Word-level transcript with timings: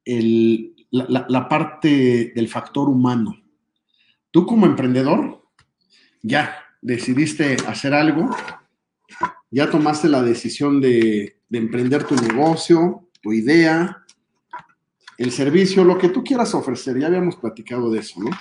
el, 0.05 0.75
la, 0.91 1.05
la, 1.07 1.25
la 1.29 1.47
parte 1.47 2.31
del 2.35 2.47
factor 2.47 2.89
humano. 2.89 3.35
Tú 4.31 4.45
como 4.45 4.65
emprendedor, 4.65 5.43
ya 6.21 6.55
decidiste 6.81 7.57
hacer 7.67 7.93
algo, 7.93 8.29
ya 9.49 9.69
tomaste 9.69 10.09
la 10.09 10.23
decisión 10.23 10.81
de, 10.81 11.37
de 11.49 11.57
emprender 11.57 12.05
tu 12.05 12.15
negocio, 12.15 13.09
tu 13.21 13.33
idea, 13.33 14.03
el 15.17 15.31
servicio, 15.31 15.83
lo 15.83 15.97
que 15.97 16.09
tú 16.09 16.23
quieras 16.23 16.55
ofrecer. 16.55 16.97
Ya 16.97 17.07
habíamos 17.07 17.35
platicado 17.35 17.91
de 17.91 17.99
eso, 17.99 18.21
¿no? 18.21 18.31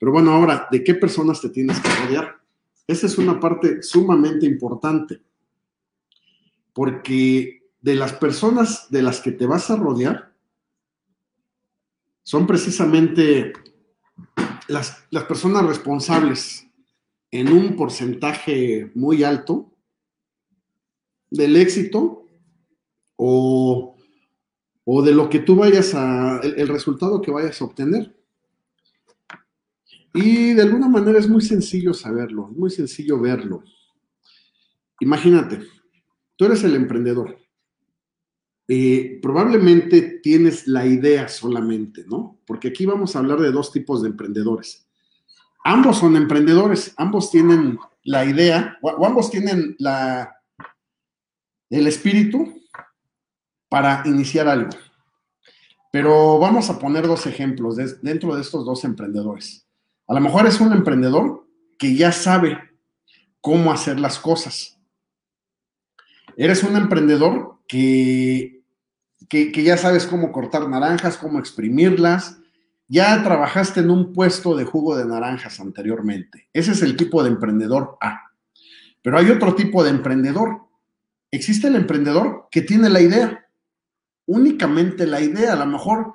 Pero 0.00 0.12
bueno, 0.12 0.32
ahora, 0.32 0.66
¿de 0.70 0.82
qué 0.82 0.94
personas 0.94 1.42
te 1.42 1.50
tienes 1.50 1.78
que 1.78 1.88
rodear? 1.90 2.40
Esa 2.86 3.06
es 3.06 3.18
una 3.18 3.38
parte 3.38 3.82
sumamente 3.82 4.46
importante, 4.46 5.20
porque 6.72 7.68
de 7.82 7.94
las 7.94 8.14
personas 8.14 8.90
de 8.90 9.02
las 9.02 9.20
que 9.20 9.32
te 9.32 9.46
vas 9.46 9.70
a 9.70 9.76
rodear 9.76 10.32
son 12.22 12.46
precisamente 12.46 13.52
las, 14.68 15.04
las 15.10 15.24
personas 15.24 15.66
responsables 15.66 16.66
en 17.30 17.52
un 17.52 17.76
porcentaje 17.76 18.90
muy 18.94 19.22
alto 19.22 19.70
del 21.28 21.56
éxito 21.56 22.24
o, 23.16 23.96
o, 24.84 25.02
de 25.02 25.12
lo 25.12 25.28
que 25.28 25.40
tú 25.40 25.56
vayas 25.56 25.94
a, 25.94 26.40
el, 26.42 26.58
el, 26.58 26.68
resultado 26.68 27.20
que 27.20 27.30
vayas 27.30 27.60
a 27.60 27.66
obtener. 27.66 28.19
Y 30.12 30.54
de 30.54 30.62
alguna 30.62 30.88
manera 30.88 31.18
es 31.18 31.28
muy 31.28 31.40
sencillo 31.40 31.94
saberlo, 31.94 32.48
muy 32.48 32.70
sencillo 32.70 33.20
verlo. 33.20 33.62
Imagínate, 35.00 35.60
tú 36.36 36.46
eres 36.46 36.64
el 36.64 36.74
emprendedor. 36.74 37.38
Eh, 38.66 39.18
probablemente 39.20 40.20
tienes 40.22 40.66
la 40.68 40.86
idea 40.86 41.28
solamente, 41.28 42.04
¿no? 42.06 42.38
Porque 42.46 42.68
aquí 42.68 42.86
vamos 42.86 43.14
a 43.14 43.20
hablar 43.20 43.40
de 43.40 43.50
dos 43.50 43.72
tipos 43.72 44.02
de 44.02 44.08
emprendedores. 44.08 44.86
Ambos 45.64 45.98
son 45.98 46.16
emprendedores, 46.16 46.94
ambos 46.96 47.30
tienen 47.30 47.78
la 48.04 48.24
idea, 48.24 48.78
o, 48.82 49.04
ambos 49.04 49.30
tienen 49.30 49.76
la, 49.78 50.36
el 51.68 51.86
espíritu 51.86 52.62
para 53.68 54.02
iniciar 54.06 54.48
algo. 54.48 54.70
Pero 55.92 56.38
vamos 56.38 56.70
a 56.70 56.78
poner 56.78 57.06
dos 57.06 57.26
ejemplos 57.26 57.76
de, 57.76 57.92
dentro 58.02 58.34
de 58.34 58.42
estos 58.42 58.64
dos 58.64 58.84
emprendedores. 58.84 59.66
A 60.10 60.14
lo 60.14 60.20
mejor 60.20 60.48
es 60.48 60.60
un 60.60 60.72
emprendedor 60.72 61.46
que 61.78 61.94
ya 61.94 62.10
sabe 62.10 62.58
cómo 63.40 63.72
hacer 63.72 64.00
las 64.00 64.18
cosas. 64.18 64.76
Eres 66.36 66.64
un 66.64 66.74
emprendedor 66.74 67.60
que, 67.68 68.64
que, 69.28 69.52
que, 69.52 69.62
ya 69.62 69.76
sabes 69.76 70.06
cómo 70.06 70.32
cortar 70.32 70.68
naranjas, 70.68 71.16
cómo 71.16 71.38
exprimirlas. 71.38 72.40
Ya 72.88 73.22
trabajaste 73.22 73.80
en 73.80 73.90
un 73.90 74.12
puesto 74.12 74.56
de 74.56 74.64
jugo 74.64 74.96
de 74.96 75.06
naranjas 75.06 75.60
anteriormente. 75.60 76.48
Ese 76.52 76.72
es 76.72 76.82
el 76.82 76.96
tipo 76.96 77.22
de 77.22 77.28
emprendedor 77.28 77.96
A. 78.00 78.32
Pero 79.02 79.16
hay 79.16 79.30
otro 79.30 79.54
tipo 79.54 79.84
de 79.84 79.90
emprendedor. 79.90 80.62
Existe 81.30 81.68
el 81.68 81.76
emprendedor 81.76 82.48
que 82.50 82.62
tiene 82.62 82.88
la 82.88 83.00
idea, 83.00 83.46
únicamente 84.26 85.06
la 85.06 85.20
idea. 85.20 85.52
A 85.52 85.56
lo 85.64 85.66
mejor 85.66 86.14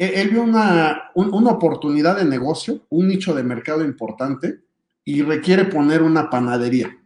él 0.00 0.30
vio 0.30 0.42
una, 0.42 1.10
un, 1.14 1.32
una 1.34 1.50
oportunidad 1.50 2.16
de 2.16 2.24
negocio, 2.24 2.86
un 2.88 3.08
nicho 3.08 3.34
de 3.34 3.42
mercado 3.42 3.84
importante 3.84 4.60
y 5.04 5.22
requiere 5.22 5.64
poner 5.66 6.02
una 6.02 6.30
panadería. 6.30 6.96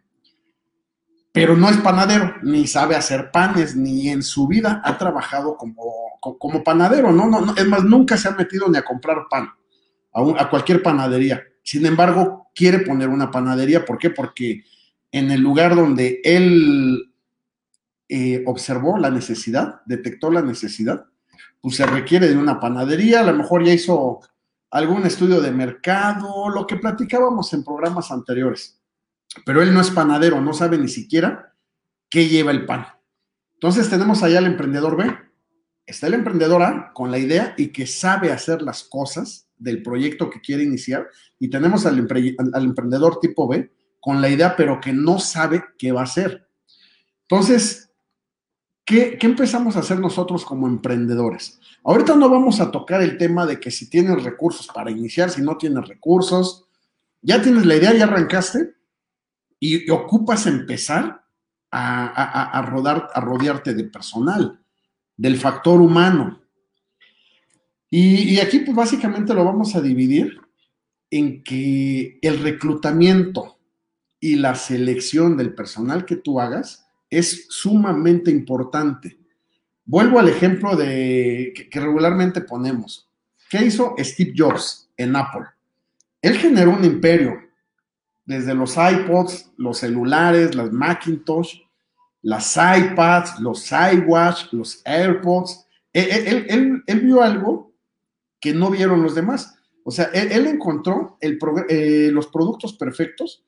Pero 1.33 1.57
no 1.57 1.69
es 1.69 1.77
panadero, 1.79 2.35
ni 2.45 2.69
sabe 2.69 2.95
hacer 2.95 3.33
panes, 3.33 3.75
ni 3.75 4.09
en 4.09 4.23
su 4.23 4.47
vida 4.47 4.81
ha 4.85 4.97
trabajado 4.97 5.57
como, 5.57 5.83
como 6.21 6.63
panadero, 6.63 7.13
¿no? 7.13 7.29
No, 7.29 7.55
es 7.57 7.67
más, 7.67 7.83
nunca 7.83 8.17
se 8.17 8.29
ha 8.29 8.33
metido 8.33 8.69
ni 8.69 8.79
a 8.79 8.85
comprar 8.85 9.27
pan 9.29 9.49
a 10.13 10.49
cualquier 10.49 10.81
panadería. 10.81 11.43
Sin 11.65 11.85
embargo, 11.87 12.51
quiere 12.55 12.79
poner 12.79 13.09
una 13.09 13.33
panadería. 13.33 13.85
¿Por 13.85 13.99
qué? 13.99 14.11
Porque 14.11 14.63
en 15.11 15.33
el 15.33 15.41
lugar 15.41 15.75
donde 15.75 16.21
él 16.23 17.13
eh, 18.09 18.45
observó 18.47 18.99
la 18.99 19.11
necesidad, 19.11 19.81
detectó 19.87 20.31
la 20.31 20.43
necesidad, 20.43 21.07
pues 21.65 21.77
se 21.77 21.87
requiere 21.87 22.29
de 22.29 22.37
una 22.37 22.61
panadería, 22.61 23.21
a 23.21 23.23
lo 23.23 23.33
mejor 23.33 23.65
ya 23.65 23.73
hizo 23.73 24.21
algún 24.71 25.07
estudio 25.07 25.41
de 25.41 25.51
mercado, 25.51 26.51
lo 26.51 26.67
que 26.67 26.77
platicábamos 26.77 27.55
en 27.55 27.65
programas 27.65 28.11
anteriores. 28.11 28.83
Pero 29.47 29.63
él 29.63 29.73
no 29.73 29.81
es 29.81 29.91
panadero, 29.91 30.43
no 30.43 30.53
sabe 30.53 30.77
ni 30.77 30.89
siquiera 30.89 31.55
qué 32.11 32.29
lleva 32.29 32.51
el 32.51 32.67
pan. 32.67 32.85
Entonces 33.55 33.89
tenemos 33.89 34.23
allá 34.23 34.41
al 34.41 34.45
emprendedor 34.45 34.95
B. 34.99 35.11
Está 35.87 36.09
el 36.09 36.13
emprendedor 36.13 36.63
A 36.63 36.93
con 36.93 37.11
la 37.11 37.17
idea 37.17 37.55
y 37.57 37.69
que 37.69 37.87
sabe 37.87 38.31
hacer 38.31 38.61
las 38.61 38.83
cosas 38.83 39.49
del 39.57 39.83
proyecto 39.83 40.29
que 40.29 40.43
quiere 40.43 40.65
iniciar. 40.65 41.09
Y 41.39 41.49
tenemos 41.49 41.87
al, 41.87 42.07
al 42.53 42.65
emprendedor 42.65 43.21
tipo 43.21 43.49
B 43.49 43.73
con 44.01 44.21
la 44.21 44.29
idea, 44.29 44.55
pero 44.55 44.83
que 44.83 44.93
no 44.93 45.19
sabe 45.19 45.65
qué 45.79 45.93
va 45.93 46.03
a 46.03 46.05
hacer. 46.05 46.47
Entonces, 47.23 47.84
¿Qué, 48.85 49.17
¿qué, 49.19 49.27
empezamos 49.27 49.77
a 49.77 49.81
hacer 49.81 49.99
nosotros 49.99 50.45
como 50.45 50.67
emprendedores? 50.67 51.59
Ahorita 51.85 52.15
no 52.17 52.29
vamos 52.29 52.61
a 52.61 52.71
tocar 52.71 53.03
el 53.03 53.17
tema 53.17 53.47
de 53.47 53.59
que 53.59 53.71
si 53.71 53.89
tienes 53.89 54.23
recursos 54.23 54.67
para 54.67 54.91
iniciar, 54.91 55.31
si 55.31 55.41
no 55.41 55.57
tienes 55.57 55.89
recursos, 55.89 56.67
ya 57.23 57.41
tienes 57.41 57.65
la 57.65 57.77
idea, 57.77 57.95
ya 57.95 58.05
arrancaste 58.05 58.75
y, 59.59 59.91
ocupas 59.91 60.47
empezar 60.47 61.25
a, 61.71 62.07
a, 62.07 62.59
a, 62.59 62.63
rodar, 62.63 63.09
a 63.15 63.21
rodearte 63.21 63.73
de 63.73 63.85
personal, 63.85 64.61
del 65.17 65.39
factor 65.39 65.81
humano. 65.81 66.43
Y, 67.89 68.35
y 68.35 68.41
aquí 68.41 68.61
pues 68.61 68.77
básicamente 68.77 69.33
lo 69.33 69.45
vamos 69.45 69.75
a 69.75 69.81
dividir 69.81 70.39
en 71.11 71.43
que 71.43 72.19
el 72.21 72.41
reclutamiento 72.41 73.59
y 74.21 74.37
la 74.37 74.55
selección 74.55 75.37
del 75.37 75.55
personal 75.55 76.05
que 76.05 76.17
tú 76.17 76.41
hagas 76.41 76.84
es 77.19 77.47
sumamente 77.49 78.31
importante. 78.31 79.19
Vuelvo 79.85 80.19
al 80.19 80.29
ejemplo 80.29 80.77
de 80.77 81.53
que, 81.71 81.81
regularmente 81.81 82.41
ponemos. 82.41 83.09
¿Qué 83.51 83.65
hizo 83.65 83.95
Steve 83.99 84.33
Jobs 84.37 84.89
en 84.97 85.15
Apple? 85.15 85.47
Él 86.23 86.39
generó 86.39 86.71
un 86.71 86.85
imperio, 86.85 87.39
desde 88.25 88.55
los 88.55 88.77
iPods, 88.77 89.53
los 89.59 89.79
celulares, 89.79 90.55
las 90.55 90.73
Macintosh, 90.73 91.59
las 92.23 92.57
iPads, 92.57 93.41
los 93.41 93.71
iWatch, 93.71 94.53
los 94.53 94.81
AirPods. 94.87 95.67
Él, 95.93 96.09
él, 96.11 96.47
él, 96.49 96.83
él, 96.87 97.01
vio 97.01 97.23
algo 97.23 97.75
que 98.41 98.55
no 98.55 98.71
vieron 98.71 99.03
los 99.03 99.15
demás. 99.15 99.59
O 99.85 99.91
sea, 99.91 100.07
él, 100.15 100.47
encontró 100.47 101.19
el, 101.21 101.39
eh, 101.69 102.09
los 102.11 102.29
productos 102.29 102.73
perfectos 102.73 103.45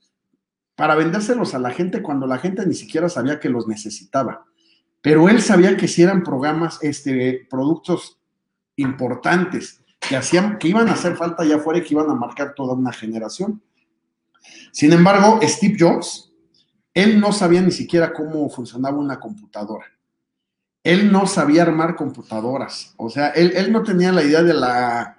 para 0.77 0.95
vendérselos 0.95 1.55
a 1.55 1.59
la 1.59 1.71
gente 1.71 2.03
cuando 2.03 2.27
la 2.27 2.39
gente 2.39 2.65
ni 2.67 2.75
siquiera 2.75 3.09
sabía 3.09 3.41
que 3.41 3.49
los 3.49 3.67
necesitaba. 3.67 4.45
Pero 5.01 5.29
él 5.29 5.41
sabía 5.41 5.77
que 5.77 5.89
si 5.89 6.03
eran 6.03 6.23
programas, 6.23 6.79
este, 6.83 7.47
productos 7.51 8.21
importantes, 8.77 9.81
que, 9.99 10.17
hacían, 10.17 10.59
que 10.59 10.69
iban 10.69 10.89
a 10.89 10.93
hacer 10.93 11.17
falta 11.17 11.43
allá 11.43 11.57
afuera 11.57 11.79
y 11.79 11.83
que 11.83 11.95
iban 11.95 12.11
a 12.11 12.15
marcar 12.15 12.55
toda 12.55 12.75
una 12.75 12.93
generación. 12.93 13.63
Sin 14.71 14.93
embargo, 14.93 15.41
Steve 15.43 15.77
Jobs, 15.79 16.31
él 16.93 17.19
no 17.21 17.33
sabía 17.33 17.63
ni 17.63 17.73
siquiera 17.73 18.13
cómo 18.13 18.49
funcionaba 18.51 18.99
una 18.99 19.19
computadora. 19.19 19.87
Él 20.85 21.11
no 21.11 21.27
sabía 21.27 21.63
armar 21.63 21.97
computadoras. 21.97 22.95
O 22.97 23.09
sea, 23.09 23.31
él, 23.31 23.53
él 23.57 23.73
no 23.73 23.83
tenía 23.83 24.13
la 24.13 24.23
idea 24.23 24.43
de 24.43 24.55
la, 24.55 25.16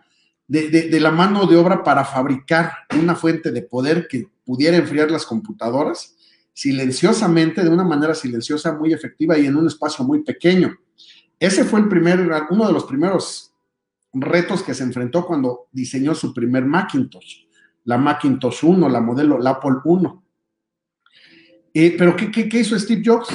de, 0.48 0.70
de, 0.70 1.00
la 1.00 1.12
mano 1.12 1.46
de 1.46 1.58
obra 1.58 1.84
para 1.84 2.06
fabricar 2.06 2.72
una 3.00 3.16
fuente 3.16 3.52
de 3.52 3.62
poder 3.62 4.08
que 4.08 4.28
pudiera 4.46 4.78
enfriar 4.78 5.12
las 5.12 5.26
computadoras 5.26 6.16
silenciosamente, 6.54 7.64
de 7.64 7.70
una 7.70 7.84
manera 7.84 8.16
silenciosa, 8.16 8.74
muy 8.74 8.92
efectiva 8.94 9.38
y 9.38 9.46
en 9.46 9.56
un 9.56 9.68
espacio 9.68 10.04
muy 10.04 10.24
pequeño. 10.24 10.76
Ese 11.40 11.64
fue 11.66 11.82
el 11.82 11.88
primer, 11.88 12.28
uno 12.50 12.66
de 12.66 12.74
los 12.74 12.86
primeros 12.86 13.54
retos 14.14 14.64
que 14.64 14.74
se 14.74 14.84
enfrentó 14.84 15.26
cuando 15.26 15.68
diseñó 15.72 16.16
su 16.16 16.34
primer 16.34 16.66
Macintosh, 16.66 17.46
la 17.84 17.98
Macintosh 17.98 18.64
1, 18.64 18.90
la 18.90 19.02
modelo, 19.02 19.46
Apple 19.48 19.78
1. 19.84 20.24
Eh, 21.74 21.96
pero 21.96 22.16
¿qué, 22.16 22.32
¿qué, 22.32 22.50
qué 22.50 22.62
hizo 22.62 22.80
Steve 22.80 23.04
Jobs? 23.06 23.28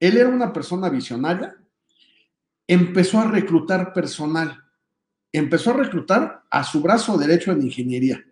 Él 0.00 0.16
era 0.16 0.28
una 0.28 0.52
persona 0.52 0.88
visionaria, 0.88 1.56
empezó 2.66 3.20
a 3.20 3.30
reclutar 3.30 3.92
personal, 3.92 4.65
empezó 5.38 5.70
a 5.70 5.74
reclutar 5.74 6.44
a 6.50 6.64
su 6.64 6.80
brazo 6.80 7.18
derecho 7.18 7.52
en 7.52 7.62
ingeniería, 7.62 8.24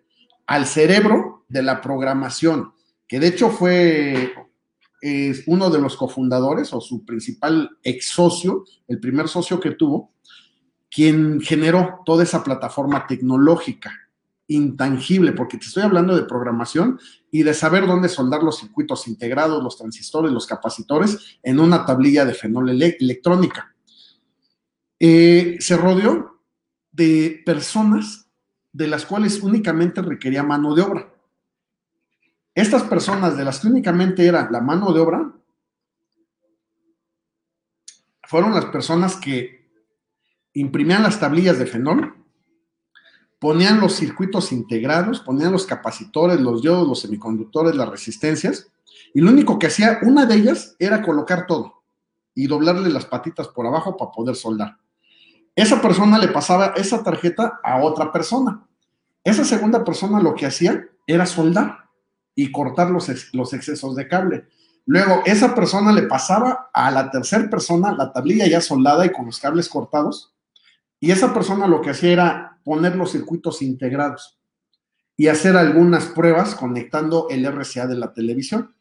al 0.47 0.65
cerebro 0.65 1.45
de 1.47 1.61
la 1.61 1.81
programación, 1.81 2.73
que 3.07 3.19
de 3.19 3.27
hecho 3.27 3.49
fue 3.49 4.33
eh, 5.01 5.33
uno 5.45 5.69
de 5.69 5.79
los 5.79 5.95
cofundadores 5.95 6.73
o 6.73 6.81
su 6.81 7.05
principal 7.05 7.77
ex 7.83 8.07
socio, 8.07 8.63
el 8.87 8.99
primer 8.99 9.27
socio 9.27 9.59
que 9.59 9.71
tuvo, 9.71 10.13
quien 10.89 11.41
generó 11.41 11.99
toda 12.05 12.23
esa 12.23 12.43
plataforma 12.43 13.05
tecnológica. 13.07 13.91
intangible, 14.47 15.31
porque 15.31 15.57
te 15.57 15.65
estoy 15.65 15.81
hablando 15.81 16.15
de 16.15 16.21
programación 16.21 16.99
y 17.31 17.41
de 17.41 17.55
saber 17.55 17.87
dónde 17.87 18.09
soldar 18.09 18.43
los 18.43 18.59
circuitos 18.59 19.07
integrados, 19.07 19.63
los 19.63 19.75
transistores, 19.75 20.31
los 20.31 20.45
capacitores 20.45 21.39
en 21.41 21.59
una 21.59 21.83
tablilla 21.83 22.25
de 22.25 22.35
fenol 22.35 22.69
electrónica. 22.69 23.75
Eh, 24.99 25.57
se 25.59 25.77
rodeó 25.77 26.34
de 26.95 27.41
personas 27.45 28.29
de 28.71 28.87
las 28.87 29.05
cuales 29.05 29.41
únicamente 29.41 30.01
requería 30.01 30.43
mano 30.43 30.73
de 30.73 30.81
obra. 30.81 31.13
Estas 32.53 32.83
personas 32.83 33.35
de 33.35 33.43
las 33.43 33.59
que 33.59 33.67
únicamente 33.67 34.25
era 34.25 34.49
la 34.49 34.61
mano 34.61 34.93
de 34.93 35.01
obra 35.01 35.33
fueron 38.23 38.53
las 38.53 38.65
personas 38.65 39.17
que 39.17 39.69
imprimían 40.53 41.03
las 41.03 41.19
tablillas 41.19 41.59
de 41.59 41.65
fenol, 41.65 42.15
ponían 43.39 43.81
los 43.81 43.93
circuitos 43.93 44.53
integrados, 44.53 45.19
ponían 45.19 45.51
los 45.51 45.65
capacitores, 45.65 46.39
los 46.39 46.61
diodos, 46.61 46.87
los 46.87 47.01
semiconductores, 47.01 47.75
las 47.75 47.89
resistencias, 47.89 48.71
y 49.13 49.19
lo 49.19 49.31
único 49.31 49.59
que 49.59 49.67
hacía 49.67 49.99
una 50.03 50.25
de 50.25 50.35
ellas 50.35 50.75
era 50.79 51.01
colocar 51.01 51.45
todo 51.45 51.83
y 52.33 52.47
doblarle 52.47 52.89
las 52.89 53.05
patitas 53.05 53.49
por 53.49 53.67
abajo 53.67 53.97
para 53.97 54.11
poder 54.11 54.35
soldar. 54.35 54.77
Esa 55.55 55.81
persona 55.81 56.17
le 56.17 56.27
pasaba 56.27 56.73
esa 56.75 57.03
tarjeta 57.03 57.59
a 57.63 57.81
otra 57.81 58.11
persona. 58.11 58.67
Esa 59.23 59.45
segunda 59.45 59.83
persona 59.83 60.19
lo 60.19 60.35
que 60.35 60.45
hacía 60.45 60.87
era 61.07 61.25
soldar 61.25 61.89
y 62.35 62.51
cortar 62.51 62.91
los, 62.91 63.09
los 63.33 63.53
excesos 63.53 63.95
de 63.95 64.07
cable. 64.07 64.45
Luego, 64.85 65.23
esa 65.25 65.55
persona 65.55 65.91
le 65.91 66.03
pasaba 66.03 66.69
a 66.71 66.91
la 66.91 67.09
tercera 67.09 67.49
persona 67.49 67.95
la 67.97 68.11
tablilla 68.11 68.47
ya 68.47 68.61
soldada 68.61 69.05
y 69.05 69.11
con 69.11 69.25
los 69.25 69.39
cables 69.39 69.67
cortados. 69.67 70.35
Y 70.99 71.11
esa 71.11 71.33
persona 71.33 71.67
lo 71.67 71.81
que 71.81 71.89
hacía 71.89 72.11
era 72.11 72.59
poner 72.63 72.95
los 72.95 73.11
circuitos 73.11 73.61
integrados 73.61 74.37
y 75.17 75.27
hacer 75.27 75.57
algunas 75.57 76.05
pruebas 76.07 76.55
conectando 76.55 77.27
el 77.29 77.45
RCA 77.45 77.87
de 77.87 77.95
la 77.95 78.13
televisión. 78.13 78.75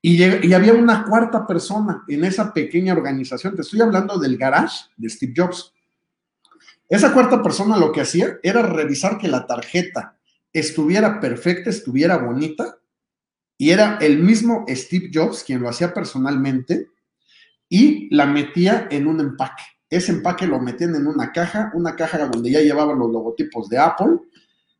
Y, 0.00 0.22
y, 0.22 0.52
había 0.52 0.74
una 0.74 1.04
cuarta 1.04 1.46
persona 1.46 2.04
en 2.08 2.24
esa 2.24 2.52
pequeña 2.52 2.92
organización. 2.92 3.56
Te 3.56 3.62
estoy 3.62 3.80
hablando 3.80 4.18
del 4.18 4.36
garage 4.36 4.84
de 4.96 5.08
Steve 5.08 5.32
Jobs. 5.34 5.73
Esa 6.88 7.12
cuarta 7.12 7.42
persona 7.42 7.76
lo 7.76 7.92
que 7.92 8.02
hacía 8.02 8.38
era 8.42 8.62
revisar 8.62 9.18
que 9.18 9.28
la 9.28 9.46
tarjeta 9.46 10.18
estuviera 10.52 11.20
perfecta, 11.20 11.70
estuviera 11.70 12.18
bonita, 12.18 12.78
y 13.56 13.70
era 13.70 13.98
el 14.00 14.18
mismo 14.18 14.64
Steve 14.68 15.10
Jobs 15.12 15.44
quien 15.44 15.62
lo 15.62 15.68
hacía 15.68 15.94
personalmente 15.94 16.88
y 17.68 18.14
la 18.14 18.26
metía 18.26 18.88
en 18.90 19.06
un 19.06 19.20
empaque. 19.20 19.62
Ese 19.88 20.12
empaque 20.12 20.46
lo 20.46 20.60
metían 20.60 20.94
en 20.96 21.06
una 21.06 21.32
caja, 21.32 21.70
una 21.74 21.94
caja 21.94 22.26
donde 22.26 22.50
ya 22.50 22.60
llevaban 22.60 22.98
los 22.98 23.10
logotipos 23.10 23.68
de 23.68 23.78
Apple, 23.78 24.18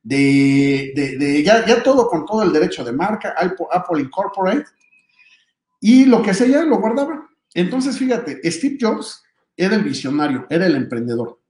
de, 0.02 1.42
ya, 1.44 1.64
ya, 1.64 1.82
todo 1.82 2.08
con 2.08 2.26
todo 2.26 2.42
el 2.42 2.52
derecho 2.52 2.84
de 2.84 2.92
marca, 2.92 3.34
Apple, 3.38 4.00
Incorporate, 4.02 4.66
y 5.80 6.04
lo 6.04 6.22
que 6.22 6.32
hacía 6.32 6.64
lo 6.64 6.78
guardaba. 6.78 7.28
Entonces, 7.54 7.96
fíjate, 7.96 8.40
Steve 8.50 8.76
Jobs 8.80 9.22
era 9.56 9.76
el 9.76 9.84
visionario, 9.84 10.46
era 10.50 10.66
el 10.66 10.74
emprendedor. 10.74 11.40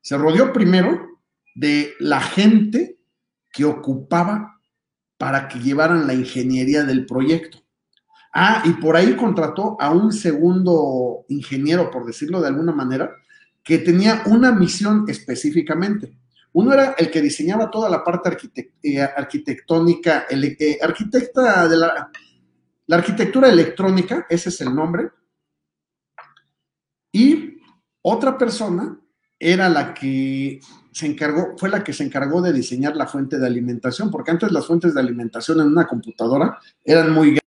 Se 0.00 0.16
rodeó 0.16 0.52
primero 0.52 1.20
de 1.54 1.94
la 1.98 2.20
gente 2.20 2.98
que 3.52 3.64
ocupaba 3.64 4.60
para 5.16 5.48
que 5.48 5.58
llevaran 5.58 6.06
la 6.06 6.14
ingeniería 6.14 6.84
del 6.84 7.04
proyecto. 7.04 7.58
Ah, 8.32 8.62
y 8.64 8.74
por 8.74 8.96
ahí 8.96 9.16
contrató 9.16 9.76
a 9.80 9.90
un 9.90 10.12
segundo 10.12 11.24
ingeniero, 11.28 11.90
por 11.90 12.06
decirlo 12.06 12.40
de 12.40 12.48
alguna 12.48 12.72
manera, 12.72 13.10
que 13.64 13.78
tenía 13.78 14.22
una 14.26 14.52
misión 14.52 15.04
específicamente. 15.08 16.16
Uno 16.52 16.72
era 16.72 16.94
el 16.98 17.10
que 17.10 17.20
diseñaba 17.20 17.70
toda 17.70 17.90
la 17.90 18.04
parte 18.04 18.36
eh, 18.82 19.00
arquitectónica, 19.00 20.26
eh, 20.30 20.78
arquitecta 20.80 21.68
de 21.68 21.76
la, 21.76 22.10
la 22.86 22.96
arquitectura 22.96 23.48
electrónica, 23.48 24.26
ese 24.30 24.48
es 24.48 24.60
el 24.60 24.74
nombre. 24.74 25.10
Y 27.12 27.58
otra 28.02 28.38
persona 28.38 28.98
era 29.38 29.68
la 29.68 29.94
que 29.94 30.60
se 30.92 31.06
encargó, 31.06 31.56
fue 31.56 31.68
la 31.68 31.84
que 31.84 31.92
se 31.92 32.04
encargó 32.04 32.42
de 32.42 32.52
diseñar 32.52 32.96
la 32.96 33.06
fuente 33.06 33.38
de 33.38 33.46
alimentación, 33.46 34.10
porque 34.10 34.30
antes 34.30 34.52
las 34.52 34.66
fuentes 34.66 34.94
de 34.94 35.00
alimentación 35.00 35.60
en 35.60 35.68
una 35.68 35.86
computadora 35.86 36.58
eran 36.84 37.12
muy 37.12 37.26
grandes. 37.28 37.48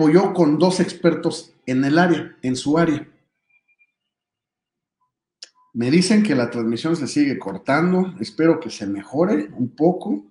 apoyó 0.00 0.32
con 0.32 0.58
dos 0.58 0.80
expertos 0.80 1.52
en 1.66 1.84
el 1.84 1.98
área, 1.98 2.34
en 2.40 2.56
su 2.56 2.78
área. 2.78 3.06
Me 5.74 5.90
dicen 5.90 6.22
que 6.22 6.34
la 6.34 6.50
transmisión 6.50 6.96
se 6.96 7.06
sigue 7.06 7.38
cortando, 7.38 8.14
espero 8.18 8.60
que 8.60 8.70
se 8.70 8.86
mejore 8.86 9.50
un 9.52 9.68
poco. 9.76 10.29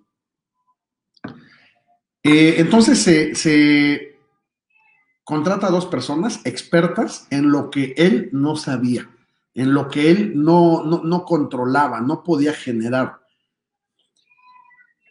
Eh, 2.23 2.55
entonces 2.57 3.01
se, 3.01 4.17
contrata 5.23 5.67
a 5.67 5.71
dos 5.71 5.85
personas 5.85 6.41
expertas 6.43 7.27
en 7.29 7.51
lo 7.51 7.69
que 7.69 7.93
él 7.97 8.29
no 8.33 8.55
sabía, 8.55 9.09
en 9.53 9.73
lo 9.73 9.87
que 9.87 10.11
él 10.11 10.33
no, 10.35 10.83
no, 10.83 11.25
controlaba, 11.25 12.01
no 12.01 12.23
podía 12.23 12.53
generar. 12.53 13.19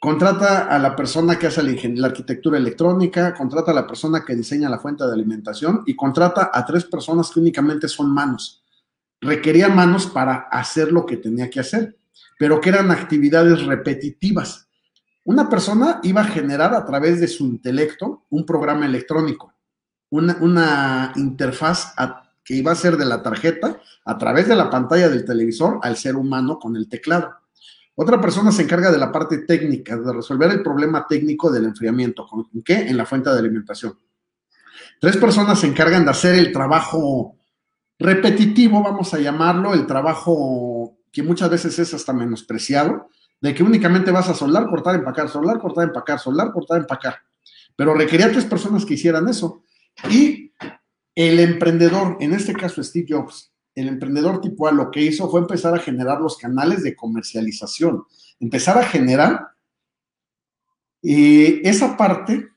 Contrata 0.00 0.68
a 0.68 0.78
la 0.78 0.94
persona 0.94 1.38
que 1.38 1.48
hace 1.48 1.62
la, 1.62 1.72
la, 1.94 2.06
arquitectura 2.08 2.58
electrónica, 2.58 3.34
contrata 3.34 3.72
a 3.72 3.74
la 3.74 3.86
persona 3.86 4.24
que 4.24 4.36
diseña 4.36 4.68
la 4.68 4.78
fuente 4.78 5.04
de 5.04 5.12
alimentación 5.12 5.82
y 5.86 5.96
contrata 5.96 6.50
a 6.52 6.64
tres 6.64 6.84
personas 6.84 7.30
que 7.30 7.40
únicamente 7.40 7.88
son 7.88 8.12
manos. 8.12 8.62
Requería 9.20 9.68
manos 9.68 10.06
para 10.06 10.48
hacer 10.50 10.92
lo 10.92 11.04
que 11.04 11.16
tenía 11.16 11.50
que 11.50 11.60
hacer, 11.60 11.96
pero 12.38 12.60
que 12.60 12.68
eran 12.68 12.92
actividades 12.92 13.64
repetitivas. 13.64 14.67
Una 15.28 15.46
persona 15.46 16.00
iba 16.04 16.22
a 16.22 16.24
generar 16.24 16.72
a 16.74 16.86
través 16.86 17.20
de 17.20 17.28
su 17.28 17.44
intelecto 17.44 18.24
un 18.30 18.46
programa 18.46 18.86
electrónico, 18.86 19.52
una, 20.08 21.12
interfaz 21.16 21.92
que 22.42 22.54
iba 22.54 22.72
a 22.72 22.74
ser 22.74 22.96
de 22.96 23.04
la 23.04 23.22
tarjeta 23.22 23.78
a 24.06 24.16
través 24.16 24.48
de 24.48 24.56
la 24.56 24.70
pantalla 24.70 25.10
del 25.10 25.26
televisor 25.26 25.80
al 25.82 25.98
ser 25.98 26.16
humano 26.16 26.58
con 26.58 26.76
el 26.76 26.88
teclado. 26.88 27.28
Otra 27.94 28.18
persona 28.22 28.50
se 28.50 28.62
encarga 28.62 28.90
de 28.90 28.96
la 28.96 29.12
parte 29.12 29.40
técnica, 29.40 29.98
de 29.98 30.14
resolver 30.14 30.50
el 30.50 30.62
problema 30.62 31.06
técnico 31.06 31.50
del 31.50 31.66
enfriamiento. 31.66 32.26
¿En 32.54 32.62
qué? 32.62 32.88
En 32.88 32.96
la 32.96 33.04
fuente 33.04 33.28
de 33.28 33.38
alimentación. 33.38 33.98
Tres 34.98 35.18
personas 35.18 35.60
se 35.60 35.66
encargan 35.66 36.06
de 36.06 36.10
hacer 36.10 36.36
el 36.36 36.54
trabajo 36.54 37.36
repetitivo, 37.98 38.82
vamos 38.82 39.12
a 39.12 39.18
llamarlo, 39.18 39.74
el 39.74 39.86
trabajo 39.86 40.96
que 41.12 41.22
muchas 41.22 41.50
veces 41.50 41.78
es 41.78 41.92
hasta 41.92 42.14
menospreciado, 42.14 43.10
de 43.40 43.54
que 43.54 43.62
únicamente 43.62 44.10
vas 44.10 44.28
a 44.28 44.34
soldar, 44.34 44.66
cortar, 44.68 44.96
empacar, 44.96 45.28
soldar, 45.28 45.58
cortar, 45.58 45.84
empacar, 45.84 46.18
soldar, 46.18 46.52
cortar, 46.52 46.80
empacar. 46.80 47.16
Pero 47.76 47.94
requería 47.94 48.30
tres 48.30 48.44
personas 48.44 48.84
que 48.84 48.94
hicieran 48.94 49.28
eso. 49.28 49.62
Y 50.10 50.52
el 51.14 51.38
emprendedor, 51.40 52.16
en 52.20 52.32
este 52.32 52.52
caso 52.52 52.82
Steve 52.82 53.06
Jobs, 53.08 53.52
el 53.74 53.88
emprendedor 53.88 54.40
tipo 54.40 54.66
A 54.66 54.72
lo 54.72 54.90
que 54.90 55.02
hizo 55.02 55.30
fue 55.30 55.40
empezar 55.40 55.74
a 55.74 55.78
generar 55.78 56.20
los 56.20 56.36
canales 56.36 56.82
de 56.82 56.96
comercialización, 56.96 58.04
empezar 58.40 58.76
a 58.76 58.82
generar 58.82 59.48
eh, 61.02 61.60
esa 61.62 61.96
parte 61.96 62.48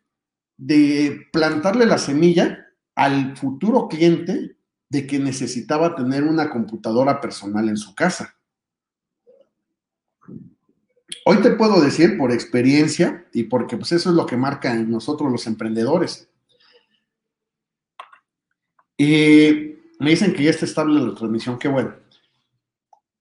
de 0.58 1.28
plantarle 1.32 1.86
la 1.86 2.00
semilla 2.00 2.66
al 2.96 3.38
futuro 3.38 3.88
cliente 3.88 4.58
de 4.90 5.08
que 5.08 5.20
necesitaba 5.20 5.96
tener 5.96 6.24
una 6.24 6.50
computadora 6.50 7.22
personal 7.22 7.70
en 7.70 7.78
su 7.78 7.96
casa. 7.96 8.36
Hoy 11.26 11.38
te 11.42 11.52
puedo 11.52 11.82
decir 11.82 12.18
por 12.18 12.32
experiencia 12.32 13.28
y 13.34 13.44
porque 13.44 13.78
pues 13.78 13.92
eso 13.92 14.10
es 14.10 14.16
lo 14.16 14.26
que 14.26 14.38
marca 14.38 14.74
en 14.74 14.90
nosotros 14.90 15.32
los 15.32 15.46
emprendedores. 15.48 16.30
Y 18.98 19.76
me 20.00 20.12
dicen 20.12 20.34
que 20.34 20.44
ya 20.44 20.50
está 20.50 20.66
estable 20.66 21.00
la 21.00 21.16
transmisión, 21.16 21.60
qué 21.60 21.68
bueno. 21.68 21.96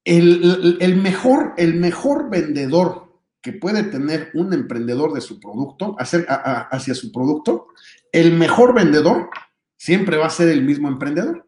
El, 0.04 0.96
mejor, 1.02 1.54
el 1.56 1.74
mejor 1.74 2.30
vendedor 2.30 3.10
que 3.42 3.52
puede 3.52 3.84
tener 3.84 4.30
un 4.34 4.52
emprendedor 4.52 5.12
de 5.12 5.20
su 5.20 5.38
producto, 5.38 5.96
hacia, 5.98 6.20
hacia 6.20 6.94
su 6.94 7.12
producto, 7.12 7.68
el 8.12 8.32
mejor 8.32 8.74
vendedor 8.74 9.30
siempre 9.76 10.16
va 10.16 10.26
a 10.26 10.30
ser 10.30 10.48
el 10.48 10.62
mismo 10.62 10.88
emprendedor. 10.88 11.46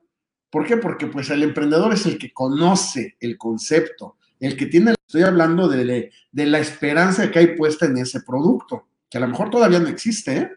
¿Por 0.51 0.67
qué? 0.67 0.77
Porque 0.77 1.07
pues 1.07 1.31
el 1.31 1.43
emprendedor 1.43 1.93
es 1.95 2.05
el 2.07 2.19
que 2.19 2.33
conoce 2.33 3.17
el 3.21 3.39
concepto, 3.39 4.17
el 4.43 4.57
que 4.57 4.67
tiene, 4.67 4.95
estoy 5.07 5.23
hablando 5.23 5.69
de, 5.69 6.11
la 6.33 6.59
esperanza 6.59 7.31
que 7.31 7.39
hay 7.39 7.57
puesta 7.57 7.87
en 7.87 7.97
ese 7.99 8.23
producto, 8.23 8.89
que 9.09 9.19
a 9.19 9.21
lo 9.21 9.29
mejor 9.29 9.51
todavía 9.51 9.79
no 9.79 9.89
existe. 9.89 10.37
¿eh? 10.37 10.51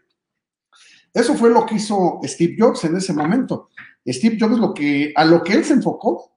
Eso 1.14 1.34
fue 1.36 1.50
lo 1.50 1.64
que 1.64 1.76
hizo 1.76 2.18
Steve 2.24 2.56
Jobs 2.58 2.84
en 2.84 2.96
ese 2.96 3.12
momento. 3.12 3.70
Steve 4.04 4.36
Jobs 4.40 4.58
lo 4.58 4.74
que, 4.74 5.12
a 5.14 5.24
lo 5.24 5.42
que 5.42 5.52
él 5.52 5.64
se 5.64 5.74
enfocó 5.74 6.36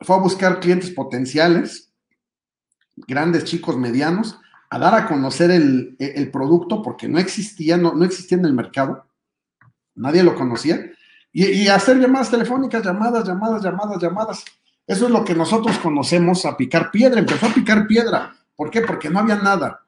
fue 0.00 0.16
a 0.16 0.20
buscar 0.20 0.60
clientes 0.60 0.90
potenciales, 0.90 1.90
grandes, 2.96 3.44
chicos, 3.44 3.78
medianos, 3.78 4.38
a 4.68 4.78
dar 4.78 4.94
a 4.94 5.06
conocer 5.08 5.50
el, 5.50 6.30
producto 6.30 6.82
porque 6.82 7.08
no 7.08 7.18
existía, 7.18 7.78
no, 7.78 7.94
no 7.94 8.04
existía 8.04 8.36
en 8.36 8.44
el 8.44 8.52
mercado. 8.52 9.06
nadie 9.94 10.22
lo 10.22 10.34
conocía, 10.34 10.90
y, 11.32 11.66
hacer 11.66 11.98
llamadas 11.98 12.30
telefónicas, 12.30 12.84
llamadas, 12.84 13.26
llamadas, 13.26 13.62
llamadas, 13.62 14.00
llamadas. 14.00 14.44
Eso 14.86 15.06
es 15.06 15.10
lo 15.10 15.24
que 15.24 15.34
nosotros 15.34 15.78
conocemos 15.78 16.44
a 16.44 16.56
picar 16.56 16.90
piedra. 16.90 17.20
Empezó 17.20 17.46
a 17.46 17.54
picar 17.54 17.86
piedra. 17.86 18.36
¿Por 18.54 18.70
qué? 18.70 18.82
Porque 18.82 19.10
no 19.10 19.18
había 19.18 19.36
nada. 19.36 19.80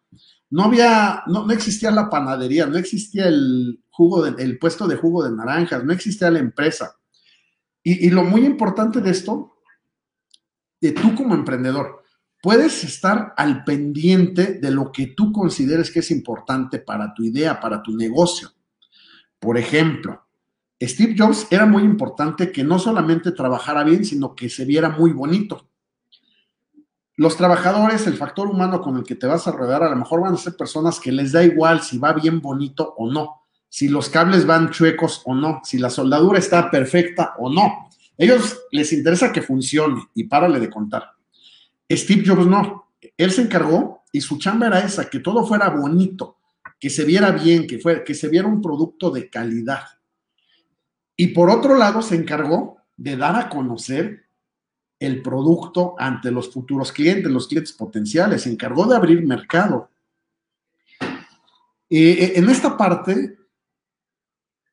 No 0.48 0.64
había, 0.64 1.22
no, 1.26 1.50
existía 1.50 1.90
la 1.90 2.08
panadería, 2.08 2.66
no 2.66 2.78
existía 2.78 3.26
el 3.26 3.82
jugo, 3.90 4.22
de, 4.22 4.42
el 4.42 4.58
puesto 4.58 4.86
de 4.86 4.96
jugo 4.96 5.24
de 5.24 5.34
naranjas, 5.34 5.84
no 5.84 5.92
existía 5.92 6.30
la 6.30 6.38
empresa. 6.38 6.96
Y, 7.82 8.06
y 8.06 8.10
lo 8.10 8.22
muy 8.22 8.44
importante 8.44 9.00
de 9.00 9.10
esto, 9.10 9.56
de 10.80 10.92
tú 10.92 11.16
como 11.16 11.34
emprendedor, 11.34 12.04
puedes 12.40 12.84
estar 12.84 13.34
al 13.36 13.64
pendiente 13.64 14.60
de 14.60 14.70
lo 14.70 14.92
que 14.92 15.08
tú 15.08 15.32
consideres 15.32 15.90
que 15.90 15.98
es 15.98 16.12
importante 16.12 16.78
para 16.78 17.12
tu 17.12 17.24
idea, 17.24 17.58
para 17.58 17.82
tu 17.82 17.96
negocio. 17.96 18.52
Por 19.40 19.58
ejemplo, 19.58 20.25
Steve 20.80 21.14
Jobs 21.16 21.46
era 21.50 21.64
muy 21.64 21.82
importante 21.82 22.52
que 22.52 22.62
no 22.62 22.78
solamente 22.78 23.32
trabajara 23.32 23.82
bien, 23.82 24.04
sino 24.04 24.34
que 24.34 24.48
se 24.48 24.64
viera 24.64 24.90
muy 24.90 25.12
bonito. 25.12 25.68
Los 27.16 27.38
trabajadores, 27.38 28.06
el 28.06 28.18
factor 28.18 28.46
humano 28.46 28.82
con 28.82 28.98
el 28.98 29.04
que 29.04 29.14
te 29.14 29.26
vas 29.26 29.48
a 29.48 29.52
rodear, 29.52 29.82
a 29.82 29.88
lo 29.88 29.96
mejor 29.96 30.20
van 30.20 30.34
a 30.34 30.36
ser 30.36 30.54
personas 30.54 31.00
que 31.00 31.12
les 31.12 31.32
da 31.32 31.42
igual 31.42 31.80
si 31.80 31.96
va 31.96 32.12
bien 32.12 32.42
bonito 32.42 32.94
o 32.98 33.10
no, 33.10 33.46
si 33.70 33.88
los 33.88 34.10
cables 34.10 34.44
van 34.44 34.70
chuecos 34.70 35.22
o 35.24 35.34
no, 35.34 35.62
si 35.64 35.78
la 35.78 35.88
soldadura 35.88 36.38
está 36.38 36.70
perfecta 36.70 37.34
o 37.38 37.50
no. 37.50 37.88
Ellos 38.18 38.60
les 38.70 38.92
interesa 38.92 39.32
que 39.32 39.40
funcione 39.40 40.02
y 40.14 40.24
párale 40.24 40.60
de 40.60 40.68
contar. 40.68 41.12
Steve 41.90 42.22
Jobs 42.26 42.46
no. 42.46 42.92
Él 43.16 43.30
se 43.30 43.42
encargó 43.42 44.02
y 44.12 44.20
su 44.20 44.38
chamba 44.38 44.66
era 44.66 44.80
esa, 44.80 45.08
que 45.08 45.20
todo 45.20 45.46
fuera 45.46 45.70
bonito, 45.70 46.38
que 46.78 46.90
se 46.90 47.04
viera 47.04 47.30
bien, 47.30 47.66
que, 47.66 47.78
fuera, 47.78 48.04
que 48.04 48.14
se 48.14 48.28
viera 48.28 48.46
un 48.46 48.60
producto 48.60 49.10
de 49.10 49.30
calidad. 49.30 49.80
Y 51.16 51.28
por 51.28 51.50
otro 51.50 51.76
lado, 51.76 52.02
se 52.02 52.14
encargó 52.14 52.78
de 52.96 53.16
dar 53.16 53.36
a 53.36 53.48
conocer 53.48 54.26
el 54.98 55.22
producto 55.22 55.94
ante 55.98 56.30
los 56.30 56.50
futuros 56.50 56.92
clientes, 56.92 57.30
los 57.30 57.48
clientes 57.48 57.72
potenciales, 57.72 58.42
se 58.42 58.50
encargó 58.50 58.86
de 58.86 58.96
abrir 58.96 59.24
mercado. 59.26 59.90
Eh, 61.88 62.32
en 62.36 62.48
esta 62.48 62.76
parte 62.76 63.36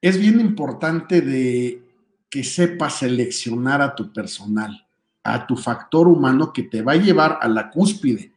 es 0.01 0.17
bien 0.17 0.39
importante 0.39 1.21
de 1.21 1.81
que 2.29 2.43
sepas 2.43 2.99
seleccionar 2.99 3.81
a 3.81 3.93
tu 3.93 4.11
personal, 4.11 4.87
a 5.23 5.45
tu 5.45 5.55
factor 5.55 6.07
humano 6.07 6.51
que 6.51 6.63
te 6.63 6.81
va 6.81 6.93
a 6.93 6.97
llevar 6.97 7.37
a 7.41 7.47
la 7.47 7.69
cúspide 7.69 8.32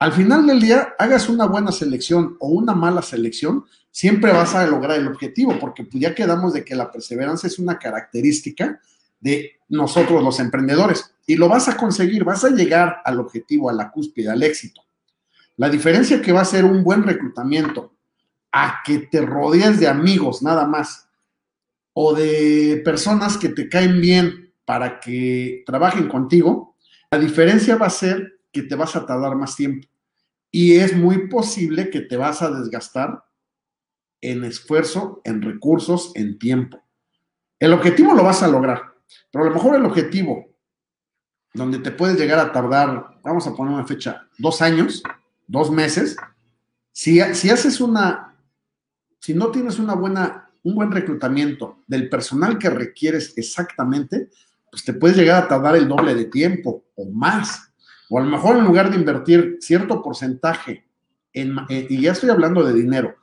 al 0.00 0.14
final 0.14 0.46
del 0.46 0.62
día, 0.62 0.94
hagas 0.98 1.28
una 1.28 1.44
buena 1.44 1.70
selección 1.70 2.38
o 2.40 2.48
una 2.48 2.74
mala 2.74 3.02
selección, 3.02 3.66
siempre 3.90 4.32
vas 4.32 4.54
a 4.54 4.66
lograr 4.66 4.98
el 4.98 5.06
objetivo, 5.06 5.58
porque 5.60 5.84
pues 5.84 6.00
ya 6.00 6.14
quedamos 6.14 6.54
de 6.54 6.64
que 6.64 6.74
la 6.74 6.90
perseverancia 6.90 7.48
es 7.48 7.58
una 7.58 7.78
característica 7.78 8.80
de 9.20 9.58
nosotros 9.68 10.24
los 10.24 10.40
emprendedores 10.40 11.14
y 11.26 11.36
lo 11.36 11.50
vas 11.50 11.68
a 11.68 11.76
conseguir, 11.76 12.24
vas 12.24 12.44
a 12.44 12.48
llegar 12.48 13.02
al 13.04 13.20
objetivo, 13.20 13.68
a 13.68 13.74
la 13.74 13.90
cúspide, 13.90 14.30
al 14.30 14.42
éxito. 14.42 14.80
La 15.58 15.68
diferencia 15.68 16.22
que 16.22 16.32
va 16.32 16.40
a 16.40 16.46
ser 16.46 16.64
un 16.64 16.82
buen 16.82 17.02
reclutamiento 17.02 17.92
a 18.52 18.80
que 18.82 19.00
te 19.00 19.20
rodees 19.20 19.80
de 19.80 19.88
amigos 19.88 20.42
nada 20.42 20.66
más 20.66 21.10
o 21.92 22.14
de 22.14 22.80
personas 22.86 23.36
que 23.36 23.50
te 23.50 23.68
caen 23.68 24.00
bien 24.00 24.54
para 24.64 24.98
que 24.98 25.62
trabajen 25.66 26.08
contigo, 26.08 26.74
la 27.10 27.18
diferencia 27.18 27.76
va 27.76 27.88
a 27.88 27.90
ser 27.90 28.40
que 28.50 28.62
te 28.62 28.76
vas 28.76 28.96
a 28.96 29.04
tardar 29.04 29.36
más 29.36 29.54
tiempo 29.54 29.89
y 30.50 30.76
es 30.76 30.96
muy 30.96 31.28
posible 31.28 31.90
que 31.90 32.00
te 32.00 32.16
vas 32.16 32.42
a 32.42 32.50
desgastar 32.50 33.24
en 34.20 34.44
esfuerzo, 34.44 35.20
en 35.24 35.42
recursos, 35.42 36.12
en 36.14 36.38
tiempo. 36.38 36.82
El 37.58 37.72
objetivo 37.72 38.14
lo 38.14 38.24
vas 38.24 38.42
a 38.42 38.48
lograr, 38.48 38.94
pero 39.30 39.44
a 39.44 39.48
lo 39.48 39.54
mejor 39.54 39.76
el 39.76 39.84
objetivo 39.84 40.46
donde 41.52 41.78
te 41.78 41.90
puedes 41.90 42.18
llegar 42.18 42.38
a 42.38 42.52
tardar, 42.52 43.18
vamos 43.22 43.46
a 43.46 43.54
poner 43.54 43.74
una 43.74 43.86
fecha, 43.86 44.28
dos 44.38 44.62
años, 44.62 45.02
dos 45.46 45.70
meses, 45.70 46.16
si, 46.92 47.20
si 47.34 47.50
haces 47.50 47.80
una, 47.80 48.36
si 49.18 49.34
no 49.34 49.50
tienes 49.50 49.78
una 49.78 49.94
buena, 49.94 50.50
un 50.62 50.74
buen 50.74 50.90
reclutamiento 50.90 51.82
del 51.86 52.08
personal 52.08 52.58
que 52.58 52.70
requieres 52.70 53.36
exactamente, 53.36 54.30
pues 54.70 54.84
te 54.84 54.94
puedes 54.94 55.16
llegar 55.16 55.42
a 55.42 55.48
tardar 55.48 55.76
el 55.76 55.88
doble 55.88 56.14
de 56.14 56.26
tiempo 56.26 56.84
o 56.94 57.10
más. 57.10 57.69
O 58.10 58.18
a 58.18 58.22
lo 58.22 58.28
mejor 58.28 58.56
en 58.56 58.64
lugar 58.64 58.90
de 58.90 58.96
invertir 58.96 59.58
cierto 59.60 60.02
porcentaje, 60.02 60.84
en, 61.32 61.56
eh, 61.68 61.86
y 61.88 62.02
ya 62.02 62.10
estoy 62.10 62.28
hablando 62.28 62.64
de 62.64 62.74
dinero, 62.74 63.14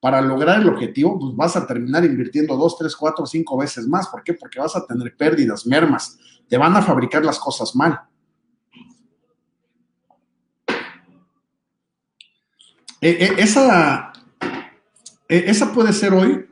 para 0.00 0.20
lograr 0.20 0.60
el 0.60 0.68
objetivo, 0.68 1.16
pues 1.16 1.36
vas 1.36 1.54
a 1.54 1.64
terminar 1.64 2.04
invirtiendo 2.04 2.56
dos, 2.56 2.76
tres, 2.76 2.96
cuatro, 2.96 3.24
cinco 3.24 3.56
veces 3.56 3.86
más. 3.86 4.08
¿Por 4.08 4.24
qué? 4.24 4.34
Porque 4.34 4.58
vas 4.58 4.74
a 4.74 4.84
tener 4.84 5.16
pérdidas, 5.16 5.64
mermas. 5.64 6.18
Te 6.48 6.56
van 6.56 6.74
a 6.74 6.82
fabricar 6.82 7.24
las 7.24 7.38
cosas 7.38 7.76
mal. 7.76 8.00
E, 13.00 13.10
e, 13.10 13.34
esa, 13.38 14.12
e, 15.28 15.44
esa 15.46 15.72
puede 15.72 15.92
ser 15.92 16.12
hoy 16.14 16.44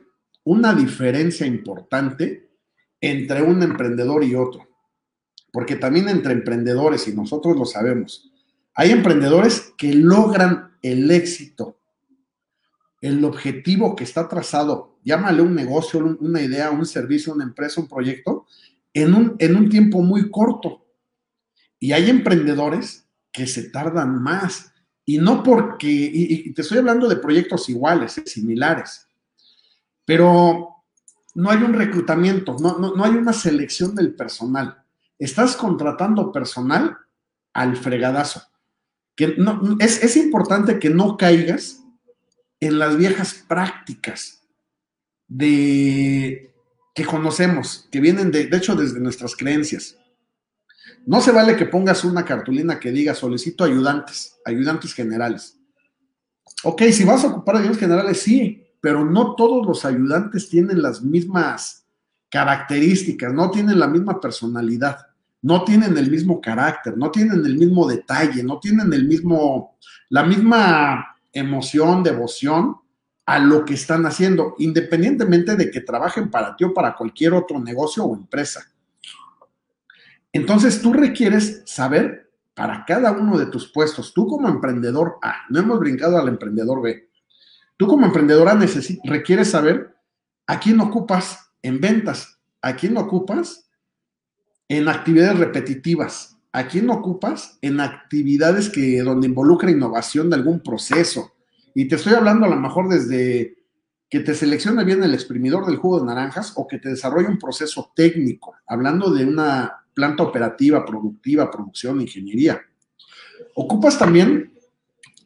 una 0.45 0.73
diferencia 0.73 1.45
importante 1.45 2.51
entre 3.01 3.41
un 3.41 3.61
emprendedor 3.61 4.23
y 4.23 4.33
otro 4.33 4.70
porque 5.51 5.75
también 5.75 6.07
entre 6.09 6.33
emprendedores, 6.33 7.07
y 7.07 7.13
nosotros 7.13 7.57
lo 7.57 7.65
sabemos, 7.65 8.31
hay 8.73 8.91
emprendedores 8.91 9.73
que 9.77 9.93
logran 9.93 10.71
el 10.81 11.11
éxito, 11.11 11.77
el 13.01 13.23
objetivo 13.25 13.95
que 13.95 14.03
está 14.03 14.27
trazado, 14.29 14.97
llámale 15.03 15.41
un 15.41 15.53
negocio, 15.53 16.17
una 16.19 16.41
idea, 16.41 16.71
un 16.71 16.85
servicio, 16.85 17.33
una 17.33 17.43
empresa, 17.43 17.81
un 17.81 17.87
proyecto, 17.87 18.45
en 18.93 19.13
un, 19.13 19.35
en 19.39 19.55
un 19.55 19.69
tiempo 19.69 20.01
muy 20.01 20.29
corto. 20.29 20.85
Y 21.79 21.91
hay 21.93 22.09
emprendedores 22.09 23.07
que 23.31 23.47
se 23.47 23.69
tardan 23.69 24.21
más. 24.21 24.71
Y 25.03 25.17
no 25.17 25.41
porque, 25.41 25.87
y, 25.89 26.53
te 26.53 26.61
estoy 26.61 26.77
hablando 26.77 27.09
de 27.09 27.15
proyectos 27.15 27.67
iguales, 27.69 28.17
eh, 28.19 28.23
similares, 28.25 29.07
pero 30.05 30.75
no 31.33 31.49
hay 31.49 31.57
un 31.63 31.73
reclutamiento, 31.73 32.55
no, 32.59 32.77
no 32.77 33.03
hay 33.03 33.11
una 33.11 33.33
selección 33.33 33.95
del 33.95 34.13
personal 34.13 34.80
estás 35.25 35.55
contratando 35.55 36.31
personal 36.31 36.97
al 37.53 37.77
fregadazo. 37.77 38.41
Es 39.79 40.17
importante 40.17 40.79
que 40.79 40.89
no 40.89 41.15
caigas 41.15 41.83
en 42.59 42.79
las 42.79 42.97
viejas 42.97 43.45
prácticas 43.47 44.41
de 45.27 46.51
que 46.95 47.05
conocemos, 47.05 47.87
que 47.91 48.01
vienen 48.01 48.31
de, 48.31 48.47
de 48.47 48.57
hecho 48.57 48.75
desde 48.75 48.99
nuestras 48.99 49.35
creencias. 49.35 49.95
No 51.05 51.21
se 51.21 51.31
vale 51.31 51.55
que 51.55 51.67
pongas 51.67 52.03
una 52.03 52.25
cartulina 52.25 52.79
que 52.79 52.91
diga 52.91 53.13
solicito 53.13 53.63
ayudantes, 53.63 54.39
ayudantes 54.43 54.93
generales. 54.93 55.57
Ok, 56.63 56.81
si 56.91 57.03
vas 57.03 57.23
a 57.23 57.27
ocupar 57.27 57.57
ayudantes 57.57 57.79
generales, 57.79 58.21
sí, 58.21 58.63
pero 58.81 59.05
no 59.05 59.35
todos 59.35 59.65
los 59.65 59.85
ayudantes 59.85 60.49
tienen 60.49 60.81
las 60.81 61.03
mismas 61.03 61.85
características, 62.29 63.31
no 63.33 63.51
tienen 63.51 63.79
la 63.79 63.87
misma 63.87 64.19
personalidad 64.19 65.10
no 65.41 65.63
tienen 65.63 65.97
el 65.97 66.09
mismo 66.09 66.39
carácter, 66.39 66.97
no 66.97 67.09
tienen 67.09 67.45
el 67.45 67.57
mismo 67.57 67.87
detalle, 67.87 68.43
no 68.43 68.59
tienen 68.59 68.93
el 68.93 69.07
mismo, 69.07 69.77
la 70.09 70.23
misma 70.23 71.17
emoción, 71.33 72.03
devoción 72.03 72.77
a 73.25 73.39
lo 73.39 73.65
que 73.65 73.73
están 73.73 74.05
haciendo, 74.05 74.55
independientemente 74.59 75.55
de 75.55 75.71
que 75.71 75.81
trabajen 75.81 76.29
para 76.29 76.55
ti 76.55 76.63
o 76.63 76.73
para 76.73 76.95
cualquier 76.95 77.33
otro 77.33 77.59
negocio 77.59 78.03
o 78.03 78.15
empresa. 78.15 78.61
Entonces 80.33 80.81
tú 80.81 80.93
requieres 80.93 81.63
saber 81.65 82.31
para 82.53 82.85
cada 82.85 83.11
uno 83.11 83.37
de 83.37 83.47
tus 83.47 83.71
puestos, 83.71 84.13
tú 84.13 84.27
como 84.27 84.47
emprendedor 84.47 85.17
A, 85.21 85.45
no 85.49 85.59
hemos 85.59 85.79
brincado 85.79 86.17
al 86.17 86.27
emprendedor 86.27 86.81
B, 86.81 87.09
tú 87.77 87.87
como 87.87 88.05
emprendedora 88.05 88.59
requieres 89.05 89.49
saber 89.49 89.95
a 90.45 90.59
quién 90.59 90.79
ocupas 90.79 91.51
en 91.61 91.79
ventas, 91.79 92.39
a 92.61 92.75
quién 92.75 92.97
ocupas 92.97 93.70
en 94.77 94.87
actividades 94.87 95.37
repetitivas. 95.37 96.37
¿A 96.53 96.67
quién 96.67 96.89
ocupas? 96.89 97.57
En 97.61 97.81
actividades 97.81 98.69
que, 98.69 99.01
donde 99.01 99.27
involucra 99.27 99.69
innovación 99.69 100.29
de 100.29 100.37
algún 100.37 100.61
proceso. 100.61 101.33
Y 101.75 101.89
te 101.89 101.95
estoy 101.95 102.13
hablando 102.13 102.45
a 102.45 102.49
lo 102.49 102.55
mejor 102.55 102.87
desde 102.87 103.57
que 104.09 104.21
te 104.21 104.33
seleccione 104.33 104.85
bien 104.85 105.03
el 105.03 105.13
exprimidor 105.13 105.65
del 105.65 105.75
jugo 105.75 105.99
de 105.99 106.05
naranjas 106.05 106.53
o 106.55 106.67
que 106.67 106.79
te 106.79 106.87
desarrolle 106.87 107.27
un 107.27 107.37
proceso 107.37 107.91
técnico, 107.93 108.55
hablando 108.65 109.13
de 109.13 109.25
una 109.25 109.73
planta 109.93 110.23
operativa, 110.23 110.85
productiva, 110.85 111.51
producción, 111.51 111.99
ingeniería. 111.99 112.61
Ocupas 113.55 113.99
también 113.99 114.53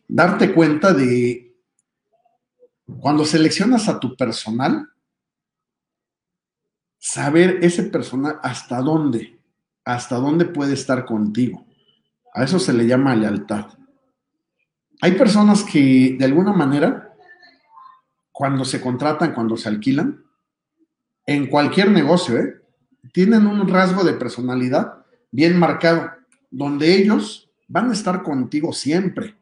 darte 0.08 0.54
cuenta 0.54 0.92
de 0.92 1.56
cuando 3.00 3.26
seleccionas 3.26 3.88
a 3.90 4.00
tu 4.00 4.16
personal, 4.16 4.90
saber 7.06 7.60
ese 7.62 7.84
personal 7.84 8.40
hasta 8.42 8.82
dónde, 8.82 9.40
hasta 9.86 10.16
dónde 10.16 10.46
puede 10.46 10.74
estar 10.74 11.06
contigo. 11.06 11.64
A 12.34 12.44
eso 12.44 12.58
se 12.58 12.74
le 12.74 12.88
llama 12.88 13.16
lealtad. 13.16 13.68
Hay 15.02 15.12
personas 15.12 15.64
que 15.64 16.16
de 16.18 16.26
alguna 16.26 16.52
manera, 16.52 17.14
cuando 18.32 18.66
se 18.66 18.82
contratan, 18.82 19.36
cuando 19.36 19.56
se 19.56 19.70
alquilan, 19.70 20.26
en 21.28 21.46
cualquier 21.46 21.92
negocio, 21.92 22.40
¿eh? 22.40 22.60
tienen 23.14 23.46
un 23.46 23.68
rasgo 23.68 24.04
de 24.04 24.14
personalidad 24.14 25.06
bien 25.30 25.60
marcado, 25.60 26.10
donde 26.50 26.96
ellos 26.96 27.52
van 27.68 27.92
a 27.92 27.94
estar 27.94 28.24
contigo 28.24 28.74
siempre. 28.74 29.38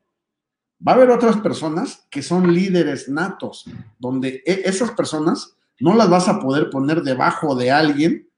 Va 0.85 0.91
a 0.91 0.95
haber 0.95 1.11
otras 1.11 1.37
personas 1.37 2.05
que 2.11 2.23
son 2.23 2.53
líderes 2.53 3.07
natos, 3.07 3.63
donde 3.97 4.43
e, 4.45 4.63
esas 4.65 4.91
personas 4.91 5.55
no 5.79 5.95
las 5.95 6.09
vas 6.09 6.27
a 6.27 6.39
poder 6.39 6.69
poner 6.69 7.01
debajo 7.01 7.55
de 7.55 7.71
alguien 7.71 8.29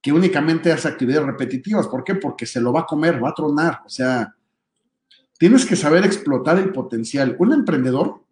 que 0.00 0.12
únicamente 0.12 0.70
hace 0.70 0.86
actividades 0.86 1.26
repetitivas. 1.26 1.88
¿Por 1.88 2.04
qué? 2.04 2.14
Porque 2.14 2.46
se 2.46 2.60
lo 2.60 2.72
va 2.72 2.80
a 2.80 2.86
comer, 2.86 3.22
va 3.22 3.30
a 3.30 3.34
tronar. 3.34 3.80
O 3.86 3.88
sea, 3.88 4.34
tienes 5.38 5.64
que 5.64 5.76
saber 5.76 6.04
explotar 6.04 6.58
el 6.58 6.72
potencial. 6.72 7.36
Un 7.38 7.52
emprendedor, 7.52 8.22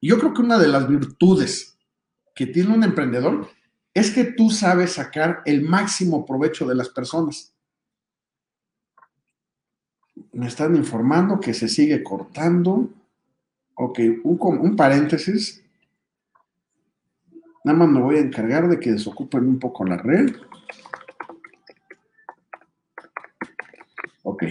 yo 0.00 0.18
creo 0.18 0.32
que 0.32 0.42
una 0.42 0.58
de 0.58 0.68
las 0.68 0.88
virtudes 0.88 1.78
que 2.34 2.46
tiene 2.46 2.74
un 2.74 2.84
emprendedor 2.84 3.48
es 3.94 4.10
que 4.10 4.24
tú 4.24 4.50
sabes 4.50 4.92
sacar 4.92 5.42
el 5.44 5.62
máximo 5.62 6.24
provecho 6.24 6.66
de 6.66 6.74
las 6.74 6.88
personas. 6.88 7.54
Me 10.32 10.46
están 10.46 10.74
informando 10.74 11.38
que 11.38 11.52
se 11.52 11.68
sigue 11.68 12.02
cortando. 12.02 12.88
Ok, 13.74 13.98
un, 14.24 14.38
un 14.40 14.76
paréntesis. 14.76 15.61
Nada 17.64 17.78
más 17.78 17.88
me 17.88 18.00
voy 18.00 18.16
a 18.16 18.20
encargar 18.20 18.68
de 18.68 18.80
que 18.80 18.92
desocupen 18.92 19.46
un 19.46 19.58
poco 19.58 19.84
la 19.84 19.96
red. 19.96 20.34
Ok. 24.24 24.44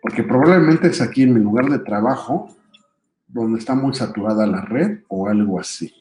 Porque 0.00 0.24
probablemente 0.24 0.88
es 0.88 1.00
aquí 1.00 1.22
en 1.22 1.34
mi 1.34 1.40
lugar 1.40 1.68
de 1.68 1.78
trabajo 1.78 2.48
donde 3.26 3.58
está 3.58 3.74
muy 3.74 3.94
saturada 3.94 4.46
la 4.46 4.60
red 4.60 5.00
o 5.08 5.28
algo 5.28 5.58
así. 5.58 5.94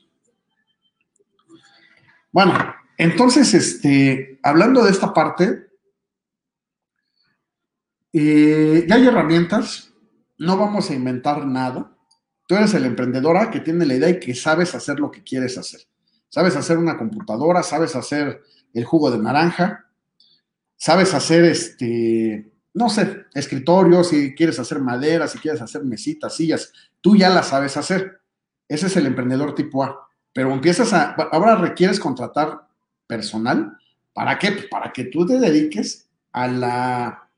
Bueno, 2.31 2.53
entonces, 2.97 3.53
este, 3.53 4.39
hablando 4.43 4.83
de 4.83 4.91
esta 4.91 5.13
parte, 5.13 5.67
eh, 8.13 8.85
ya 8.87 8.95
hay 8.95 9.07
herramientas, 9.07 9.93
no 10.37 10.57
vamos 10.57 10.89
a 10.89 10.93
inventar 10.93 11.45
nada. 11.45 11.91
Tú 12.51 12.57
eres 12.57 12.73
el 12.73 12.83
emprendedora 12.83 13.49
que 13.49 13.61
tiene 13.61 13.85
la 13.85 13.93
idea 13.93 14.09
y 14.09 14.19
que 14.19 14.35
sabes 14.35 14.75
hacer 14.75 14.99
lo 14.99 15.09
que 15.09 15.23
quieres 15.23 15.57
hacer. 15.57 15.79
Sabes 16.27 16.57
hacer 16.57 16.77
una 16.77 16.97
computadora, 16.97 17.63
sabes 17.63 17.95
hacer 17.95 18.41
el 18.73 18.83
jugo 18.83 19.09
de 19.09 19.19
naranja, 19.19 19.85
sabes 20.75 21.13
hacer 21.13 21.45
este, 21.45 22.51
no 22.73 22.89
sé, 22.89 23.23
escritorios, 23.33 24.09
si 24.09 24.35
quieres 24.35 24.59
hacer 24.59 24.81
madera, 24.81 25.29
si 25.29 25.39
quieres 25.39 25.61
hacer 25.61 25.85
mesitas, 25.85 26.35
sillas, 26.35 26.73
tú 26.99 27.15
ya 27.15 27.29
las 27.29 27.47
sabes 27.47 27.77
hacer. 27.77 28.19
Ese 28.67 28.87
es 28.87 28.97
el 28.97 29.05
emprendedor 29.05 29.55
tipo 29.55 29.85
A 29.85 30.09
pero 30.33 30.51
empiezas 30.51 30.91
a, 30.91 31.11
ahora 31.31 31.55
requieres 31.55 32.01
contratar 32.01 32.67
personal. 33.07 33.77
¿Para 34.11 34.37
qué? 34.37 34.51
Pues 34.51 34.65
para 34.65 34.91
que 34.91 35.05
tú 35.05 35.25
te 35.25 35.39
dediques 35.39 36.05
a 36.33 36.49
la, 36.49 37.29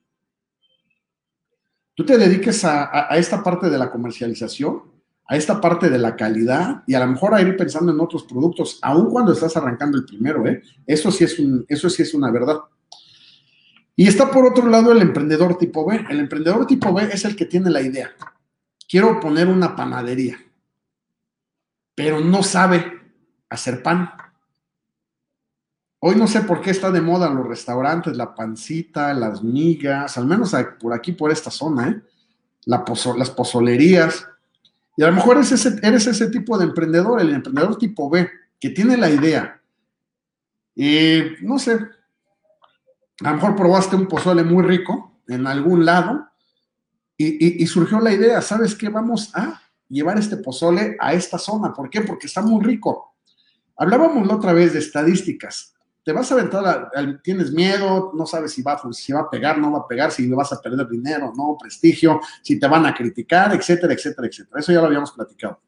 tú 1.94 2.04
te 2.04 2.18
dediques 2.18 2.66
a, 2.66 3.10
esta 3.12 3.44
parte 3.44 3.70
de 3.70 3.78
la 3.78 3.92
comercialización, 3.92 4.92
a 5.26 5.38
esta 5.38 5.62
parte 5.62 5.90
de 5.90 5.98
la 5.98 6.16
calidad 6.16 6.84
y 6.86 6.94
a 6.94 7.00
lo 7.00 7.08
mejor 7.08 7.34
a 7.34 7.42
ir 7.42 7.56
pensando 7.56 7.92
en 7.92 8.00
otros 8.00 8.24
productos, 8.24 8.80
aun 8.82 9.10
cuando 9.10 9.34
estás 9.34 9.56
arrancando 9.58 9.98
el 9.98 10.06
primero, 10.06 10.46
¿eh? 10.48 10.62
Eso 10.86 11.12
sí 11.12 11.24
es, 11.24 11.40
un, 11.40 11.66
eso 11.68 11.90
sí 11.90 12.02
es 12.04 12.14
una 12.14 12.30
verdad. 12.32 12.60
Y 13.96 14.08
está 14.08 14.30
por 14.32 14.46
otro 14.46 14.68
lado 14.68 14.92
el 14.92 15.02
emprendedor 15.02 15.58
tipo 15.58 15.86
B. 15.86 16.06
El 16.10 16.20
emprendedor 16.20 16.66
tipo 16.66 16.94
B 16.94 17.10
es 17.12 17.26
el 17.26 17.36
que 17.36 17.46
tiene 17.46 17.70
la 17.70 17.82
idea. 17.82 18.12
Quiero 18.88 19.20
poner 19.20 19.48
una 19.48 19.76
panadería 19.76 20.38
pero 21.96 22.20
no 22.20 22.44
sabe 22.44 23.02
hacer 23.50 23.84
pan. 23.84 24.12
Hoy 26.00 26.16
no 26.16 26.28
sé 26.28 26.42
por 26.42 26.62
qué 26.62 26.72
está 26.72 26.92
de 26.92 27.02
moda 27.02 27.30
los 27.30 27.48
restaurantes, 27.48 28.18
la 28.18 28.36
pancita, 28.36 29.14
las 29.14 29.42
migas, 29.42 30.18
al 30.18 30.26
menos 30.26 30.54
por 30.80 30.94
aquí, 30.94 31.14
por 31.14 31.32
esta 31.32 31.50
zona, 31.50 31.90
¿eh? 31.90 32.02
las 32.66 33.30
pozolerías. 33.32 34.28
Y 34.96 35.04
a 35.04 35.08
lo 35.08 35.14
mejor 35.14 35.38
eres 35.38 35.52
ese, 35.52 35.76
eres 35.82 36.08
ese 36.08 36.30
tipo 36.30 36.58
de 36.58 36.66
emprendedor, 36.66 37.20
el 37.20 37.34
emprendedor 37.34 37.78
tipo 37.78 38.10
B, 38.10 38.30
que 38.60 38.70
tiene 38.70 38.98
la 38.98 39.10
idea. 39.10 39.62
Y 40.76 41.22
no 41.42 41.60
sé, 41.60 41.74
a 43.24 43.30
lo 43.30 43.36
mejor 43.36 43.56
probaste 43.56 43.96
un 43.96 44.08
pozole 44.08 44.44
muy 44.44 44.64
rico 44.64 45.20
en 45.28 45.48
algún 45.48 45.86
lado 45.86 46.28
y 47.18 47.66
surgió 47.68 48.00
la 48.00 48.12
idea, 48.12 48.42
¿sabes 48.42 48.76
qué? 48.76 48.90
Vamos 48.90 49.32
a 49.34 49.62
llevar 49.88 50.18
este 50.18 50.38
pozole 50.38 50.98
a 51.00 51.14
esta 51.14 51.38
zona. 51.38 51.74
¿Por 51.74 51.90
qué? 51.90 52.02
Porque 52.02 52.28
está 52.28 52.42
muy 52.42 52.64
rico. 52.64 53.16
Hablábamos 53.78 54.28
la 54.28 54.36
otra 54.36 54.54
vez 54.54 54.74
de 54.74 54.80
estadísticas. 54.80 55.73
Te 56.04 56.12
vas 56.12 56.30
a 56.32 56.36
aventar, 56.36 56.92
tienes 57.24 57.52
miedo, 57.52 58.12
no 58.14 58.26
sabes 58.26 58.52
si 58.52 58.62
va, 58.62 58.74
a 58.74 59.30
pegar, 59.30 59.58
no 59.58 59.72
va 59.72 59.80
a 59.80 59.88
pegar, 59.88 60.12
si 60.12 60.28
vas 60.28 60.52
a 60.52 60.62
perder 60.62 60.88
dinero, 60.90 61.32
no, 61.36 61.58
prestigio, 61.60 62.20
si 62.42 62.60
te 62.60 62.68
van 62.68 62.86
a 62.86 62.94
criticar, 62.94 63.56
etcétera, 63.56 63.94
etcétera, 63.94 64.28
etcétera. 64.28 64.60
Eso 64.60 64.74
ya 64.74 64.82
lo 64.82 64.88
habíamos 64.88 65.12
platicado. 65.14 65.62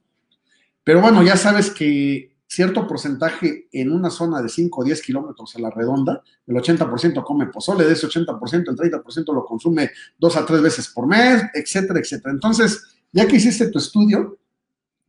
Pero 0.83 1.01
bueno, 1.01 1.23
ya 1.23 1.37
sabes 1.37 1.71
que 1.71 2.35
cierto 2.47 2.87
porcentaje 2.87 3.67
en 3.71 3.91
una 3.91 4.09
zona 4.09 4.41
de 4.41 4.49
5 4.49 4.81
o 4.81 4.83
10 4.83 5.01
kilómetros 5.01 5.55
a 5.55 5.59
la 5.59 5.69
redonda, 5.69 6.21
el 6.45 6.55
80% 6.55 7.23
come 7.23 7.47
pozole, 7.47 7.85
de 7.85 7.93
ese 7.93 8.07
80%, 8.07 8.69
el 8.69 9.01
30% 9.01 9.33
lo 9.33 9.45
consume 9.45 9.91
dos 10.17 10.35
a 10.37 10.45
tres 10.45 10.61
veces 10.61 10.87
por 10.89 11.07
mes, 11.07 11.43
etcétera, 11.53 11.99
etcétera. 11.99 12.33
Entonces, 12.33 12.83
ya 13.11 13.27
que 13.27 13.37
hiciste 13.37 13.69
tu 13.69 13.79
estudio 13.79 14.37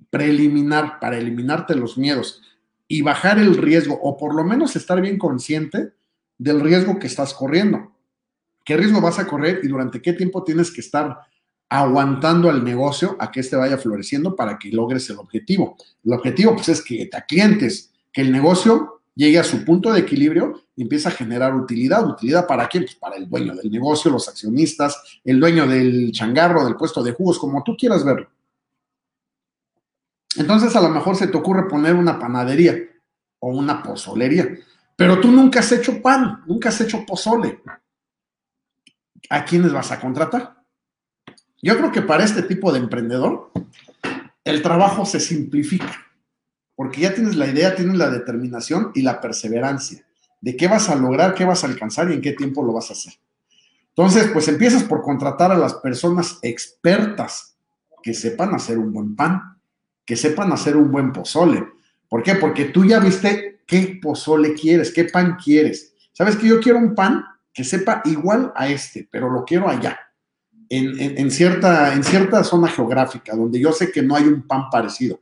preliminar 0.09 0.99
para 1.01 1.19
eliminarte 1.19 1.75
los 1.75 1.99
miedos 1.99 2.43
y 2.89 3.03
bajar 3.03 3.39
el 3.39 3.57
riesgo, 3.57 3.99
o 4.03 4.17
por 4.17 4.35
lo 4.35 4.45
menos 4.45 4.77
estar 4.77 5.01
bien 5.01 5.19
consciente 5.19 5.93
del 6.39 6.61
riesgo 6.61 6.99
que 6.99 7.07
estás 7.07 7.35
corriendo. 7.35 7.93
¿Qué 8.65 8.77
riesgo 8.77 9.01
vas 9.01 9.19
a 9.19 9.27
correr 9.27 9.61
y 9.63 9.69
durante 9.69 10.03
qué 10.03 10.13
tiempo 10.13 10.45
tienes 10.45 10.71
que 10.71 10.81
estar 10.81 11.21
aguantando 11.69 12.49
al 12.49 12.63
negocio 12.63 13.17
a 13.19 13.31
que 13.31 13.41
este 13.41 13.57
vaya 13.57 13.79
floreciendo 13.79 14.37
para 14.37 14.59
que 14.59 14.71
logres 14.71 15.09
el 15.11 15.19
objetivo? 15.19 15.77
El 16.05 16.13
objetivo 16.13 16.55
pues 16.55 16.69
es 16.69 16.83
que 16.83 17.07
te 17.07 17.25
clientes, 17.27 17.93
que 18.13 18.23
el 18.23 18.33
negocio 18.33 19.03
llegue 19.15 19.39
a 19.39 19.45
su 19.45 19.65
punto 19.65 19.93
de 19.93 20.01
equilibrio 20.01 20.63
y 20.77 20.83
empiece 20.83 21.09
a 21.09 21.13
generar 21.13 21.55
utilidad. 21.55 22.07
¿Utilidad 22.07 22.47
para 22.47 22.69
quién? 22.69 22.85
Pues 22.85 22.97
para 22.97 23.17
el 23.17 23.29
dueño 23.29 23.55
del 23.55 23.71
negocio, 23.71 24.11
los 24.11 24.29
accionistas, 24.29 25.21
el 25.25 25.41
dueño 25.41 25.67
del 25.67 26.13
changarro, 26.13 26.65
del 26.65 26.77
puesto 26.77 27.03
de 27.03 27.13
jugos, 27.13 27.39
como 27.39 27.65
tú 27.65 27.77
quieras 27.77 28.05
verlo. 28.05 28.29
Entonces 30.37 30.75
a 30.77 30.81
lo 30.81 30.89
mejor 30.89 31.17
se 31.17 31.29
te 31.29 31.37
ocurre 31.37 31.69
poner 31.69 31.95
una 31.95 32.19
panadería 32.19 32.77
o 33.39 33.51
una 33.51 33.83
pozolería, 33.83 34.49
pero 34.97 35.21
tú 35.21 35.31
nunca 35.31 35.61
has 35.61 35.73
hecho 35.73 36.01
pan, 36.01 36.43
nunca 36.47 36.69
has 36.71 36.81
hecho 36.81 37.05
pozole. 37.07 37.63
¿A 39.31 39.45
quiénes 39.45 39.73
vas 39.73 39.93
a 39.93 40.01
contratar? 40.01 40.63
Yo 41.63 41.77
creo 41.77 41.91
que 41.91 42.03
para 42.03 42.25
este 42.25 42.43
tipo 42.43 42.73
de 42.73 42.79
emprendedor 42.79 43.51
el 44.45 44.63
trabajo 44.63 45.05
se 45.05 45.21
simplifica 45.21 46.07
porque 46.77 47.01
ya 47.01 47.15
tienes 47.15 47.35
la 47.37 47.47
idea, 47.47 47.75
tienes 47.75 47.97
la 47.97 48.11
determinación 48.11 48.93
y 48.95 49.03
la 49.03 49.21
perseverancia 49.21 50.07
de 50.41 50.57
qué 50.57 50.69
vas 50.69 50.91
a 50.91 50.95
lograr, 50.95 51.35
qué 51.35 51.45
vas 51.45 51.65
a 51.65 51.67
alcanzar 51.67 52.11
y 52.11 52.15
en 52.15 52.21
qué 52.21 52.33
tiempo 52.33 52.63
lo 52.63 52.75
vas 52.75 52.91
a 52.91 52.93
hacer. 52.93 53.15
Entonces, 53.89 54.29
pues 54.31 54.47
empiezas 54.49 54.85
por 54.85 55.01
contratar 55.01 55.51
a 55.51 55.57
las 55.57 55.75
personas 55.75 56.39
expertas 56.43 57.57
que 58.03 58.13
sepan 58.13 58.55
hacer 58.55 58.79
un 58.79 58.93
buen 58.93 59.17
pan, 59.17 59.56
que 60.07 60.17
sepan 60.17 60.53
hacer 60.53 60.77
un 60.77 60.91
buen 60.91 61.13
pozole. 61.13 61.67
¿Por 62.09 62.23
qué? 62.23 62.37
Porque 62.37 62.67
tú 62.67 62.85
ya 62.85 63.01
viste 63.01 63.61
qué 63.67 63.99
pozole 64.01 64.55
quieres, 64.55 64.93
qué 64.93 65.05
pan 65.05 65.37
quieres. 65.43 65.95
¿Sabes 66.13 66.37
que 66.37 66.47
yo 66.47 66.61
quiero 66.61 66.79
un 66.79 66.95
pan 66.95 67.25
que 67.53 67.65
sepa 67.65 68.01
igual 68.05 68.53
a 68.55 68.69
este, 68.69 69.09
pero 69.11 69.29
lo 69.29 69.45
quiero 69.45 69.69
allá, 69.69 69.99
en, 70.69 71.31
cierta, 71.31 71.93
en 71.93 72.05
cierta 72.05 72.45
zona 72.45 72.69
geográfica, 72.69 73.35
donde 73.35 73.61
yo 73.61 73.73
sé 73.73 73.91
que 73.91 74.03
no 74.03 74.15
hay 74.15 74.25
un 74.25 74.47
pan 74.47 74.71
parecido? 74.71 75.21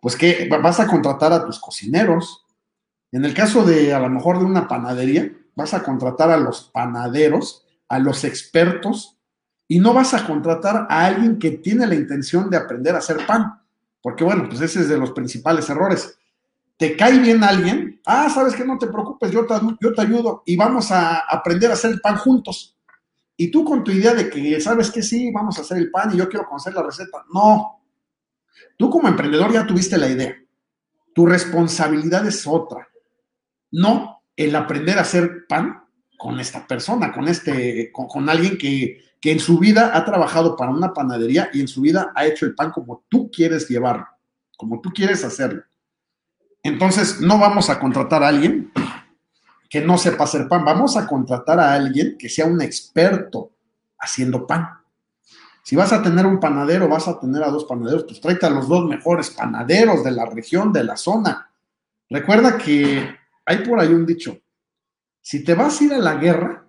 pues 0.00 0.16
que 0.16 0.48
vas 0.62 0.80
a 0.80 0.86
contratar 0.86 1.32
a 1.32 1.44
tus 1.44 1.58
cocineros. 1.58 2.44
En 3.12 3.24
el 3.24 3.34
caso 3.34 3.64
de 3.64 3.94
a 3.94 4.00
lo 4.00 4.08
mejor 4.08 4.38
de 4.38 4.44
una 4.44 4.68
panadería, 4.68 5.30
vas 5.54 5.74
a 5.74 5.82
contratar 5.82 6.30
a 6.30 6.36
los 6.36 6.70
panaderos, 6.72 7.66
a 7.88 7.98
los 7.98 8.24
expertos, 8.24 9.18
y 9.66 9.80
no 9.80 9.92
vas 9.92 10.14
a 10.14 10.26
contratar 10.26 10.86
a 10.88 11.06
alguien 11.06 11.38
que 11.38 11.50
tiene 11.50 11.86
la 11.86 11.94
intención 11.94 12.48
de 12.48 12.56
aprender 12.56 12.94
a 12.94 12.98
hacer 12.98 13.26
pan. 13.26 13.60
Porque 14.02 14.24
bueno, 14.24 14.48
pues 14.48 14.60
ese 14.60 14.80
es 14.80 14.88
de 14.88 14.98
los 14.98 15.12
principales 15.12 15.68
errores. 15.70 16.18
Te 16.76 16.96
cae 16.96 17.18
bien 17.18 17.42
alguien, 17.42 18.00
ah, 18.06 18.30
sabes 18.30 18.54
que 18.54 18.64
no 18.64 18.78
te 18.78 18.86
preocupes, 18.86 19.32
yo 19.32 19.46
te, 19.46 20.00
ayudo 20.00 20.42
y 20.46 20.56
vamos 20.56 20.92
a 20.92 21.18
aprender 21.28 21.70
a 21.70 21.74
hacer 21.74 21.90
el 21.90 22.00
pan 22.00 22.16
juntos. 22.16 22.76
Y 23.36 23.50
tú 23.50 23.64
con 23.64 23.82
tu 23.82 23.90
idea 23.90 24.14
de 24.14 24.30
que 24.30 24.60
sabes 24.60 24.90
que 24.90 25.02
sí, 25.02 25.30
vamos 25.32 25.58
a 25.58 25.62
hacer 25.62 25.78
el 25.78 25.90
pan 25.90 26.10
y 26.12 26.16
yo 26.16 26.28
quiero 26.28 26.46
conocer 26.46 26.74
la 26.74 26.82
receta. 26.82 27.24
No, 27.32 27.78
Tú 28.78 28.90
como 28.90 29.08
emprendedor 29.08 29.52
ya 29.52 29.66
tuviste 29.66 29.98
la 29.98 30.08
idea. 30.08 30.36
Tu 31.12 31.26
responsabilidad 31.26 32.26
es 32.26 32.46
otra. 32.46 32.88
No 33.72 34.22
el 34.36 34.54
aprender 34.54 34.98
a 34.98 35.02
hacer 35.02 35.46
pan 35.48 35.82
con 36.16 36.38
esta 36.38 36.66
persona, 36.66 37.12
con 37.12 37.26
este, 37.26 37.90
con, 37.92 38.28
alguien 38.28 38.56
que, 38.56 39.02
que, 39.20 39.32
en 39.32 39.40
su 39.40 39.58
vida 39.58 39.92
ha 39.94 40.04
trabajado 40.04 40.56
para 40.56 40.70
una 40.70 40.92
panadería 40.92 41.50
y 41.52 41.60
en 41.60 41.68
su 41.68 41.80
vida 41.80 42.12
ha 42.14 42.26
hecho 42.26 42.46
el 42.46 42.54
pan 42.54 42.70
como 42.70 43.04
tú 43.08 43.30
quieres 43.30 43.68
llevarlo, 43.68 44.06
como 44.56 44.80
tú 44.80 44.90
quieres 44.90 45.24
hacerlo. 45.24 45.62
Entonces, 46.62 47.20
no 47.20 47.38
vamos 47.38 47.70
a 47.70 47.78
contratar 47.78 48.22
a 48.22 48.28
alguien 48.28 48.72
que 49.68 49.80
no 49.80 49.98
sepa 49.98 50.24
hacer 50.24 50.48
pan, 50.48 50.64
vamos 50.64 50.96
a 50.96 51.06
contratar 51.06 51.60
a 51.60 51.74
alguien 51.74 52.16
que 52.18 52.28
sea 52.28 52.46
un 52.46 52.60
experto 52.62 53.52
haciendo 53.98 54.46
pan. 54.46 54.78
Si 55.62 55.76
vas 55.76 55.92
a 55.92 56.02
tener 56.02 56.24
un 56.24 56.40
panadero, 56.40 56.88
vas 56.88 57.08
a 57.08 57.20
tener 57.20 57.42
a 57.42 57.50
dos 57.50 57.64
panaderos, 57.64 58.04
pues 58.04 58.20
tráete 58.20 58.46
a 58.46 58.50
los 58.50 58.68
dos 58.68 58.86
mejores 58.86 59.28
panaderos 59.30 60.02
de 60.02 60.12
la 60.12 60.24
región, 60.24 60.72
de 60.72 60.84
la 60.84 60.96
zona. 60.96 61.50
Recuerda 62.08 62.56
que 62.56 63.16
hay 63.44 63.58
por 63.58 63.78
ahí 63.78 63.88
un 63.88 64.06
dicho, 64.06 64.38
si 65.20 65.44
te 65.44 65.52
vas 65.52 65.78
a 65.78 65.84
ir 65.84 65.92
a 65.92 65.98
la 65.98 66.14
guerra, 66.14 66.64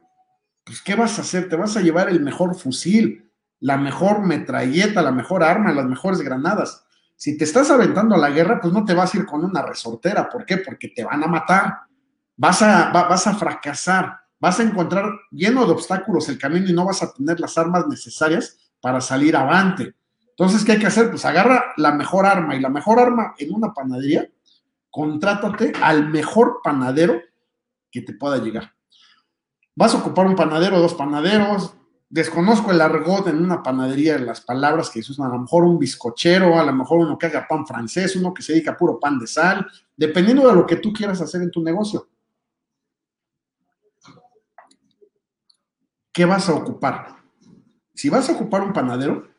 pues 0.70 0.84
¿qué 0.84 0.94
vas 0.94 1.18
a 1.18 1.24
hacer? 1.24 1.50
Te 1.50 1.56
vas 1.56 1.76
a 1.78 1.82
llevar 1.82 2.10
el 2.10 2.22
mejor 2.22 2.54
fusil, 2.54 3.28
la 3.60 3.76
mejor 3.76 4.22
metralleta, 4.22 5.02
la 5.02 5.12
mejor 5.12 5.42
arma, 5.42 5.74
las 5.74 5.88
mejores 5.88 6.22
granadas. 6.22 6.86
Si 7.16 7.40
te 7.40 7.44
estás 7.44 7.72
aventando 7.72 8.14
a 8.14 8.20
la 8.20 8.30
guerra, 8.30 8.62
pues 8.62 8.72
no 8.72 8.86
te 8.86 8.94
vas 8.94 9.12
a 9.12 9.18
ir 9.18 9.26
con 9.26 9.44
una 9.44 9.64
resortera. 9.64 10.30
¿Por 10.30 10.46
qué? 10.46 10.58
Porque 10.58 10.90
te 10.90 11.04
van 11.04 11.24
a 11.24 11.28
matar. 11.28 11.80
Vas 12.38 12.62
a, 12.62 12.92
vas 12.92 13.26
a 13.26 13.34
fracasar. 13.34 14.20
Vas 14.40 14.60
a 14.60 14.64
encontrar 14.64 15.10
lleno 15.32 15.66
de 15.66 15.72
obstáculos 15.72 16.30
el 16.30 16.38
camino 16.38 16.70
y 16.70 16.74
no 16.74 16.86
vas 16.86 17.02
a 17.02 17.12
tener 17.14 17.40
las 17.40 17.58
armas 17.58 17.88
necesarias 17.88 18.72
para 18.80 19.02
salir 19.02 19.36
avante. 19.36 19.96
Entonces, 20.30 20.64
¿qué 20.64 20.74
hay 20.74 20.80
que 20.80 20.86
hacer? 20.86 21.10
Pues 21.10 21.26
agarra 21.26 21.74
la 21.78 21.94
mejor 21.94 22.28
arma 22.28 22.56
y 22.56 22.60
la 22.60 22.70
mejor 22.70 23.00
arma 23.00 23.34
en 23.40 23.56
una 23.56 23.74
panadería, 23.74 24.30
contrátate 24.92 25.74
al 25.82 26.10
mejor 26.10 26.60
panadero 26.64 27.20
que 27.90 28.04
te 28.04 28.14
pueda 28.14 28.38
llegar. 28.38 28.76
Vas 29.80 29.96
a 29.96 30.00
ocupar 30.00 30.28
un 30.28 30.36
panadero, 30.36 30.78
dos 30.78 30.94
panaderos, 30.94 31.74
desconozco 32.10 32.70
el 32.70 32.82
argot 32.82 33.28
en 33.28 33.42
una 33.42 33.64
panadería, 33.64 34.20
las 34.20 34.42
palabras 34.42 34.90
que 34.90 35.02
se 35.02 35.14
usan, 35.14 35.28
a 35.28 35.36
lo 35.36 35.40
mejor 35.40 35.64
un 35.64 35.80
bizcochero, 35.80 36.60
a 36.60 36.66
lo 36.66 36.74
mejor 36.74 37.00
uno 37.00 37.18
que 37.18 37.28
haga 37.28 37.48
pan 37.48 37.66
francés, 37.66 38.14
uno 38.18 38.34
que 38.34 38.42
se 38.42 38.52
dedica 38.52 38.72
a 38.72 38.78
puro 38.78 39.00
pan 39.00 39.18
de 39.18 39.26
sal, 39.26 39.66
dependiendo 39.96 40.46
de 40.50 40.54
lo 40.54 40.68
que 40.68 40.76
tú 40.76 40.92
quieras 40.92 41.22
hacer 41.22 41.44
en 41.44 41.50
tu 41.50 41.64
negocio. 41.64 42.10
¿Qué 46.12 46.26
vas 46.26 46.50
a 46.50 46.56
ocupar? 46.56 47.16
Si 47.94 48.10
vas 48.10 48.28
a 48.28 48.34
ocupar 48.34 48.64
un 48.64 48.74
panadero, 48.74 49.30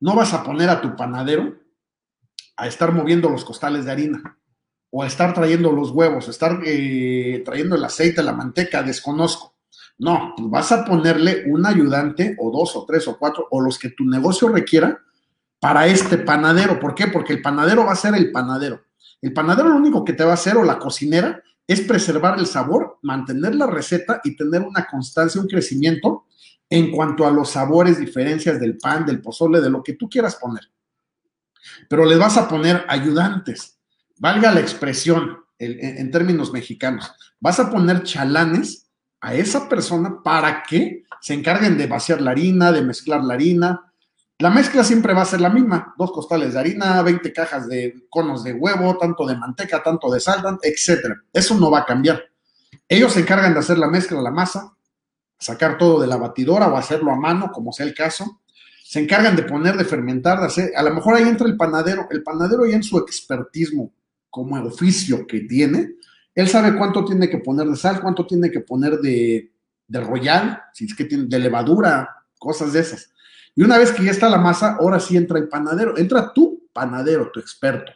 no 0.00 0.14
vas 0.14 0.34
a 0.34 0.42
poner 0.42 0.68
a 0.68 0.82
tu 0.82 0.94
panadero 0.94 1.56
a 2.58 2.66
estar 2.66 2.92
moviendo 2.92 3.30
los 3.30 3.46
costales 3.46 3.86
de 3.86 3.92
harina 3.92 4.38
o 4.90 5.02
a 5.02 5.06
estar 5.06 5.32
trayendo 5.32 5.72
los 5.72 5.90
huevos, 5.90 6.28
a 6.28 6.32
estar 6.32 6.60
eh, 6.66 7.40
trayendo 7.46 7.76
el 7.76 7.84
aceite, 7.84 8.22
la 8.22 8.34
manteca, 8.34 8.82
desconozco. 8.82 9.55
No, 9.98 10.34
pues 10.36 10.50
vas 10.50 10.72
a 10.72 10.84
ponerle 10.84 11.44
un 11.46 11.64
ayudante 11.64 12.36
o 12.38 12.50
dos 12.50 12.76
o 12.76 12.84
tres 12.84 13.08
o 13.08 13.18
cuatro 13.18 13.48
o 13.50 13.60
los 13.60 13.78
que 13.78 13.90
tu 13.90 14.04
negocio 14.04 14.48
requiera 14.48 15.00
para 15.58 15.86
este 15.86 16.18
panadero. 16.18 16.78
¿Por 16.78 16.94
qué? 16.94 17.06
Porque 17.06 17.32
el 17.32 17.42
panadero 17.42 17.84
va 17.84 17.92
a 17.92 17.96
ser 17.96 18.14
el 18.14 18.30
panadero. 18.30 18.82
El 19.22 19.32
panadero 19.32 19.70
lo 19.70 19.76
único 19.76 20.04
que 20.04 20.12
te 20.12 20.24
va 20.24 20.32
a 20.32 20.34
hacer 20.34 20.56
o 20.56 20.64
la 20.64 20.78
cocinera 20.78 21.42
es 21.66 21.80
preservar 21.80 22.38
el 22.38 22.46
sabor, 22.46 22.98
mantener 23.02 23.54
la 23.54 23.66
receta 23.66 24.20
y 24.22 24.36
tener 24.36 24.62
una 24.62 24.86
constancia, 24.86 25.40
un 25.40 25.48
crecimiento 25.48 26.26
en 26.68 26.90
cuanto 26.90 27.26
a 27.26 27.30
los 27.30 27.50
sabores, 27.50 27.98
diferencias 27.98 28.60
del 28.60 28.76
pan, 28.76 29.06
del 29.06 29.20
pozole, 29.20 29.60
de 29.60 29.70
lo 29.70 29.82
que 29.82 29.94
tú 29.94 30.08
quieras 30.08 30.36
poner. 30.36 30.70
Pero 31.88 32.04
le 32.04 32.16
vas 32.16 32.36
a 32.36 32.48
poner 32.48 32.84
ayudantes, 32.88 33.78
valga 34.18 34.52
la 34.52 34.60
expresión 34.60 35.38
en, 35.58 36.10
términos 36.10 36.52
mexicanos, 36.52 37.10
vas 37.40 37.58
a 37.58 37.70
poner 37.70 38.02
chalanes 38.02 38.85
a 39.26 39.34
esa 39.34 39.68
persona 39.68 40.22
para 40.22 40.62
que 40.62 41.02
se 41.20 41.34
encarguen 41.34 41.76
de 41.76 41.88
vaciar 41.88 42.20
la 42.20 42.30
harina, 42.30 42.70
de 42.70 42.82
mezclar 42.82 43.24
la 43.24 43.34
harina. 43.34 43.92
La 44.38 44.50
mezcla 44.50 44.84
siempre 44.84 45.14
va 45.14 45.22
a 45.22 45.24
ser 45.24 45.40
la 45.40 45.50
misma, 45.50 45.94
dos 45.98 46.12
costales 46.12 46.54
de 46.54 46.60
harina, 46.60 47.02
20 47.02 47.32
cajas 47.32 47.66
de 47.66 48.06
conos 48.08 48.44
de 48.44 48.52
huevo, 48.52 48.96
tanto 48.96 49.26
de 49.26 49.36
manteca, 49.36 49.82
tanto 49.82 50.12
de 50.12 50.20
sal, 50.20 50.60
etc. 50.62 51.12
Eso 51.32 51.58
no 51.58 51.72
va 51.72 51.80
a 51.80 51.84
cambiar. 51.84 52.22
Ellos 52.88 53.14
se 53.14 53.20
encargan 53.20 53.52
de 53.52 53.58
hacer 53.58 53.78
la 53.78 53.88
mezcla, 53.88 54.22
la 54.22 54.30
masa, 54.30 54.76
sacar 55.36 55.76
todo 55.76 56.00
de 56.00 56.06
la 56.06 56.18
batidora 56.18 56.68
o 56.68 56.76
hacerlo 56.76 57.10
a 57.10 57.16
mano, 57.16 57.50
como 57.50 57.72
sea 57.72 57.84
el 57.84 57.94
caso. 57.94 58.42
Se 58.84 59.00
encargan 59.00 59.34
de 59.34 59.42
poner, 59.42 59.76
de 59.76 59.84
fermentar, 59.84 60.38
de 60.38 60.46
hacer, 60.46 60.72
a 60.76 60.84
lo 60.84 60.94
mejor 60.94 61.16
ahí 61.16 61.24
entra 61.24 61.48
el 61.48 61.56
panadero. 61.56 62.06
El 62.12 62.22
panadero 62.22 62.64
ya 62.64 62.76
en 62.76 62.84
su 62.84 62.96
expertismo 62.98 63.92
como 64.30 64.54
oficio 64.62 65.26
que 65.26 65.40
tiene, 65.40 65.96
él 66.36 66.48
sabe 66.48 66.76
cuánto 66.76 67.04
tiene 67.04 67.28
que 67.28 67.38
poner 67.38 67.66
de 67.66 67.74
sal, 67.74 68.00
cuánto 68.00 68.24
tiene 68.24 68.50
que 68.52 68.60
poner 68.60 68.98
de, 69.00 69.52
de 69.88 70.00
royal, 70.00 70.62
si 70.72 70.84
es 70.84 70.94
que 70.94 71.06
tiene 71.06 71.24
de 71.24 71.38
levadura, 71.40 72.24
cosas 72.38 72.72
de 72.72 72.80
esas. 72.80 73.10
Y 73.56 73.64
una 73.64 73.78
vez 73.78 73.90
que 73.90 74.04
ya 74.04 74.12
está 74.12 74.28
la 74.28 74.38
masa, 74.38 74.76
ahora 74.78 75.00
sí 75.00 75.16
entra 75.16 75.38
el 75.38 75.48
panadero, 75.48 75.98
entra 75.98 76.32
tu 76.32 76.68
panadero, 76.72 77.32
tu 77.32 77.40
experto. 77.40 77.90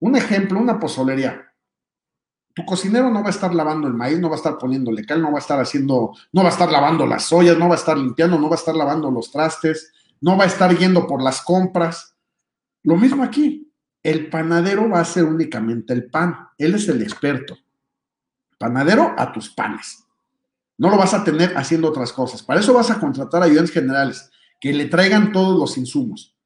Un 0.00 0.16
ejemplo, 0.16 0.58
una 0.58 0.80
pozolería 0.80 1.50
tu 2.54 2.64
cocinero 2.64 3.10
no 3.10 3.22
va 3.22 3.28
a 3.28 3.30
estar 3.30 3.54
lavando 3.54 3.86
el 3.86 3.94
maíz, 3.94 4.18
no 4.18 4.28
va 4.28 4.34
a 4.34 4.38
estar 4.38 4.58
poniéndole 4.58 5.04
cal, 5.04 5.22
no 5.22 5.30
va 5.30 5.38
a 5.38 5.40
estar 5.40 5.60
haciendo, 5.60 6.12
no 6.32 6.42
va 6.42 6.48
a 6.48 6.52
estar 6.52 6.70
lavando 6.70 7.06
las 7.06 7.32
ollas, 7.32 7.56
no 7.56 7.68
va 7.68 7.74
a 7.74 7.78
estar 7.78 7.96
limpiando, 7.96 8.38
no 8.38 8.48
va 8.48 8.56
a 8.56 8.58
estar 8.58 8.74
lavando 8.74 9.10
los 9.10 9.30
trastes, 9.30 9.92
no 10.20 10.36
va 10.36 10.44
a 10.44 10.48
estar 10.48 10.76
yendo 10.76 11.06
por 11.06 11.22
las 11.22 11.42
compras. 11.42 12.16
Lo 12.82 12.96
mismo 12.96 13.22
aquí, 13.22 13.69
el 14.02 14.30
panadero 14.30 14.88
va 14.88 14.98
a 14.98 15.02
hacer 15.02 15.24
únicamente 15.24 15.92
el 15.92 16.10
pan, 16.10 16.48
él 16.58 16.74
es 16.74 16.88
el 16.88 17.02
experto. 17.02 17.58
Panadero 18.58 19.14
a 19.16 19.32
tus 19.32 19.50
panes. 19.50 20.04
No 20.78 20.90
lo 20.90 20.96
vas 20.96 21.12
a 21.12 21.24
tener 21.24 21.56
haciendo 21.56 21.88
otras 21.88 22.12
cosas. 22.12 22.42
Para 22.42 22.60
eso 22.60 22.72
vas 22.72 22.90
a 22.90 22.98
contratar 22.98 23.42
ayudantes 23.42 23.72
generales 23.74 24.30
que 24.58 24.72
le 24.72 24.86
traigan 24.86 25.32
todos 25.32 25.58
los 25.58 25.76
insumos. 25.76 26.36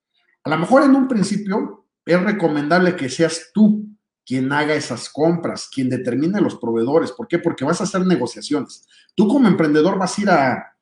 A 0.43 0.51
lo 0.51 0.59
mejor 0.59 0.83
en 0.83 0.95
un 0.95 1.09
principio 1.09 1.87
es 2.05 2.21
recomendable 2.21 2.97
que 2.97 3.09
seas 3.09 3.51
tú 3.53 3.87
quien 4.27 4.53
haga 4.53 4.75
esas 4.75 5.09
compras, 5.09 5.69
quien 5.73 5.89
determine 5.89 6.41
los 6.41 6.57
proveedores. 6.57 7.13
¿Por 7.13 7.29
qué? 7.29 7.39
Porque 7.39 7.65
vas 7.65 7.81
a 7.81 7.85
hacer 7.85 8.07
negociaciones. 8.07 8.87
Tú 9.15 9.29
como 9.29 9.49
emprendedor 9.49 9.99
vas 9.99 10.19
a 10.19 10.23
ir 10.23 10.31
a, 10.31 10.77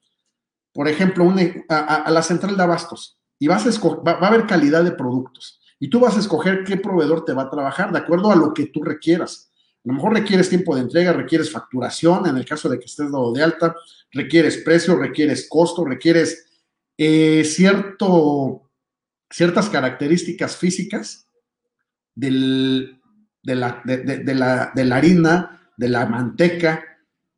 por 0.72 0.88
ejemplo, 0.88 1.32
a, 1.68 2.10
la 2.10 2.22
central 2.22 2.56
de 2.56 2.62
abastos 2.62 3.18
y 3.38 3.48
vas 3.48 3.66
a 3.66 3.88
va, 4.00 4.14
va 4.14 4.26
a 4.26 4.28
haber 4.28 4.46
calidad 4.46 4.84
de 4.84 4.92
productos. 4.92 5.61
Y 5.82 5.90
tú 5.90 5.98
vas 5.98 6.16
a 6.16 6.20
escoger 6.20 6.62
qué 6.62 6.76
proveedor 6.76 7.24
te 7.24 7.32
va 7.32 7.42
a 7.42 7.50
trabajar 7.50 7.90
de 7.90 7.98
acuerdo 7.98 8.30
a 8.30 8.36
lo 8.36 8.54
que 8.54 8.66
tú 8.66 8.84
requieras. 8.84 9.50
A 9.84 9.88
lo 9.88 9.94
mejor 9.94 10.12
requieres 10.12 10.48
tiempo 10.48 10.76
de 10.76 10.82
entrega, 10.82 11.12
requieres 11.12 11.50
facturación, 11.50 12.24
en 12.28 12.36
el 12.36 12.44
caso 12.44 12.68
de 12.68 12.78
que 12.78 12.84
estés 12.84 13.10
dado 13.10 13.32
de 13.32 13.42
alta, 13.42 13.74
requieres 14.12 14.58
precio, 14.58 14.94
requieres 14.94 15.48
costo, 15.48 15.84
requieres 15.84 16.46
eh, 16.96 17.42
cierto, 17.44 18.70
ciertas 19.28 19.68
características 19.68 20.56
físicas 20.56 21.26
del, 22.14 23.00
de 23.42 23.54
la, 23.56 23.82
de, 23.84 24.34
la, 24.36 24.70
de 24.72 24.84
la 24.84 24.96
harina, 24.96 25.72
de 25.76 25.88
la 25.88 26.06
manteca. 26.06 26.80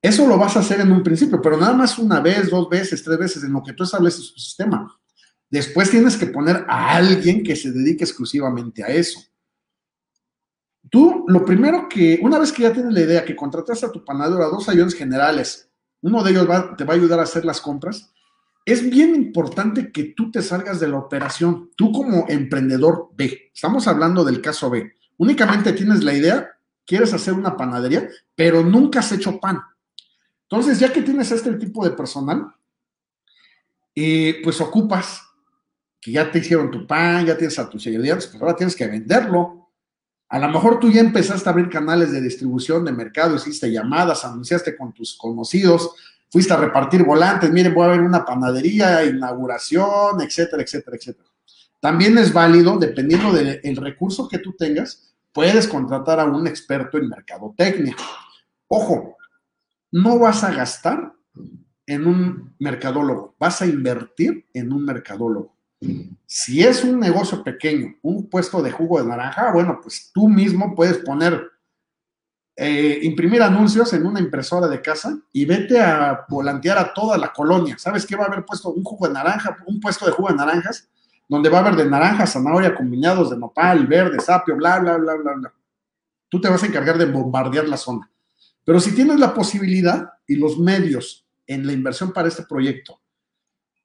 Eso 0.03 0.27
lo 0.27 0.37
vas 0.37 0.55
a 0.59 0.61
hacer 0.61 0.83
en 0.83 0.93
un 0.93 1.03
principio, 1.03 1.41
pero 1.41 1.57
nada 1.57 1.73
más 1.73 1.99
una 1.99 2.21
vez, 2.21 2.51
dos 2.51 2.69
veces, 2.69 3.03
tres 3.03 3.17
veces 3.17 3.43
en 3.43 3.55
lo 3.55 3.63
que 3.63 3.73
tú 3.73 3.85
estableces 3.85 4.35
tu 4.35 4.39
sistema. 4.39 4.95
Después 5.51 5.91
tienes 5.91 6.17
que 6.17 6.27
poner 6.27 6.65
a 6.69 6.97
alguien 6.97 7.43
que 7.43 7.55
se 7.55 7.71
dedique 7.71 8.05
exclusivamente 8.05 8.83
a 8.83 8.89
eso. 8.89 9.21
Tú, 10.91 11.25
lo 11.29 11.45
primero 11.45 11.89
que, 11.89 12.19
una 12.23 12.39
vez 12.39 12.53
que 12.53 12.63
ya 12.63 12.73
tienes 12.73 12.93
la 12.93 13.01
idea 13.01 13.25
que 13.25 13.37
contrataste 13.37 13.87
a 13.87 13.93
tu 13.93 14.05
panadero 14.05 14.45
a 14.45 14.49
dos 14.49 14.69
ayudantes 14.69 14.99
generales, 14.99 15.71
uno 16.03 16.23
de 16.23 16.31
ellos 16.31 16.47
te 16.77 16.85
va 16.85 16.93
a 16.93 16.97
ayudar 16.97 17.21
a 17.21 17.23
hacer 17.25 17.45
las 17.45 17.61
compras, 17.61 18.13
es 18.67 18.89
bien 18.89 19.15
importante 19.15 19.93
que 19.93 20.05
tú 20.17 20.31
te 20.31 20.43
salgas 20.43 20.81
de 20.81 20.89
la 20.89 20.99
operación. 20.99 21.71
Tú 21.77 21.93
como 21.93 22.27
emprendedor 22.29 23.11
B, 23.15 23.51
estamos 23.55 23.87
hablando 23.87 24.25
del 24.25 24.41
caso 24.41 24.71
B, 24.71 24.93
Únicamente 25.17 25.73
tienes 25.73 26.03
la 26.03 26.13
idea, 26.13 26.51
quieres 26.85 27.13
hacer 27.13 27.35
una 27.35 27.57
panadería, 27.57 28.09
pero 28.35 28.63
nunca 28.63 29.01
has 29.01 29.13
hecho 29.13 29.39
pan. 29.39 29.61
Entonces, 30.43 30.79
ya 30.79 30.93
que 30.93 31.03
tienes 31.03 31.31
este 31.31 31.55
tipo 31.55 31.85
de 31.85 31.93
personal, 31.93 32.47
eh, 33.95 34.41
pues 34.43 34.61
ocupas 34.61 35.23
que 36.05 36.13
ya 36.13 36.31
te 36.31 36.39
hicieron 36.39 36.71
tu 36.71 36.87
pan, 36.87 37.25
ya 37.25 37.35
tienes 37.35 37.59
a 37.59 37.71
tus 37.71 37.87
ingredientes, 37.87 38.27
pues 38.27 38.43
ahora 38.43 38.55
tienes 38.55 38.77
que 38.77 38.87
venderlo. 38.87 39.71
A 40.29 40.39
lo 40.39 40.49
mejor 40.51 40.79
tú 40.79 40.91
ya 40.91 41.01
empezaste 41.01 41.49
a 41.49 41.53
abrir 41.53 41.71
canales 41.71 42.13
de 42.13 42.21
distribución 42.21 42.85
de 42.85 42.93
mercado, 42.93 43.37
hiciste 43.37 43.73
llamadas, 43.73 44.23
anunciaste 44.23 44.77
con 44.77 44.93
tus 44.93 45.17
conocidos, 45.17 45.93
fuiste 46.31 46.53
a 46.53 46.59
repartir 46.59 47.05
volantes, 47.05 47.51
miren, 47.51 47.73
voy 47.73 47.87
a 47.87 47.93
ver 47.93 48.03
una 48.03 48.23
panadería, 48.23 49.03
inauguración, 49.07 50.21
etcétera, 50.21 50.63
etcétera, 50.63 50.99
etcétera. 50.99 51.31
También 51.81 52.19
es 52.19 52.35
válido, 52.35 52.79
dependiendo 52.79 53.33
del 53.33 53.77
recurso 53.77 54.29
que 54.29 54.41
tú 54.41 54.53
tengas, 54.53 55.15
puedes 55.33 55.67
contratar 55.67 56.21
a 56.21 56.27
un 56.27 56.47
experto 56.47 56.99
en 56.99 57.09
mercadotecnia. 57.09 57.97
Ojo, 58.69 59.17
no 59.91 60.19
vas 60.19 60.45
a 60.45 60.53
gastar 60.53 61.15
en 61.87 62.07
un 62.07 62.55
mercadólogo, 62.59 63.37
vas 63.39 63.63
a 63.63 63.67
invertir 63.67 64.47
en 64.53 64.71
un 64.71 64.85
mercadólogo. 64.85 65.54
Si 66.27 66.63
es 66.63 66.85
un 66.85 66.99
negocio 66.99 67.43
pequeño, 67.43 67.97
un 68.03 68.29
puesto 68.29 68.63
de 68.63 68.71
jugo 68.71 69.01
de 69.01 69.09
naranja, 69.09 69.53
bueno, 69.53 69.79
pues 69.83 70.11
tú 70.13 70.29
mismo 70.29 70.75
puedes 70.75 70.99
poner, 70.99 71.51
eh, 72.57 73.01
imprimir 73.03 73.43
anuncios 73.43 73.93
en 73.93 74.07
una 74.07 74.21
impresora 74.21 74.69
de 74.69 74.81
casa 74.81 75.19
y 75.33 75.45
vete 75.45 75.81
a 75.81 76.25
volantear 76.29 76.79
a 76.79 76.93
toda 76.93 77.19
la 77.19 77.33
colonia. 77.33 77.77
¿Sabes 77.79 78.07
qué 78.07 78.17
va 78.17 78.25
a 78.25 78.27
haber 78.29 78.45
puesto? 78.45 78.71
Un 78.71 78.83
jugo 78.83 79.07
de 79.07 79.15
naranja, 79.15 79.57
un 79.67 79.81
puesto 79.81 80.07
de 80.07 80.13
jugo 80.13 80.29
de 80.29 80.37
naranjas 80.37 80.89
donde 81.29 81.49
va 81.49 81.59
a 81.59 81.61
haber 81.61 81.77
de 81.77 81.87
naranja, 81.87 82.27
zanahoria, 82.27 82.75
combinados 82.75 83.31
de 83.31 83.39
nopal, 83.39 83.87
verde, 83.87 84.21
sapio, 84.21 84.57
bla, 84.57 84.79
bla, 84.79 84.97
bla, 84.97 85.15
bla, 85.15 85.33
bla. 85.35 85.55
tú 86.29 86.41
te 86.41 86.49
vas 86.49 86.63
a 86.63 86.67
encargar 86.67 86.99
de 86.99 87.07
bombardear 87.07 87.69
la 87.69 87.77
zona. 87.77 88.11
Pero 88.65 88.81
si 88.81 88.95
tienes 88.95 89.19
la 89.19 89.35
posibilidad 89.35 90.13
y 90.27 90.37
los 90.37 90.59
medios 90.59 91.27
en 91.47 91.67
la 91.67 91.73
inversión 91.73 92.13
para 92.13 92.29
este 92.29 92.43
proyecto, 92.45 93.01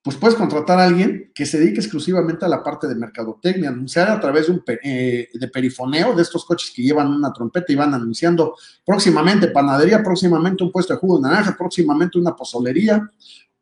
pues 0.02 0.16
puedes 0.16 0.36
contratar 0.36 0.78
a 0.78 0.84
alguien 0.84 1.30
que 1.34 1.44
se 1.44 1.58
dedique 1.58 1.80
exclusivamente 1.80 2.46
a 2.46 2.48
la 2.48 2.62
parte 2.62 2.88
de 2.88 2.94
mercadotecnia, 2.94 3.68
anunciar 3.68 4.08
a 4.08 4.18
través 4.18 4.46
de 4.46 4.52
un 4.52 4.62
eh, 4.82 5.28
de 5.32 5.48
perifoneo 5.48 6.14
de 6.14 6.22
estos 6.22 6.46
coches 6.46 6.72
que 6.74 6.82
llevan 6.82 7.08
una 7.08 7.32
trompeta 7.32 7.70
y 7.70 7.76
van 7.76 7.92
anunciando 7.92 8.56
próximamente 8.84 9.48
panadería, 9.48 10.02
próximamente 10.02 10.64
un 10.64 10.72
puesto 10.72 10.94
de 10.94 11.00
jugo 11.00 11.18
de 11.18 11.28
naranja, 11.28 11.54
próximamente 11.56 12.18
una 12.18 12.34
pozolería, 12.34 13.10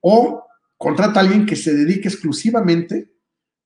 o 0.00 0.44
contrata 0.76 1.18
a 1.18 1.22
alguien 1.24 1.44
que 1.44 1.56
se 1.56 1.74
dedique 1.74 2.08
exclusivamente 2.08 3.10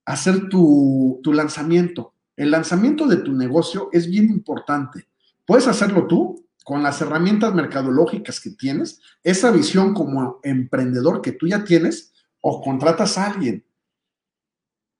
a 0.06 0.14
hacer 0.14 0.48
tu, 0.48 1.20
tu 1.22 1.34
lanzamiento. 1.34 2.14
El 2.36 2.50
lanzamiento 2.50 3.06
de 3.06 3.16
tu 3.16 3.34
negocio 3.34 3.90
es 3.92 4.08
bien 4.08 4.30
importante. 4.30 5.06
Puedes 5.44 5.66
hacerlo 5.66 6.06
tú 6.06 6.46
con 6.64 6.82
las 6.82 7.02
herramientas 7.02 7.54
mercadológicas 7.54 8.40
que 8.40 8.50
tienes, 8.50 9.00
esa 9.22 9.50
visión 9.50 9.92
como 9.92 10.40
emprendedor 10.42 11.20
que 11.20 11.32
tú 11.32 11.46
ya 11.46 11.64
tienes, 11.64 12.11
o 12.42 12.60
contratas 12.60 13.16
a 13.16 13.26
alguien. 13.26 13.64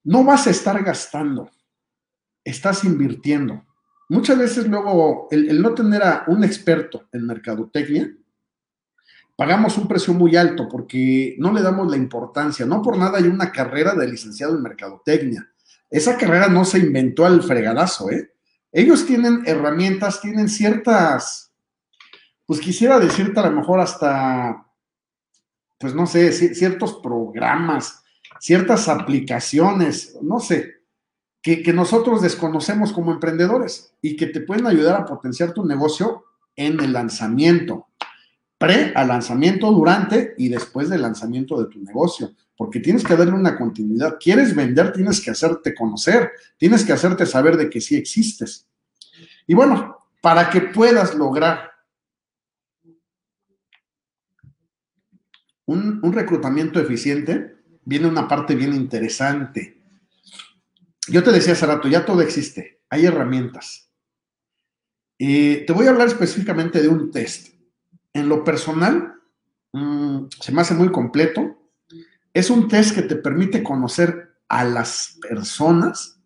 No 0.05 0.25
vas 0.25 0.47
a 0.47 0.51
estar 0.51 0.83
gastando, 0.83 1.51
estás 2.43 2.85
invirtiendo. 2.85 3.63
Muchas 4.09 4.39
veces 4.39 4.67
luego 4.67 5.29
el, 5.31 5.61
no 5.61 5.75
tener 5.75 6.03
a 6.03 6.25
un 6.27 6.45
experto 6.45 7.09
en 7.13 7.27
mercadotecnia, 7.27 8.11
pagamos 9.37 9.77
un 9.79 9.87
precio 9.87 10.15
muy 10.15 10.37
alto 10.37 10.69
porque 10.69 11.37
no 11.39 11.53
le 11.53 11.63
damos 11.63 11.91
la 11.91 11.97
importancia. 11.97 12.67
No 12.67 12.83
por 12.83 12.97
nada 12.97 13.19
hay 13.19 13.25
una 13.25 13.53
carrera 13.53 13.95
de 13.95 14.09
licenciado 14.09 14.57
en 14.57 14.63
mercadotecnia. 14.63 15.49
Esa 15.91 16.17
carrera 16.17 16.49
no 16.49 16.65
se 16.65 16.79
inventó 16.79 17.27
al 17.27 17.43
fregadazo, 17.43 18.11
¿eh? 18.11 18.33
Ellos 18.73 19.05
tienen 19.05 19.43
herramientas, 19.45 20.23
tienen 20.23 20.49
ciertas, 20.49 21.53
pues 22.47 22.59
quisiera 22.59 22.99
decirte 22.99 23.39
a 23.39 23.51
lo 23.51 23.53
mejor 23.53 23.81
hasta 23.81 24.62
pues 25.83 25.95
no 25.95 26.07
sé, 26.07 26.33
ciertos 26.33 27.01
programas, 27.03 28.05
ciertas 28.39 28.89
aplicaciones, 28.89 30.17
no 30.23 30.39
sé, 30.39 30.77
que, 31.43 31.73
nosotros 31.73 32.23
desconocemos 32.23 32.93
como 32.93 33.11
emprendedores 33.11 33.93
y 34.01 34.15
que 34.15 34.27
te 34.27 34.43
pueden 34.43 34.69
ayudar 34.69 34.95
a 34.95 35.05
potenciar 35.05 35.53
tu 35.53 35.67
negocio 35.67 36.25
en 36.55 36.79
el 36.79 36.93
lanzamiento, 36.93 37.89
pre 38.59 38.93
al 38.95 39.09
lanzamiento, 39.09 39.73
durante 39.73 40.35
y 40.39 40.49
después 40.49 40.89
del 40.89 41.03
lanzamiento 41.03 41.61
de 41.61 41.69
tu 41.69 41.81
negocio, 41.81 42.31
porque 42.57 42.79
tienes 42.79 43.03
que 43.03 43.17
darle 43.17 43.33
una 43.33 43.59
continuidad. 43.59 44.19
Quieres 44.21 44.55
vender, 44.55 44.93
tienes 44.93 45.21
que 45.21 45.33
hacerte 45.33 45.75
conocer, 45.75 46.31
tienes 46.57 46.85
que 46.85 46.93
hacerte 46.93 47.27
saber 47.27 47.57
de 47.57 47.69
que 47.69 47.81
sí 47.81 47.97
existes. 47.97 48.69
Y 49.49 49.55
bueno, 49.55 49.97
para 50.21 50.49
que 50.49 50.61
puedas 50.61 51.17
lograr 51.17 51.72
un, 55.73 56.13
reclutamiento 56.13 56.81
eficiente, 56.81 57.57
viene 57.85 58.07
una 58.07 58.29
parte 58.29 58.55
bien 58.55 58.75
interesante. 58.75 59.81
Yo 61.09 61.23
te 61.23 61.33
decía 61.33 61.55
hace 61.55 61.67
rato, 61.67 61.89
ya 61.89 62.05
todo 62.05 62.21
existe, 62.21 62.81
hay 62.89 63.07
herramientas. 63.07 63.89
te 65.19 65.73
voy 65.73 65.87
a 65.87 65.91
hablar 65.91 66.09
específicamente 66.09 66.83
de 66.83 66.89
un 66.89 67.11
test. 67.11 67.55
En 68.13 68.29
lo 68.29 68.45
personal, 68.45 69.15
mm, 69.73 70.27
se 70.41 70.53
me 70.53 70.61
hace 70.61 70.75
muy 70.75 70.91
completo. 70.91 71.59
Es 72.35 72.51
un 72.51 72.69
test 72.69 72.95
que 72.95 73.03
te 73.03 73.17
permite 73.17 73.63
conocer 73.63 74.37
a 74.49 74.65
las 74.65 75.19
personas 75.21 76.19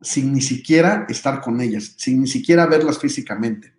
sin 0.00 0.32
ni 0.32 0.42
siquiera 0.42 1.06
estar 1.08 1.40
con 1.40 1.60
ellas, 1.60 1.94
sin 1.96 2.20
ni 2.20 2.26
siquiera 2.26 2.66
verlas 2.66 2.98
físicamente. 2.98 3.74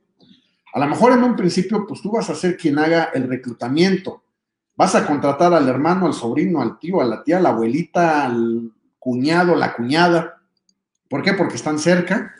A 0.73 0.79
lo 0.79 0.87
mejor 0.87 1.13
en 1.13 1.23
un 1.23 1.37
principio, 1.37 1.85
pues 1.87 2.01
tú 2.01 2.11
vas 2.11 2.29
a 2.29 2.35
ser 2.35 2.57
quien 2.57 2.77
haga 2.79 3.05
el 3.13 3.29
reclutamiento, 3.29 4.24
Vas 4.77 4.93
a 4.93 5.07
contratar 5.07 5.53
al 5.53 5.69
hermano, 5.69 6.05
al 6.05 6.13
sobrino, 6.13 6.61
al 6.61 6.77
tío, 6.79 6.99
a 6.99 7.05
la 7.05 7.23
tía, 7.23 7.37
a 7.37 7.41
la 7.41 7.49
abuelita, 7.49 8.25
al 8.25 8.71
cuñado, 8.99 9.55
la 9.55 9.73
cuñada. 9.73 10.41
¿Por 11.09 11.23
qué? 11.23 11.33
Porque 11.33 11.55
están 11.55 11.79
cerca. 11.79 12.33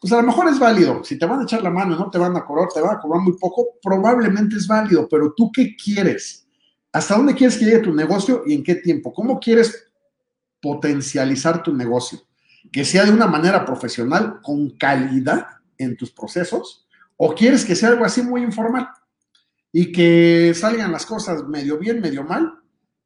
Pues 0.00 0.12
a 0.12 0.16
lo 0.16 0.22
mejor 0.22 0.48
es 0.48 0.58
válido. 0.58 1.04
Si 1.04 1.18
te 1.18 1.26
van 1.26 1.40
a 1.40 1.42
echar 1.42 1.62
la 1.62 1.70
mano 1.70 1.96
no 1.96 2.10
te 2.10 2.18
van 2.18 2.36
a 2.36 2.44
cobrar, 2.44 2.68
te 2.72 2.80
van 2.80 2.96
a 2.96 3.00
cobrar 3.00 3.22
muy 3.22 3.36
poco, 3.38 3.78
probablemente 3.82 4.56
es 4.56 4.66
válido. 4.66 5.06
Pero 5.08 5.34
tú, 5.36 5.50
¿qué 5.52 5.76
quieres? 5.76 6.46
¿Hasta 6.92 7.16
dónde 7.16 7.34
quieres 7.34 7.58
que 7.58 7.66
llegue 7.66 7.80
tu 7.80 7.92
negocio 7.92 8.44
y 8.46 8.54
en 8.54 8.62
qué 8.62 8.76
tiempo? 8.76 9.12
¿Cómo 9.12 9.38
quieres 9.38 9.88
potencializar 10.62 11.62
tu 11.62 11.74
negocio? 11.74 12.20
Que 12.72 12.84
sea 12.84 13.04
de 13.04 13.10
una 13.10 13.26
manera 13.26 13.64
profesional, 13.64 14.40
con 14.42 14.70
calidad 14.70 15.46
en 15.76 15.96
tus 15.96 16.12
procesos, 16.12 16.86
o 17.16 17.34
quieres 17.34 17.64
que 17.64 17.74
sea 17.74 17.90
algo 17.90 18.04
así 18.04 18.22
muy 18.22 18.42
informal 18.42 18.88
y 19.76 19.90
que 19.90 20.54
salgan 20.54 20.92
las 20.92 21.04
cosas 21.04 21.48
medio 21.48 21.78
bien, 21.78 22.00
medio 22.00 22.22
mal, 22.22 22.60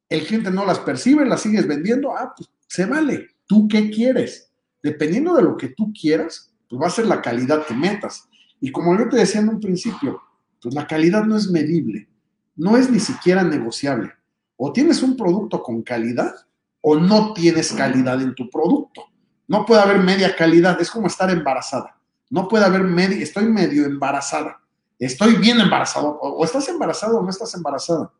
el 0.07 0.23
cliente 0.23 0.51
no 0.51 0.67
las 0.67 0.77
percibe, 0.77 1.25
las 1.25 1.41
sigues 1.41 1.67
vendiendo, 1.67 2.15
ah, 2.15 2.31
pues 2.37 2.47
se 2.67 2.85
vale. 2.85 3.29
¿Tú 3.47 3.67
qué 3.67 3.89
quieres? 3.89 4.51
Dependiendo 4.83 5.33
de 5.33 5.41
lo 5.41 5.57
que 5.57 5.69
tú 5.69 5.91
quieras, 5.99 6.53
pues 6.69 6.79
va 6.79 6.85
a 6.85 6.91
ser 6.91 7.07
la 7.07 7.23
calidad 7.23 7.65
que 7.65 7.73
metas. 7.73 8.29
Y 8.61 8.71
como 8.71 8.95
yo 8.95 9.09
te 9.09 9.17
decía 9.17 9.41
en 9.41 9.49
un 9.49 9.59
principio, 9.59 10.21
pues 10.61 10.75
la 10.75 10.85
calidad 10.85 11.23
no 11.23 11.37
es 11.37 11.49
medible, 11.49 12.07
no 12.55 12.77
es 12.77 12.87
ni 12.91 12.99
siquiera 12.99 13.43
negociable. 13.43 14.11
O 14.55 14.71
tienes 14.71 15.01
un 15.01 15.17
producto 15.17 15.63
con 15.63 15.81
calidad 15.81 16.35
o 16.81 16.99
no 16.99 17.33
tienes 17.33 17.73
calidad 17.73 18.21
en 18.21 18.35
tu 18.35 18.47
producto. 18.47 19.05
No 19.47 19.65
puede 19.65 19.81
haber 19.81 19.97
media 20.03 20.35
calidad, 20.35 20.79
es 20.79 20.91
como 20.91 21.07
estar 21.07 21.31
embarazada. 21.31 21.99
No 22.29 22.47
puede 22.47 22.65
haber 22.65 22.83
media, 22.83 23.23
estoy 23.23 23.45
medio 23.45 23.87
embarazada 23.87 24.58
estoy 25.05 25.35
bien 25.35 25.59
embarazado, 25.59 26.19
o, 26.21 26.43
estás 26.43 26.67
embarazado 26.67 27.19
o 27.19 27.23
no 27.23 27.29
estás 27.29 27.53
embarazada. 27.55 28.11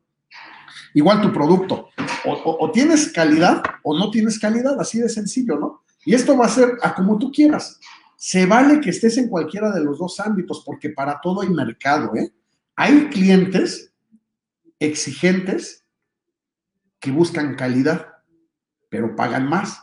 Igual 0.93 1.21
tu 1.21 1.31
producto, 1.31 1.89
o, 2.25 2.71
tienes 2.71 3.11
calidad 3.11 3.61
o 3.83 3.97
no 3.97 4.09
tienes 4.09 4.39
calidad, 4.39 4.79
así 4.79 4.99
de 4.99 5.09
sencillo, 5.09 5.57
¿no? 5.57 5.83
Y 6.05 6.15
esto 6.15 6.35
va 6.35 6.45
a 6.45 6.49
ser 6.49 6.77
a 6.81 6.95
como 6.95 7.19
tú 7.19 7.31
quieras. 7.31 7.79
Se 8.15 8.45
vale 8.45 8.81
que 8.81 8.89
estés 8.89 9.17
en 9.17 9.29
cualquiera 9.29 9.71
de 9.71 9.83
los 9.83 9.99
dos 9.99 10.19
ámbitos, 10.19 10.63
porque 10.65 10.89
para 10.89 11.19
todo 11.21 11.41
hay 11.41 11.49
mercado, 11.49 12.15
¿eh? 12.15 12.33
Hay 12.75 13.09
clientes 13.09 13.93
exigentes 14.79 15.85
que 16.99 17.11
buscan 17.11 17.55
calidad, 17.55 18.07
pero 18.89 19.15
pagan 19.15 19.47
más. 19.47 19.81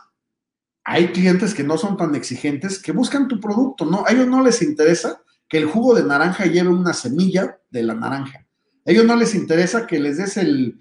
Hay 0.83 1.11
clientes 1.11 1.53
que 1.53 1.63
no 1.63 1.77
son 1.77 1.95
tan 1.95 2.15
exigentes 2.15 2.79
que 2.79 2.91
buscan 2.91 3.27
tu 3.27 3.39
producto, 3.39 3.85
¿no? 3.85 4.03
A 4.05 4.11
ellos 4.11 4.27
no 4.27 4.41
les 4.41 4.61
interesa 4.61 5.21
que 5.47 5.57
el 5.57 5.65
jugo 5.65 5.95
de 5.95 6.03
naranja 6.03 6.45
lleve 6.45 6.69
una 6.69 6.93
semilla 6.93 7.59
de 7.69 7.83
la 7.83 7.93
naranja. 7.93 8.45
A 8.85 8.91
ellos 8.91 9.05
no 9.05 9.15
les 9.15 9.35
interesa 9.35 9.87
que 9.87 9.99
les 9.99 10.17
des 10.17 10.37
el, 10.37 10.79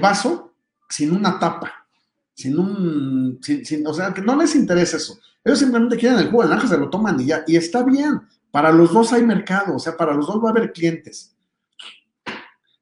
vaso 0.00 0.54
sin 0.88 1.12
una 1.12 1.38
tapa, 1.38 1.86
sin 2.34 2.58
un, 2.58 3.38
sin, 3.42 3.86
o 3.86 3.94
sea, 3.94 4.12
que 4.12 4.22
no 4.22 4.36
les 4.36 4.54
interesa 4.54 4.96
eso. 4.96 5.18
Ellos 5.44 5.58
simplemente 5.58 5.96
quieren 5.96 6.18
el 6.18 6.30
jugo 6.30 6.42
de 6.42 6.48
naranja, 6.48 6.68
se 6.68 6.78
lo 6.78 6.90
toman 6.90 7.20
y 7.20 7.26
ya, 7.26 7.44
y 7.46 7.56
está 7.56 7.82
bien. 7.82 8.22
Para 8.50 8.72
los 8.72 8.92
dos 8.92 9.12
hay 9.12 9.22
mercado, 9.22 9.76
o 9.76 9.78
sea, 9.78 9.96
para 9.96 10.14
los 10.14 10.26
dos 10.26 10.42
va 10.42 10.48
a 10.48 10.50
haber 10.52 10.72
clientes. 10.72 11.36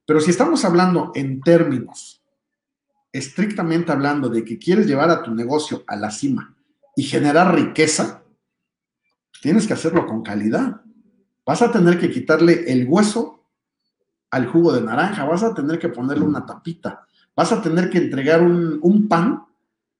Pero 0.06 0.20
si 0.20 0.30
estamos 0.30 0.64
hablando 0.64 1.12
en 1.14 1.40
términos, 1.40 2.22
estrictamente 3.12 3.92
hablando 3.92 4.28
de 4.28 4.44
que 4.44 4.58
quieres 4.58 4.86
llevar 4.86 5.10
a 5.10 5.22
tu 5.22 5.34
negocio 5.34 5.84
a 5.86 5.96
la 5.96 6.10
cima 6.10 6.56
y 6.96 7.04
generar 7.04 7.54
riqueza, 7.54 8.22
tienes 9.40 9.66
que 9.66 9.72
hacerlo 9.72 10.06
con 10.06 10.22
calidad. 10.22 10.82
Vas 11.46 11.62
a 11.62 11.70
tener 11.70 11.98
que 11.98 12.10
quitarle 12.10 12.64
el 12.72 12.86
hueso 12.88 13.44
al 14.30 14.46
jugo 14.46 14.72
de 14.72 14.80
naranja, 14.80 15.24
vas 15.24 15.42
a 15.42 15.54
tener 15.54 15.78
que 15.78 15.88
ponerle 15.88 16.24
una 16.24 16.44
tapita, 16.44 17.06
vas 17.36 17.52
a 17.52 17.62
tener 17.62 17.88
que 17.88 17.98
entregar 17.98 18.42
un, 18.42 19.06
pan 19.08 19.44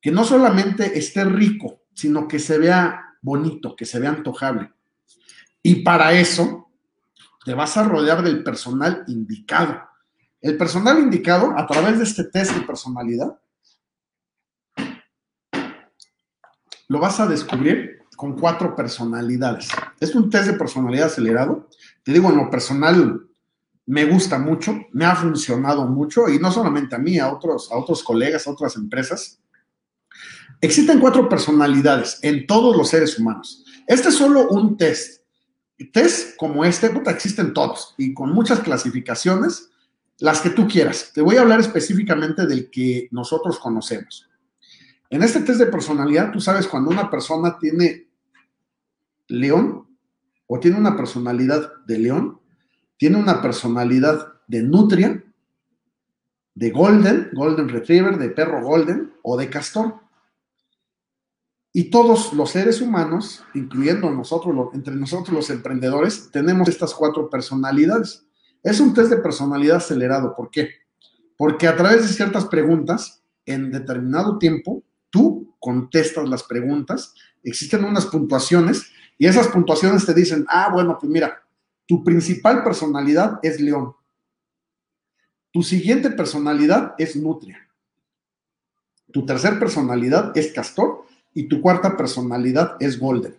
que 0.00 0.10
no 0.10 0.24
solamente 0.24 0.98
esté 0.98 1.24
rico, 1.24 1.82
sino 1.92 2.26
que 2.26 2.38
se 2.38 2.58
vea 2.58 3.16
bonito, 3.22 3.76
que 3.76 3.84
se 3.84 4.00
vea 4.00 4.10
antojable. 4.10 4.72
Y 5.62 5.76
para 5.76 6.12
eso 6.12 6.68
te 7.44 7.54
vas 7.54 7.76
a 7.76 7.84
rodear 7.84 8.22
del 8.22 8.42
personal 8.42 9.04
indicado. 9.06 9.82
El 10.40 10.56
personal 10.56 10.98
indicado, 10.98 11.56
a 11.56 11.66
través 11.66 11.98
de 11.98 12.04
este 12.04 12.24
test 12.24 12.52
de 12.54 12.62
personalidad, 12.62 13.38
lo 16.88 16.98
vas 16.98 17.20
a 17.20 17.26
descubrir 17.26 18.03
con 18.16 18.38
cuatro 18.38 18.74
personalidades. 18.74 19.68
Es 20.00 20.14
un 20.14 20.30
test 20.30 20.46
de 20.46 20.54
personalidad 20.54 21.06
acelerado. 21.06 21.68
Te 22.02 22.12
digo, 22.12 22.30
en 22.30 22.36
lo 22.36 22.50
personal 22.50 23.26
me 23.86 24.04
gusta 24.06 24.38
mucho, 24.38 24.80
me 24.92 25.04
ha 25.04 25.14
funcionado 25.14 25.86
mucho 25.86 26.28
y 26.28 26.38
no 26.38 26.50
solamente 26.50 26.94
a 26.96 26.98
mí, 26.98 27.18
a 27.18 27.32
otros, 27.32 27.70
a 27.70 27.76
otros 27.76 28.02
colegas, 28.02 28.46
a 28.46 28.50
otras 28.50 28.76
empresas. 28.76 29.40
Existen 30.60 31.00
cuatro 31.00 31.28
personalidades 31.28 32.18
en 32.22 32.46
todos 32.46 32.76
los 32.76 32.88
seres 32.88 33.18
humanos. 33.18 33.64
Este 33.86 34.08
es 34.08 34.14
solo 34.14 34.48
un 34.48 34.76
test. 34.76 35.22
Test 35.92 36.36
como 36.36 36.64
este, 36.64 36.88
puta, 36.90 37.10
existen 37.10 37.52
todos 37.52 37.94
y 37.98 38.14
con 38.14 38.32
muchas 38.32 38.60
clasificaciones, 38.60 39.70
las 40.18 40.40
que 40.40 40.50
tú 40.50 40.66
quieras. 40.66 41.10
Te 41.12 41.20
voy 41.20 41.36
a 41.36 41.42
hablar 41.42 41.60
específicamente 41.60 42.46
del 42.46 42.70
que 42.70 43.08
nosotros 43.10 43.58
conocemos. 43.58 44.28
En 45.10 45.22
este 45.22 45.40
test 45.40 45.58
de 45.58 45.66
personalidad, 45.66 46.32
tú 46.32 46.40
sabes 46.40 46.66
cuando 46.66 46.90
una 46.90 47.10
persona 47.10 47.58
tiene 47.58 48.03
león 49.28 49.86
o 50.46 50.60
tiene 50.60 50.76
una 50.76 50.96
personalidad 50.96 51.72
de 51.86 51.98
león, 51.98 52.40
tiene 52.96 53.16
una 53.16 53.42
personalidad 53.42 54.34
de 54.46 54.62
nutria, 54.62 55.24
de 56.54 56.70
golden, 56.70 57.30
golden 57.32 57.68
retriever, 57.68 58.18
de 58.18 58.30
perro 58.30 58.62
golden 58.62 59.12
o 59.22 59.36
de 59.36 59.50
castor. 59.50 59.96
Y 61.72 61.90
todos 61.90 62.32
los 62.34 62.50
seres 62.50 62.80
humanos, 62.80 63.42
incluyendo 63.54 64.08
nosotros, 64.10 64.68
entre 64.74 64.94
nosotros 64.94 65.34
los 65.34 65.50
emprendedores, 65.50 66.30
tenemos 66.30 66.68
estas 66.68 66.94
cuatro 66.94 67.28
personalidades. 67.28 68.24
Es 68.62 68.78
un 68.78 68.94
test 68.94 69.10
de 69.10 69.16
personalidad 69.16 69.78
acelerado. 69.78 70.36
¿Por 70.36 70.50
qué? 70.50 70.70
Porque 71.36 71.66
a 71.66 71.76
través 71.76 72.02
de 72.02 72.12
ciertas 72.14 72.44
preguntas, 72.44 73.24
en 73.44 73.72
determinado 73.72 74.38
tiempo, 74.38 74.84
tú 75.10 75.56
contestas 75.58 76.28
las 76.28 76.44
preguntas, 76.44 77.12
existen 77.42 77.84
unas 77.84 78.06
puntuaciones 78.06 78.92
y 79.18 79.26
esas 79.26 79.48
puntuaciones 79.48 80.04
te 80.04 80.14
dicen, 80.14 80.44
ah, 80.48 80.70
bueno, 80.72 80.98
pues 80.98 81.10
mira, 81.10 81.42
tu 81.86 82.02
principal 82.02 82.64
personalidad 82.64 83.38
es 83.42 83.60
león. 83.60 83.94
Tu 85.52 85.62
siguiente 85.62 86.10
personalidad 86.10 86.94
es 86.98 87.14
nutria. 87.14 87.68
Tu 89.12 89.24
tercer 89.24 89.58
personalidad 89.58 90.36
es 90.36 90.52
castor 90.52 91.04
y 91.32 91.46
tu 91.48 91.60
cuarta 91.60 91.96
personalidad 91.96 92.76
es 92.80 92.98
golden. 92.98 93.36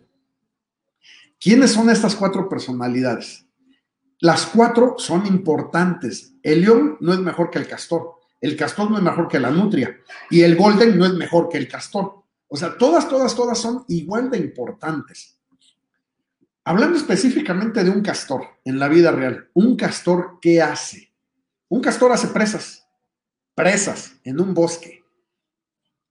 ¿Quiénes 1.39 1.71
son 1.71 1.89
estas 1.89 2.15
cuatro 2.15 2.47
personalidades? 2.47 3.45
Las 4.19 4.45
cuatro 4.45 4.95
son 4.97 5.25
importantes. 5.27 6.33
El 6.41 6.61
león 6.61 6.97
no 7.01 7.13
es 7.13 7.19
mejor 7.19 7.49
que 7.49 7.59
el 7.59 7.67
castor, 7.67 8.15
el 8.39 8.55
castor 8.55 8.89
no 8.89 8.97
es 8.97 9.03
mejor 9.03 9.27
que 9.27 9.39
la 9.39 9.51
nutria 9.51 9.97
y 10.29 10.41
el 10.41 10.55
golden 10.55 10.97
no 10.97 11.05
es 11.05 11.13
mejor 11.13 11.49
que 11.49 11.57
el 11.57 11.67
castor. 11.67 12.23
O 12.47 12.55
sea, 12.55 12.77
todas, 12.77 13.09
todas, 13.09 13.35
todas 13.35 13.57
son 13.57 13.83
igual 13.87 14.29
de 14.29 14.37
importantes. 14.37 15.34
Hablando 16.67 16.97
específicamente 16.97 17.83
de 17.83 17.91
un 17.91 18.01
castor 18.01 18.41
en 18.63 18.79
la 18.79 18.87
vida 18.87 19.11
real, 19.11 19.51
un 19.53 19.75
castor, 19.75 20.39
¿qué 20.41 20.63
hace? 20.63 21.13
Un 21.69 21.79
castor 21.79 22.11
hace 22.11 22.29
presas, 22.29 22.87
presas 23.53 24.15
en 24.23 24.41
un 24.41 24.55
bosque. 24.55 25.03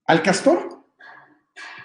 Al 0.07 0.23
castor, 0.23 0.85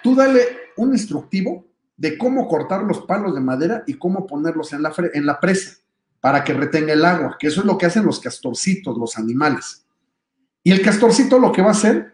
tú 0.01 0.15
dale 0.15 0.41
un 0.77 0.93
instructivo 0.93 1.65
de 1.97 2.17
cómo 2.17 2.47
cortar 2.47 2.83
los 2.83 3.01
palos 3.01 3.35
de 3.35 3.41
madera 3.41 3.83
y 3.87 3.95
cómo 3.95 4.25
ponerlos 4.25 4.71
en 4.71 4.83
la, 4.83 4.93
en 5.13 5.25
la 5.25 5.41
presa 5.41 5.79
para 6.21 6.41
que 6.41 6.53
retenga 6.53 6.93
el 6.93 7.03
agua, 7.03 7.35
que 7.37 7.47
eso 7.47 7.59
es 7.59 7.65
lo 7.65 7.77
que 7.77 7.87
hacen 7.87 8.05
los 8.05 8.21
castorcitos, 8.21 8.97
los 8.97 9.17
animales. 9.17 9.85
Y 10.63 10.71
el 10.71 10.81
castorcito 10.81 11.39
lo 11.39 11.51
que 11.51 11.61
va 11.61 11.69
a 11.69 11.71
hacer, 11.71 12.13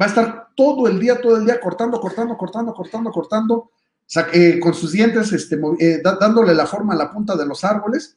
va 0.00 0.06
a 0.06 0.08
estar 0.08 0.48
todo 0.56 0.88
el 0.88 0.98
día, 0.98 1.20
todo 1.20 1.36
el 1.36 1.44
día 1.44 1.60
cortando, 1.60 2.00
cortando, 2.00 2.36
cortando, 2.36 2.74
cortando, 2.74 3.12
cortando, 3.12 3.70
eh, 4.32 4.60
con 4.60 4.74
sus 4.74 4.92
dientes, 4.92 5.32
este, 5.32 5.58
eh, 5.80 6.02
dándole 6.02 6.54
la 6.54 6.66
forma 6.66 6.94
a 6.94 6.96
la 6.96 7.10
punta 7.10 7.36
de 7.36 7.46
los 7.46 7.64
árboles 7.64 8.14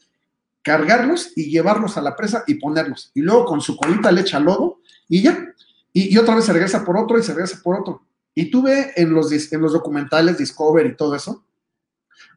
cargarlos 0.67 1.31
y 1.33 1.49
llevarlos 1.49 1.95
a 1.95 2.01
la 2.01 2.13
presa 2.13 2.43
y 2.45 2.55
ponerlos. 2.55 3.09
Y 3.13 3.21
luego 3.21 3.45
con 3.45 3.61
su 3.61 3.77
colita 3.77 4.11
le 4.11 4.21
echa 4.21 4.37
lodo 4.37 4.81
y 5.07 5.21
ya. 5.21 5.47
Y, 5.93 6.15
otra 6.17 6.35
vez 6.35 6.43
se 6.43 6.51
regresa 6.51 6.83
por 6.83 6.97
otro 6.97 7.17
y 7.17 7.23
se 7.23 7.33
regresa 7.33 7.61
por 7.63 7.79
otro. 7.79 8.03
Y 8.35 8.51
tú 8.51 8.63
ve 8.63 8.91
en 8.97 9.13
los, 9.13 9.31
en 9.31 9.61
los 9.61 9.71
documentales 9.71 10.37
Discovery 10.37 10.89
y 10.89 10.95
todo 10.97 11.15
eso, 11.15 11.45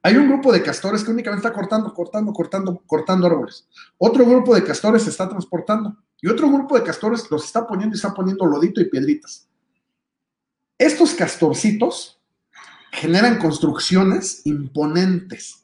hay 0.00 0.16
un 0.16 0.28
grupo 0.28 0.52
de 0.52 0.62
castores 0.62 1.02
que 1.02 1.10
únicamente 1.10 1.44
está 1.44 1.52
cortando, 1.52 1.92
cortando, 1.92 2.32
cortando, 2.32 2.82
cortando 2.86 3.26
árboles. 3.26 3.66
Otro 3.98 4.24
grupo 4.24 4.54
de 4.54 4.62
castores 4.62 5.02
se 5.02 5.10
está 5.10 5.28
transportando. 5.28 5.96
Y 6.22 6.28
otro 6.28 6.48
grupo 6.48 6.78
de 6.78 6.84
castores 6.84 7.28
los 7.32 7.44
está 7.44 7.66
poniendo 7.66 7.96
y 7.96 7.98
está 7.98 8.14
poniendo 8.14 8.46
lodito 8.46 8.80
y 8.80 8.88
piedritas. 8.88 9.48
Estos 10.78 11.14
castorcitos 11.14 12.19
generan 12.90 13.38
construcciones 13.38 14.42
imponentes 14.44 15.60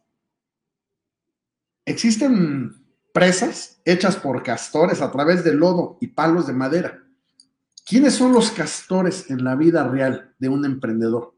Existen 1.86 2.74
presas 3.12 3.80
hechas 3.84 4.16
por 4.16 4.42
castores 4.42 5.00
a 5.00 5.12
través 5.12 5.44
de 5.44 5.54
lodo 5.54 5.98
y 6.00 6.08
palos 6.08 6.48
de 6.48 6.52
madera. 6.52 7.04
¿Quiénes 7.86 8.14
son 8.14 8.32
los 8.32 8.50
castores 8.50 9.30
en 9.30 9.44
la 9.44 9.54
vida 9.54 9.86
real 9.86 10.34
de 10.40 10.48
un 10.48 10.64
emprendedor? 10.64 11.34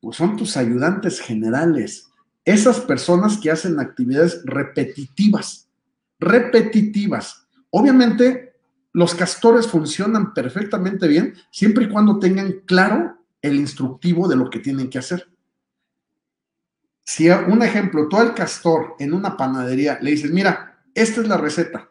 Pues 0.00 0.18
son 0.18 0.36
tus 0.36 0.58
ayudantes 0.58 1.20
generales, 1.20 2.10
esas 2.44 2.80
personas 2.80 3.38
que 3.38 3.50
hacen 3.50 3.80
actividades 3.80 4.42
repetitivas, 4.44 5.70
repetitivas. 6.20 7.46
Obviamente, 7.70 8.56
los 8.92 9.14
castores 9.14 9.66
funcionan 9.66 10.34
perfectamente 10.34 11.08
bien 11.08 11.34
siempre 11.50 11.86
y 11.86 11.88
cuando 11.88 12.18
tengan 12.18 12.60
claro 12.66 13.17
el 13.42 13.56
instructivo 13.56 14.28
de 14.28 14.36
lo 14.36 14.50
que 14.50 14.58
tienen 14.58 14.90
que 14.90 14.98
hacer. 14.98 15.28
Si 17.04 17.28
un 17.28 17.62
ejemplo, 17.62 18.06
tú 18.08 18.18
al 18.18 18.34
castor 18.34 18.94
en 18.98 19.14
una 19.14 19.36
panadería 19.36 19.98
le 20.02 20.10
dices, 20.10 20.30
mira, 20.30 20.82
esta 20.94 21.22
es 21.22 21.28
la 21.28 21.38
receta, 21.38 21.88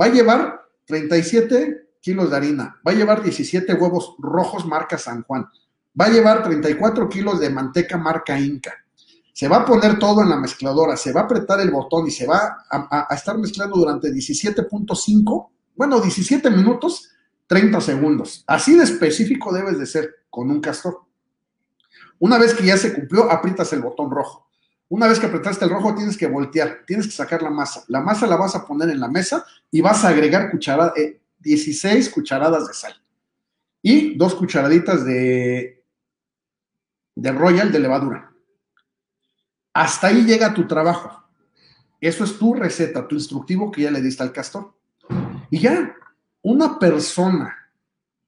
va 0.00 0.06
a 0.06 0.10
llevar 0.10 0.62
37 0.86 1.88
kilos 2.00 2.30
de 2.30 2.36
harina, 2.36 2.80
va 2.86 2.92
a 2.92 2.94
llevar 2.94 3.22
17 3.22 3.74
huevos 3.74 4.14
rojos 4.18 4.64
marca 4.64 4.96
San 4.96 5.24
Juan, 5.24 5.46
va 6.00 6.06
a 6.06 6.10
llevar 6.10 6.42
34 6.42 7.08
kilos 7.08 7.40
de 7.40 7.50
manteca 7.50 7.98
marca 7.98 8.38
Inca. 8.38 8.72
Se 9.32 9.48
va 9.48 9.58
a 9.58 9.64
poner 9.66 9.98
todo 9.98 10.22
en 10.22 10.30
la 10.30 10.38
mezcladora, 10.38 10.96
se 10.96 11.12
va 11.12 11.22
a 11.22 11.24
apretar 11.24 11.60
el 11.60 11.70
botón 11.70 12.06
y 12.06 12.10
se 12.10 12.26
va 12.26 12.64
a, 12.70 13.06
a 13.10 13.14
estar 13.14 13.36
mezclando 13.36 13.76
durante 13.76 14.08
17.5, 14.08 15.48
bueno, 15.74 16.00
17 16.00 16.48
minutos, 16.48 17.10
30 17.46 17.80
segundos. 17.82 18.42
Así 18.46 18.74
de 18.74 18.84
específico 18.84 19.52
debes 19.52 19.78
de 19.78 19.84
ser 19.84 20.15
con 20.30 20.50
un 20.50 20.60
castor. 20.60 21.02
Una 22.18 22.38
vez 22.38 22.54
que 22.54 22.64
ya 22.64 22.76
se 22.76 22.94
cumplió, 22.94 23.30
aprietas 23.30 23.72
el 23.72 23.80
botón 23.80 24.10
rojo. 24.10 24.48
Una 24.88 25.08
vez 25.08 25.18
que 25.18 25.26
apretaste 25.26 25.64
el 25.64 25.70
rojo, 25.70 25.94
tienes 25.94 26.16
que 26.16 26.26
voltear, 26.26 26.84
tienes 26.86 27.06
que 27.06 27.12
sacar 27.12 27.42
la 27.42 27.50
masa. 27.50 27.84
La 27.88 28.00
masa 28.00 28.26
la 28.26 28.36
vas 28.36 28.54
a 28.54 28.66
poner 28.66 28.88
en 28.90 29.00
la 29.00 29.08
mesa 29.08 29.44
y 29.70 29.80
vas 29.80 30.04
a 30.04 30.08
agregar 30.08 30.52
16 31.38 32.06
eh, 32.06 32.10
cucharadas 32.10 32.68
de 32.68 32.74
sal 32.74 32.94
y 33.82 34.16
dos 34.16 34.34
cucharaditas 34.34 35.04
de, 35.04 35.84
de 37.14 37.32
royal 37.32 37.72
de 37.72 37.80
levadura. 37.80 38.32
Hasta 39.72 40.08
ahí 40.08 40.24
llega 40.24 40.54
tu 40.54 40.66
trabajo. 40.66 41.24
Eso 42.00 42.24
es 42.24 42.38
tu 42.38 42.54
receta, 42.54 43.06
tu 43.06 43.14
instructivo 43.14 43.70
que 43.70 43.82
ya 43.82 43.90
le 43.90 44.00
diste 44.00 44.22
al 44.22 44.32
castor. 44.32 44.74
Y 45.50 45.60
ya, 45.60 45.94
una 46.42 46.78
persona 46.78 47.65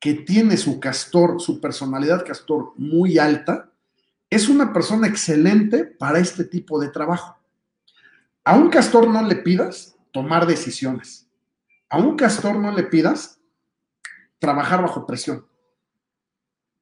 que 0.01 0.15
tiene 0.15 0.57
su 0.57 0.79
castor, 0.79 1.41
su 1.41 1.61
personalidad 1.61 2.25
castor 2.25 2.73
muy 2.77 3.19
alta, 3.19 3.71
es 4.31 4.49
una 4.49 4.73
persona 4.73 5.07
excelente 5.07 5.85
para 5.85 6.19
este 6.19 6.45
tipo 6.45 6.79
de 6.79 6.89
trabajo. 6.89 7.39
A 8.45 8.57
un 8.57 8.71
castor 8.71 9.09
no 9.09 9.23
le 9.23 9.37
pidas 9.37 9.97
tomar 10.13 10.47
decisiones. 10.47 11.27
A 11.89 11.99
un 11.99 12.17
castor 12.17 12.57
no 12.57 12.73
le 12.73 12.85
pidas 12.85 13.41
trabajar 14.39 14.83
bajo 14.83 15.07
presión. 15.07 15.47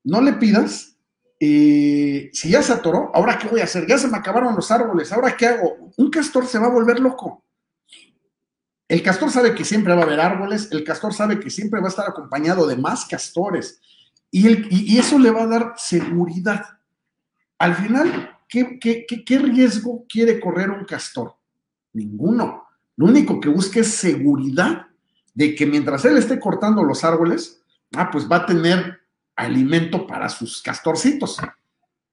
No 0.04 0.20
le 0.20 0.34
pidas, 0.34 0.96
eh, 1.40 2.30
si 2.32 2.50
ya 2.50 2.62
se 2.62 2.72
atoró, 2.72 3.10
¿ahora 3.14 3.38
qué 3.38 3.48
voy 3.48 3.60
a 3.60 3.64
hacer? 3.64 3.86
Ya 3.86 3.98
se 3.98 4.08
me 4.08 4.16
acabaron 4.16 4.54
los 4.54 4.70
árboles, 4.70 5.12
¿ahora 5.12 5.36
qué 5.36 5.46
hago? 5.46 5.90
Un 5.96 6.10
castor 6.10 6.46
se 6.46 6.58
va 6.58 6.66
a 6.66 6.70
volver 6.70 7.00
loco. 7.00 7.45
El 8.88 9.02
castor 9.02 9.30
sabe 9.30 9.54
que 9.54 9.64
siempre 9.64 9.94
va 9.94 10.02
a 10.02 10.04
haber 10.04 10.20
árboles, 10.20 10.68
el 10.70 10.84
castor 10.84 11.12
sabe 11.12 11.40
que 11.40 11.50
siempre 11.50 11.80
va 11.80 11.86
a 11.86 11.90
estar 11.90 12.08
acompañado 12.08 12.66
de 12.66 12.76
más 12.76 13.04
castores 13.06 13.80
y, 14.30 14.98
eso 14.98 15.18
le 15.18 15.30
va 15.30 15.42
a 15.42 15.46
dar 15.46 15.74
seguridad. 15.76 16.64
Al 17.58 17.74
final, 17.74 18.38
¿qué, 18.48 19.38
riesgo 19.42 20.04
quiere 20.08 20.38
correr 20.38 20.70
un 20.70 20.84
castor? 20.84 21.34
Ninguno. 21.92 22.64
Lo 22.96 23.06
único 23.06 23.40
que 23.40 23.48
busca 23.48 23.80
es 23.80 23.88
seguridad 23.88 24.86
de 25.34 25.54
que 25.54 25.66
mientras 25.66 26.04
él 26.04 26.16
esté 26.16 26.38
cortando 26.38 26.82
los 26.82 27.02
árboles, 27.02 27.62
ah, 27.94 28.10
pues 28.10 28.30
va 28.30 28.36
a 28.36 28.46
tener 28.46 29.00
alimento 29.34 30.06
para 30.06 30.28
sus 30.28 30.62
castorcitos. 30.62 31.38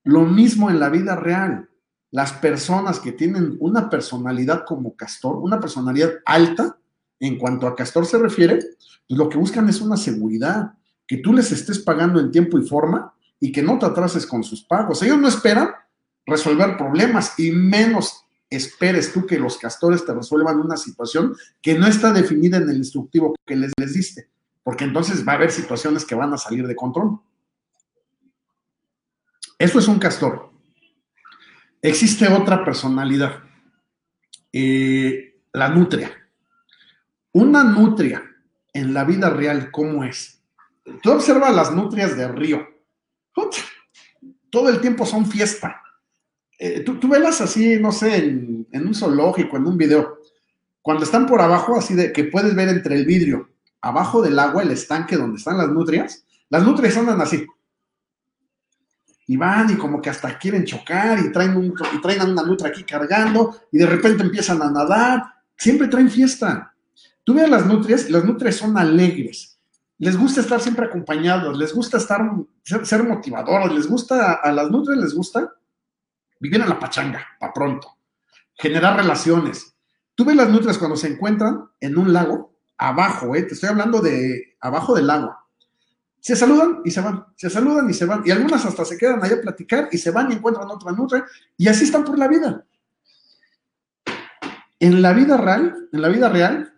Lo 0.04 0.22
mismo 0.22 0.70
en 0.70 0.80
la 0.80 0.90
vida 0.90 1.16
real. 1.16 1.70
Las 2.14 2.32
personas 2.32 3.00
que 3.00 3.12
tienen 3.12 3.58
una 3.60 3.90
personalidad 3.90 4.66
como 4.68 4.96
castor, 4.96 5.38
una 5.38 5.60
personalidad 5.60 6.12
alta, 6.26 6.78
en 7.20 7.40
cuanto 7.40 7.66
a 7.66 7.76
castor 7.76 8.06
se 8.06 8.20
refiere, 8.20 8.60
pues 9.08 9.18
lo 9.18 9.28
que 9.30 9.40
buscan 9.40 9.68
es 9.68 9.82
una 9.82 9.98
seguridad, 9.98 10.74
que 11.08 11.18
tú 11.18 11.34
les 11.34 11.52
estés 11.52 11.80
pagando 11.80 12.20
en 12.20 12.30
tiempo 12.30 12.60
y 12.60 12.68
forma 12.68 13.16
y 13.40 13.52
que 13.52 13.64
no 13.64 13.80
te 13.80 13.88
atrases 13.88 14.28
con 14.28 14.44
sus 14.44 14.64
pagos. 14.64 15.02
Ellos 15.02 15.18
no 15.18 15.28
esperan 15.28 15.70
resolver 16.24 16.78
problemas 16.78 17.34
y 17.40 17.50
menos 17.50 18.24
esperes 18.48 19.12
tú 19.12 19.26
que 19.26 19.40
los 19.40 19.58
castores 19.58 20.06
te 20.06 20.14
resuelvan 20.14 20.60
una 20.60 20.78
situación 20.78 21.36
que 21.64 21.74
no 21.80 21.88
está 21.88 22.14
definida 22.14 22.58
en 22.58 22.70
el 22.70 22.78
instructivo 22.78 23.34
que 23.44 23.56
les, 23.56 23.72
les 23.76 23.92
diste, 23.92 24.30
porque 24.62 24.84
entonces 24.84 25.28
va 25.28 25.32
a 25.32 25.36
haber 25.38 25.50
situaciones 25.50 26.06
que 26.06 26.14
van 26.14 26.32
a 26.32 26.38
salir 26.38 26.68
de 26.68 26.76
control. 26.76 27.20
Eso 29.58 29.80
es 29.80 29.88
un 29.88 29.98
castor. 29.98 30.53
Existe 31.84 32.28
otra 32.28 32.66
personalidad, 32.66 33.44
eh, 34.52 35.36
la 35.54 35.70
nutria. 35.70 36.12
Una 37.34 37.64
nutria 37.64 38.24
en 38.74 38.94
la 38.94 39.04
vida 39.04 39.30
real, 39.30 39.70
¿cómo 39.70 40.04
es? 40.04 40.42
Tú 41.04 41.12
observas 41.12 41.56
las 41.56 41.72
nutrias 41.72 42.18
de 42.18 42.28
río 42.28 42.74
todo 44.54 44.70
el 44.70 44.80
tiempo 44.82 45.04
son 45.04 45.26
fiesta. 45.26 45.82
eh, 46.60 46.82
tú, 46.82 47.00
tú 47.00 47.08
velas 47.08 47.42
así, 47.42 47.78
no 47.80 47.92
sé, 47.92 48.18
en, 48.18 48.68
en 48.72 48.88
un 48.88 48.94
zoológico, 48.94 49.58
en 49.58 49.66
un 49.66 49.78
video, 49.78 50.20
cuando 50.80 51.04
están 51.04 51.26
por 51.26 51.42
abajo, 51.42 51.76
así 51.76 51.96
de 51.96 52.14
que 52.14 52.26
puedes 52.26 52.56
ver 52.56 52.70
entre 52.70 52.96
el 52.96 53.06
vidrio, 53.06 53.50
abajo 53.82 54.22
del 54.22 54.38
agua, 54.38 54.62
el 54.62 54.70
estanque 54.70 55.18
donde 55.18 55.40
están 55.40 55.58
las 55.58 55.70
nutrias, 55.70 56.24
las 56.50 56.64
nutrias 56.64 56.96
andan 56.98 57.20
así. 57.20 57.48
Y 59.28 59.38
van 59.38 59.70
y 59.70 59.76
como 59.76 60.02
que 60.02 60.10
hasta 60.10 60.38
quieren 60.38 60.66
chocar 60.66 61.20
y 61.20 61.32
traen, 61.32 61.56
un, 61.56 61.74
y 61.94 62.02
traen 62.02 62.22
a 62.22 62.26
una 62.26 62.44
nutria 62.44 62.70
aquí 62.70 62.84
cargando 62.84 63.56
y 63.72 63.78
de 63.78 63.86
repente 63.86 64.24
empiezan 64.24 64.62
a 64.62 64.70
nadar. 64.70 65.24
Siempre 65.56 65.88
traen 65.88 66.10
fiesta. 66.10 66.74
Tú 67.24 67.34
ves 67.34 67.50
las 67.50 67.66
nutrias, 67.66 68.10
las 68.10 68.26
nutrias 68.26 68.56
son 68.56 68.78
alegres. 68.78 69.58
Les 69.98 70.18
gusta 70.18 70.42
estar 70.42 70.60
siempre 70.60 70.86
acompañados, 70.86 71.58
les 71.58 71.74
gusta 71.74 71.98
estar, 71.98 72.22
ser, 72.64 72.86
ser 72.86 73.04
motivadores, 73.04 73.72
les 73.72 73.88
gusta, 73.88 74.34
a 74.34 74.52
las 74.52 74.70
nutrias 74.70 75.00
les 75.00 75.14
gusta 75.14 75.54
vivir 76.40 76.60
en 76.60 76.68
la 76.68 76.78
pachanga, 76.80 77.26
para 77.40 77.54
pronto, 77.54 77.96
generar 78.56 78.98
relaciones. 78.98 79.74
Tú 80.14 80.26
ves 80.26 80.36
las 80.36 80.50
nutrias 80.50 80.78
cuando 80.78 80.98
se 80.98 81.08
encuentran 81.08 81.70
en 81.80 81.98
un 81.98 82.12
lago, 82.12 82.54
abajo, 82.78 83.34
¿eh? 83.36 83.44
te 83.44 83.54
estoy 83.54 83.70
hablando 83.70 84.02
de 84.02 84.58
abajo 84.60 84.94
del 84.94 85.10
agua. 85.10 85.43
Se 86.24 86.38
saludan 86.38 86.80
y 86.86 86.92
se 86.92 87.02
van, 87.02 87.26
se 87.36 87.50
saludan 87.50 87.90
y 87.90 87.94
se 87.94 88.06
van, 88.06 88.24
y 88.26 88.32
algunas 88.32 88.66
hasta 88.66 88.86
se 88.86 88.98
quedan 88.98 89.22
ahí 89.22 89.34
a 89.34 89.42
platicar 89.42 89.90
y 89.92 89.98
se 89.98 90.10
van 90.10 90.32
y 90.32 90.36
encuentran 90.36 90.72
otra 90.72 90.94
nutria, 90.94 91.26
y 91.58 91.68
así 91.68 91.84
están 91.84 92.06
por 92.06 92.18
la 92.18 92.30
vida. 92.30 92.66
En 94.80 95.02
la 95.02 95.12
vida 95.12 95.36
real, 95.36 95.90
en 95.92 96.02
la 96.02 96.08
vida 96.08 96.30
real, 96.30 96.74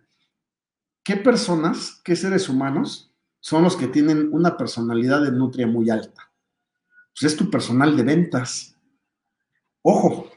¿qué 1.04 1.16
personas, 1.16 2.00
qué 2.02 2.16
seres 2.16 2.48
humanos 2.48 3.14
son 3.38 3.62
los 3.62 3.76
que 3.76 3.86
tienen 3.86 4.30
una 4.32 4.56
personalidad 4.56 5.22
de 5.22 5.30
nutria 5.30 5.68
muy 5.68 5.90
alta? 5.90 6.28
Pues 7.14 7.32
es 7.32 7.38
tu 7.38 7.48
personal 7.48 7.96
de 7.96 8.02
ventas. 8.02 8.74
Ojo, 9.82 10.28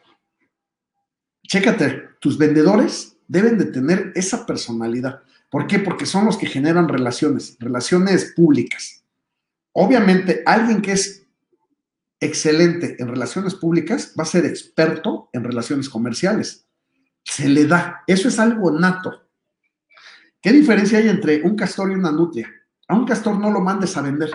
chécate, 1.47 2.10
tus 2.20 2.38
vendedores 2.38 3.18
deben 3.28 3.57
de 3.57 3.66
tener 3.66 4.12
esa 4.14 4.45
personalidad. 4.45 5.24
¿Por 5.49 5.66
qué? 5.66 5.80
Porque 5.80 6.05
son 6.05 6.26
los 6.26 6.38
que 6.38 6.45
generan 6.45 6.88
relaciones, 6.88 7.57
relaciones 7.60 8.34
públicas. 8.36 8.99
Obviamente, 9.74 10.43
alguien 10.45 10.82
que 10.82 10.93
es 10.93 11.28
excelente 12.20 12.97
en 12.99 13.07
relaciones 13.07 13.55
públicas 13.55 14.13
va 14.20 14.24
a 14.24 14.28
ser 14.28 14.45
experto 14.45 15.30
en 15.34 15.43
relaciones 15.43 15.89
comerciales. 15.89 16.67
Se 17.24 17.47
le 17.47 17.65
da. 17.65 18.03
Eso 18.07 18.28
es 18.28 18.39
algo 18.39 18.72
nato. 18.72 19.30
¿Qué 20.41 20.51
diferencia 20.51 20.99
hay 20.99 21.09
entre 21.09 21.41
un 21.43 21.55
castor 21.55 21.91
y 21.91 21.95
una 21.95 22.11
nutria? 22.11 22.49
A 22.88 22.95
un 22.95 23.05
castor 23.05 23.38
no 23.38 23.51
lo 23.51 23.61
mandes 23.61 23.95
a 23.97 24.01
vender. 24.01 24.32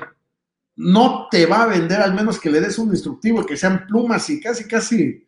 No 0.77 1.29
te 1.31 1.47
va 1.47 1.63
a 1.63 1.67
vender 1.67 2.01
al 2.01 2.15
menos 2.15 2.39
que 2.39 2.51
le 2.51 2.61
des 2.61 2.79
un 2.79 2.91
instructivo, 2.91 3.45
que 3.45 3.57
sean 3.57 3.87
plumas 3.87 4.29
y 4.31 4.41
casi, 4.41 4.65
casi 4.65 5.27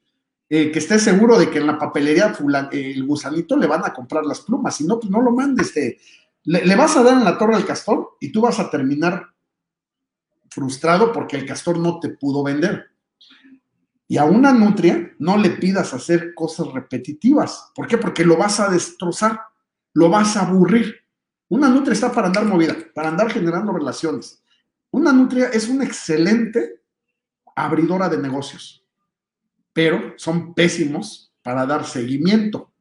eh, 0.48 0.70
que 0.70 0.78
estés 0.78 1.02
seguro 1.02 1.38
de 1.38 1.50
que 1.50 1.58
en 1.58 1.66
la 1.66 1.78
papelería 1.78 2.34
fulan, 2.34 2.68
eh, 2.72 2.92
el 2.94 3.04
gusanito 3.04 3.56
le 3.56 3.66
van 3.66 3.84
a 3.84 3.92
comprar 3.92 4.24
las 4.24 4.40
plumas. 4.40 4.76
Si 4.76 4.84
no, 4.84 4.98
pues 4.98 5.10
no 5.10 5.20
lo 5.20 5.32
mandes. 5.32 5.72
Te, 5.72 5.98
le, 6.44 6.64
le, 6.64 6.76
vas 6.76 6.96
a 6.96 7.02
dar 7.02 7.14
en 7.14 7.24
la 7.24 7.38
torre 7.38 7.56
al 7.56 7.66
castor 7.66 8.16
y 8.20 8.30
tú 8.30 8.40
vas 8.40 8.58
a 8.60 8.70
terminar 8.70 9.35
frustrado 10.56 11.12
porque 11.12 11.36
el 11.36 11.44
castor 11.44 11.78
no 11.78 12.00
te 12.00 12.08
pudo 12.08 12.42
vender. 12.42 12.86
Y 14.08 14.16
a 14.16 14.24
una 14.24 14.52
nutria 14.52 15.14
no 15.18 15.36
le 15.36 15.50
pidas 15.50 15.92
hacer 15.92 16.32
cosas 16.32 16.68
repetitivas. 16.72 17.72
¿Por 17.74 17.86
qué? 17.86 17.98
Porque 17.98 18.24
lo 18.24 18.38
vas 18.38 18.58
a 18.58 18.70
destrozar, 18.70 19.38
lo 19.92 20.08
vas 20.08 20.34
a 20.36 20.46
aburrir. 20.46 20.94
Una 21.48 21.68
nutria 21.68 21.92
está 21.92 22.10
para 22.10 22.28
andar 22.28 22.46
movida, 22.46 22.74
para 22.94 23.08
andar 23.08 23.30
generando 23.30 23.70
relaciones. 23.70 24.42
Una 24.90 25.12
nutria 25.12 25.48
es 25.48 25.68
una 25.68 25.84
excelente 25.84 26.80
abridora 27.54 28.08
de 28.08 28.16
negocios, 28.16 28.82
pero 29.74 30.14
son 30.16 30.54
pésimos 30.54 31.34
para 31.42 31.66
dar 31.66 31.84
seguimiento. 31.84 32.72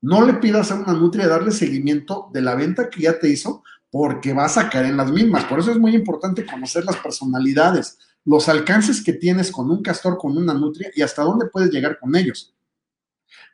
No 0.00 0.24
le 0.24 0.34
pidas 0.34 0.70
a 0.70 0.76
una 0.76 0.92
nutria 0.92 1.26
darle 1.26 1.50
seguimiento 1.50 2.30
de 2.32 2.42
la 2.42 2.54
venta 2.54 2.88
que 2.88 3.02
ya 3.02 3.18
te 3.18 3.28
hizo 3.28 3.64
porque 3.90 4.32
vas 4.32 4.58
a 4.58 4.68
caer 4.68 4.86
en 4.86 4.96
las 4.96 5.10
mismas. 5.10 5.44
Por 5.44 5.60
eso 5.60 5.70
es 5.70 5.78
muy 5.78 5.94
importante 5.94 6.44
conocer 6.44 6.84
las 6.84 6.96
personalidades, 6.96 7.98
los 8.24 8.48
alcances 8.48 9.02
que 9.02 9.14
tienes 9.14 9.50
con 9.50 9.70
un 9.70 9.82
castor, 9.82 10.18
con 10.18 10.36
una 10.36 10.54
nutria 10.54 10.90
y 10.94 11.02
hasta 11.02 11.22
dónde 11.22 11.46
puedes 11.46 11.70
llegar 11.70 11.98
con 11.98 12.14
ellos. 12.14 12.54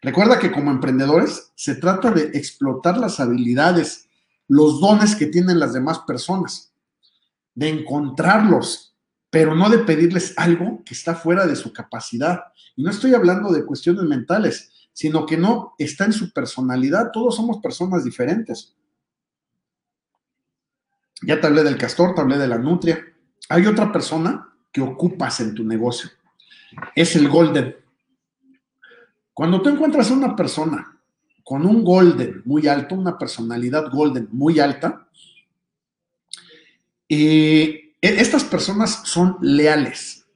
Recuerda 0.02 0.38
que 0.38 0.52
como 0.52 0.70
emprendedores 0.70 1.52
se 1.54 1.76
trata 1.76 2.10
de 2.10 2.24
explotar 2.34 2.98
las 2.98 3.20
habilidades, 3.20 4.08
los 4.48 4.80
dones 4.80 5.16
que 5.16 5.26
tienen 5.26 5.58
las 5.58 5.72
demás 5.72 6.00
personas, 6.00 6.72
de 7.54 7.68
encontrarlos, 7.68 8.94
pero 9.30 9.54
no 9.54 9.70
de 9.70 9.78
pedirles 9.78 10.34
algo 10.36 10.82
que 10.84 10.94
está 10.94 11.14
fuera 11.14 11.46
de 11.46 11.56
su 11.56 11.72
capacidad. 11.72 12.40
Y 12.76 12.82
no 12.82 12.90
estoy 12.90 13.14
hablando 13.14 13.52
de 13.52 13.64
cuestiones 13.64 14.04
mentales, 14.04 14.70
sino 14.92 15.26
que 15.26 15.36
no 15.36 15.74
está 15.78 16.04
en 16.04 16.12
su 16.12 16.32
personalidad. 16.32 17.10
Todos 17.12 17.36
somos 17.36 17.58
personas 17.58 18.04
diferentes. 18.04 18.74
Ya 21.26 21.40
te 21.40 21.46
hablé 21.46 21.62
del 21.62 21.78
castor, 21.78 22.14
te 22.14 22.20
hablé 22.20 22.38
de 22.38 22.48
la 22.48 22.58
nutria. 22.58 23.04
Hay 23.48 23.66
otra 23.66 23.92
persona 23.92 24.48
que 24.72 24.80
ocupas 24.80 25.40
en 25.40 25.54
tu 25.54 25.64
negocio. 25.64 26.10
Es 26.94 27.16
el 27.16 27.28
golden. 27.28 27.76
Cuando 29.32 29.62
tú 29.62 29.68
encuentras 29.68 30.10
a 30.10 30.14
una 30.14 30.36
persona 30.36 30.98
con 31.42 31.64
un 31.66 31.84
golden 31.84 32.42
muy 32.44 32.66
alto, 32.66 32.94
una 32.94 33.18
personalidad 33.18 33.90
golden 33.90 34.28
muy 34.32 34.60
alta, 34.60 35.08
eh, 37.08 37.94
estas 38.00 38.44
personas 38.44 39.02
son 39.04 39.38
leales. 39.40 40.26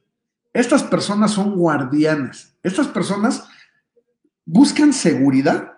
Estas 0.53 0.83
personas 0.83 1.31
son 1.31 1.55
guardianes. 1.55 2.55
Estas 2.63 2.87
personas 2.87 3.47
buscan 4.45 4.93
seguridad 4.93 5.73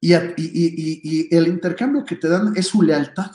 y 0.00 0.14
el 0.14 1.46
intercambio 1.46 2.04
que 2.04 2.16
te 2.16 2.28
dan 2.28 2.52
es 2.56 2.66
su 2.66 2.82
lealtad 2.82 3.30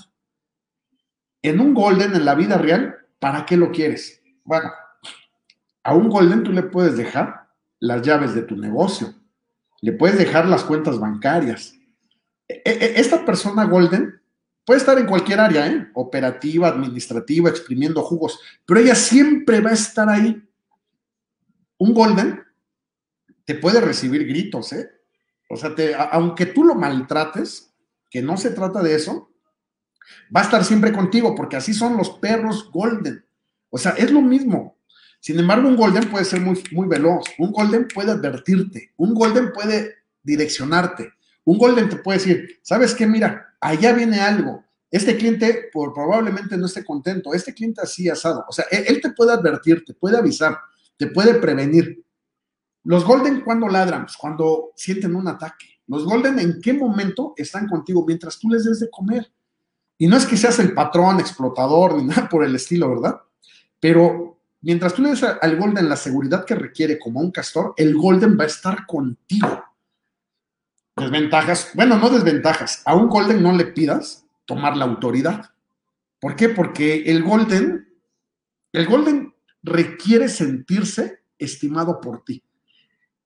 en 1.42 1.60
un 1.60 1.74
Golden, 1.74 2.16
en 2.16 2.26
la 2.26 2.36
vida 2.36 2.58
real, 2.58 2.98
¿para 3.20 3.46
qué 3.46 3.58
lo 3.58 3.72
quieres? 3.72 4.22
Bueno, 4.44 4.72
a 5.84 5.94
un 5.94 6.10
Golden 6.10 6.44
tú 6.44 6.52
le 6.52 6.64
puedes 6.64 6.98
dejar 6.98 7.48
las 7.80 8.02
llaves 8.02 8.34
de 8.34 8.42
tu 8.42 8.56
negocio, 8.56 9.14
le 9.82 9.94
puedes 9.94 10.18
dejar 10.18 10.48
las 10.48 10.64
cuentas 10.64 11.00
bancarias. 11.00 11.76
E, 12.48 12.62
e, 12.66 13.00
esta 13.00 13.26
persona 13.26 13.66
Golden 13.66 14.20
puede 14.66 14.80
estar 14.80 14.98
en 14.98 15.06
cualquier 15.06 15.40
área, 15.40 15.68
¿eh? 15.68 15.90
operativa, 15.94 16.68
administrativa, 16.68 17.50
exprimiendo 17.50 18.02
jugos, 18.02 18.40
pero 18.66 18.80
ella 18.80 18.96
siempre 18.96 19.62
va 19.62 19.70
a 19.70 19.74
estar 19.74 20.10
ahí. 20.10 20.44
Un 21.78 21.94
Golden 21.94 22.44
te 23.46 23.56
puede 23.56 23.80
recibir 23.80 24.26
gritos, 24.28 24.74
¿eh? 24.74 24.92
O 25.50 25.56
sea, 25.56 25.74
aunque 26.12 26.48
tú 26.48 26.66
lo 26.66 26.76
maltrates, 26.76 27.74
que 28.10 28.22
no 28.22 28.36
se 28.36 28.52
trata 28.52 28.82
de 28.82 28.96
eso, 28.96 29.32
Va 30.36 30.42
a 30.42 30.44
estar 30.44 30.64
siempre 30.64 30.92
contigo, 30.92 31.36
porque 31.36 31.56
así 31.56 31.74
son 31.74 31.98
los 31.98 32.12
perros 32.12 32.70
golden. 32.72 33.26
O 33.70 33.78
sea, 33.78 33.92
es 33.92 34.12
lo 34.12 34.22
mismo. 34.22 34.78
Sin 35.20 35.40
embargo, 35.40 35.68
un 35.68 35.76
golden 35.76 36.10
puede 36.10 36.26
ser 36.26 36.42
muy, 36.42 36.62
muy 36.72 36.88
veloz. 36.88 37.26
Un 37.38 37.52
golden 37.52 37.88
puede 37.88 38.12
advertirte. 38.12 38.94
Un 38.98 39.14
golden 39.14 39.52
puede 39.52 39.96
direccionarte. 40.24 41.12
Un 41.44 41.58
golden 41.58 41.90
te 41.90 41.98
puede 41.98 42.20
decir, 42.20 42.60
¿sabes 42.62 42.94
qué? 42.94 43.08
Mira, 43.08 43.56
allá 43.60 43.94
viene 43.94 44.20
algo. 44.20 44.64
Este 44.90 45.18
cliente 45.18 45.70
por, 45.74 45.94
probablemente 45.94 46.58
no 46.58 46.66
esté 46.66 46.86
contento. 46.86 47.34
Este 47.34 47.54
cliente 47.54 47.82
así 47.82 48.10
asado. 48.10 48.46
O 48.48 48.52
sea, 48.52 48.66
él, 48.72 48.86
él 48.88 49.02
te 49.02 49.12
puede 49.12 49.34
advertir, 49.34 49.84
te 49.86 49.94
puede 49.94 50.18
avisar, 50.18 50.58
te 50.98 51.08
puede 51.08 51.36
prevenir. 51.36 52.04
Los 52.84 53.04
golden, 53.04 53.42
¿cuándo 53.42 53.68
ladran? 53.68 54.04
Pues 54.06 54.16
cuando 54.16 54.72
sienten 54.76 55.16
un 55.16 55.28
ataque. 55.28 55.66
Los 55.88 56.06
golden, 56.06 56.40
¿en 56.40 56.62
qué 56.62 56.74
momento 56.74 57.34
están 57.36 57.68
contigo? 57.68 58.06
Mientras 58.06 58.40
tú 58.40 58.50
les 58.50 58.66
des 58.66 58.80
de 58.80 58.90
comer. 58.90 59.30
Y 59.98 60.08
no 60.08 60.18
es 60.18 60.26
que 60.26 60.38
seas 60.38 60.60
el 60.60 60.74
patrón, 60.74 61.20
explotador, 61.20 61.96
ni 61.96 62.04
nada 62.08 62.30
por 62.30 62.44
el 62.44 62.56
estilo, 62.56 62.90
¿verdad? 62.90 63.22
Pero 63.80 64.40
mientras 64.62 64.94
tú 64.94 65.02
le 65.02 65.10
des 65.10 65.24
al 65.24 65.58
Golden 65.58 65.90
la 65.90 65.96
seguridad 65.96 66.46
que 66.46 66.56
requiere 66.56 67.00
como 67.00 67.20
un 67.20 67.32
castor, 67.32 67.74
el 67.78 67.96
Golden 67.96 68.38
va 68.40 68.44
a 68.44 68.48
estar 68.48 68.86
contigo. 68.86 69.64
Desventajas, 70.96 71.72
bueno, 71.76 71.98
no 71.98 72.10
desventajas. 72.10 72.82
A 72.86 72.96
un 72.96 73.08
Golden 73.08 73.42
no 73.42 73.52
le 73.54 73.66
pidas 73.66 74.26
tomar 74.46 74.76
la 74.76 74.86
autoridad. 74.86 75.52
¿Por 76.20 76.36
qué? 76.36 76.50
Porque 76.50 77.04
el 77.04 77.24
Golden, 77.24 77.88
el 78.72 78.88
Golden 78.88 79.36
requiere 79.62 80.28
sentirse 80.28 81.24
estimado 81.38 82.02
por 82.02 82.24
ti. 82.24 82.44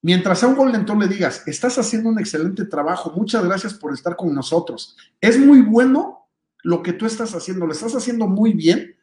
Mientras 0.02 0.44
a 0.44 0.48
un 0.48 0.56
Golden 0.56 0.86
tú 0.86 1.00
le 1.00 1.08
digas, 1.08 1.44
estás 1.46 1.78
haciendo 1.78 2.10
un 2.10 2.20
excelente 2.20 2.66
trabajo, 2.66 3.14
muchas 3.16 3.46
gracias 3.46 3.74
por 3.76 3.94
estar 3.94 4.16
con 4.16 4.34
nosotros. 4.34 4.98
Es 5.22 5.40
muy 5.40 5.62
bueno 5.62 6.21
lo 6.64 6.84
que 6.84 6.94
tú 6.94 7.06
estás 7.06 7.34
haciendo, 7.34 7.66
lo 7.66 7.74
estás 7.74 7.96
haciendo 7.96 8.28
muy 8.28 8.54
bien, 8.54 8.96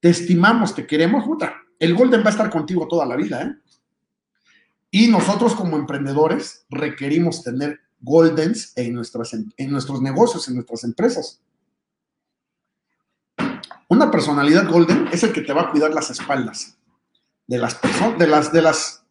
te 0.00 0.10
estimamos, 0.10 0.74
te 0.74 0.86
queremos, 0.86 1.24
puta. 1.24 1.54
El 1.78 1.94
Golden 1.94 2.22
va 2.22 2.26
a 2.26 2.30
estar 2.30 2.50
contigo 2.50 2.86
toda 2.88 3.06
la 3.06 3.16
vida, 3.16 3.42
¿eh? 3.42 3.56
Y 4.90 5.08
nosotros 5.08 5.54
como 5.54 5.76
emprendedores 5.78 6.66
requerimos 6.68 7.42
tener 7.42 7.80
Goldens 8.00 8.72
en, 8.76 9.00
en 9.56 9.70
nuestros 9.70 10.02
negocios, 10.02 10.48
en 10.48 10.54
nuestras 10.54 10.84
empresas. 10.84 11.40
Una 13.88 14.10
personalidad 14.10 14.68
Golden 14.70 15.08
es 15.12 15.22
el 15.22 15.32
que 15.32 15.40
te 15.40 15.52
va 15.52 15.62
a 15.62 15.70
cuidar 15.70 15.94
las 15.94 16.10
espaldas 16.10 16.76
de 17.46 17.58
las 17.58 17.74
personas, 17.74 18.18
de 18.18 18.26
las, 18.26 18.52
de 18.52 18.62
las, 18.62 19.04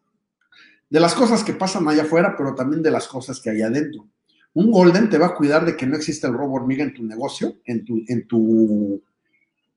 de 0.89 0.99
las 0.99 1.13
cosas 1.13 1.43
que 1.43 1.53
pasan 1.53 1.87
allá 1.87 2.03
afuera, 2.03 2.35
pero 2.37 2.55
también 2.55 2.81
de 2.81 2.91
las 2.91 3.07
cosas 3.07 3.39
que 3.39 3.49
hay 3.49 3.61
adentro. 3.61 4.07
Un 4.53 4.71
Golden 4.71 5.09
te 5.09 5.17
va 5.17 5.27
a 5.27 5.35
cuidar 5.35 5.65
de 5.65 5.77
que 5.77 5.85
no 5.85 5.95
exista 5.95 6.27
el 6.27 6.33
robo 6.33 6.55
hormiga 6.55 6.83
en 6.83 6.93
tu 6.93 7.03
negocio, 7.03 7.57
en 7.65 7.85
tu, 8.27 9.01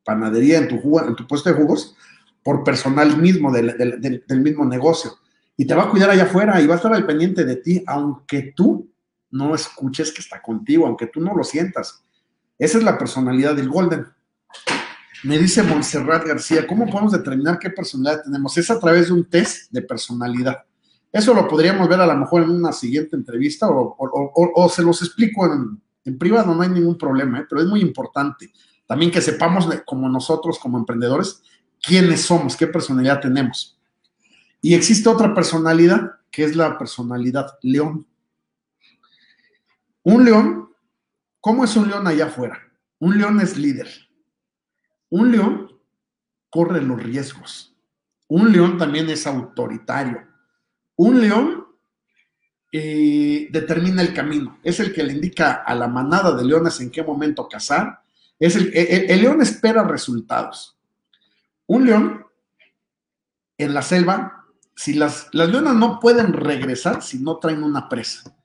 panadería, 0.04 0.58
en 0.58 0.68
tu, 0.68 1.26
puesto 1.28 1.50
de 1.50 1.56
jugos, 1.56 1.96
por 2.42 2.64
personal 2.64 3.16
mismo 3.16 3.52
del, 3.52 3.76
del, 4.26 4.40
mismo 4.40 4.64
negocio. 4.64 5.12
Y 5.56 5.66
te 5.66 5.74
va 5.74 5.84
a 5.84 5.90
cuidar 5.90 6.10
allá 6.10 6.24
afuera 6.24 6.60
y 6.60 6.66
va 6.66 6.74
a 6.74 6.76
estar 6.76 6.92
al 6.92 7.06
pendiente 7.06 7.44
de 7.44 7.56
ti, 7.56 7.84
aunque 7.86 8.52
tú 8.56 8.90
no 9.30 9.54
escuches 9.54 10.12
que 10.12 10.20
está 10.20 10.42
contigo, 10.42 10.86
aunque 10.86 11.06
tú 11.06 11.20
no 11.20 11.34
lo 11.34 11.44
sientas. 11.44 12.04
Esa 12.58 12.78
es 12.78 12.84
la 12.84 12.98
personalidad 12.98 13.54
del 13.54 13.68
Golden. 13.68 14.06
Me 15.24 15.38
dice 15.38 15.62
Montserrat 15.62 16.26
García, 16.26 16.66
¿cómo 16.66 16.86
podemos 16.86 17.12
determinar 17.12 17.58
qué 17.58 17.70
personalidad 17.70 18.24
tenemos? 18.24 18.58
Es 18.58 18.70
a 18.70 18.78
través 18.78 19.06
de 19.06 19.14
un 19.14 19.24
test 19.24 19.72
de 19.72 19.82
personalidad. 19.82 20.64
Eso 21.14 21.32
lo 21.32 21.46
podríamos 21.46 21.88
ver 21.88 22.00
a 22.00 22.06
lo 22.08 22.16
mejor 22.16 22.42
en 22.42 22.50
una 22.50 22.72
siguiente 22.72 23.14
entrevista 23.14 23.68
o, 23.70 24.68
se 24.68 24.82
los 24.82 25.00
explico 25.00 25.46
en, 25.46 26.18
privado, 26.18 26.52
no 26.52 26.60
hay 26.60 26.70
ningún 26.70 26.98
problema, 26.98 27.38
¿eh? 27.38 27.46
pero 27.48 27.62
es 27.62 27.68
muy 27.68 27.80
importante 27.80 28.52
también 28.84 29.12
que 29.12 29.20
sepamos 29.20 29.68
como 29.86 30.08
nosotros, 30.08 30.58
como 30.58 30.76
emprendedores, 30.76 31.40
quiénes 31.80 32.22
somos, 32.22 32.56
qué 32.56 32.66
personalidad 32.66 33.20
tenemos. 33.20 33.78
Y 34.60 34.74
existe 34.74 35.08
otra 35.08 35.32
personalidad, 35.32 36.16
que 36.32 36.42
es 36.42 36.56
la 36.56 36.76
personalidad 36.76 37.58
león. 37.62 38.08
Un 40.02 40.24
león, 40.24 40.70
¿cómo 41.40 41.62
es 41.62 41.76
un 41.76 41.88
león 41.88 42.08
allá 42.08 42.26
afuera? 42.26 42.58
Un 42.98 43.16
león 43.16 43.40
es 43.40 43.56
líder. 43.56 43.88
Un 45.10 45.30
león 45.30 45.70
corre 46.50 46.82
los 46.82 47.00
riesgos. 47.00 47.72
Un 48.26 48.50
león 48.50 48.78
también 48.78 49.08
es 49.08 49.28
autoritario 49.28 50.33
un 50.96 51.20
león 51.20 51.66
eh, 52.72 53.48
determina 53.50 54.02
el 54.02 54.12
camino, 54.12 54.58
es 54.62 54.80
el 54.80 54.92
que 54.92 55.02
le 55.02 55.12
indica 55.12 55.62
a 55.64 55.74
la 55.74 55.88
manada 55.88 56.34
de 56.34 56.44
leones 56.44 56.80
en 56.80 56.90
qué 56.90 57.02
momento 57.02 57.48
cazar, 57.48 58.02
es 58.38 58.56
el, 58.56 59.22
león 59.22 59.40
espera 59.40 59.84
resultados. 59.84 60.76
Un 61.66 61.86
león 61.86 62.26
en 63.56 63.74
la 63.74 63.82
selva, 63.82 64.44
si 64.74 64.94
las 64.94 65.32
leonas 65.32 65.76
no 65.76 66.00
pueden 66.00 66.32
regresar 66.32 67.00
si 67.02 67.20
no 67.20 67.38
traen 67.38 67.62
una 67.62 67.88
presa, 67.88 68.36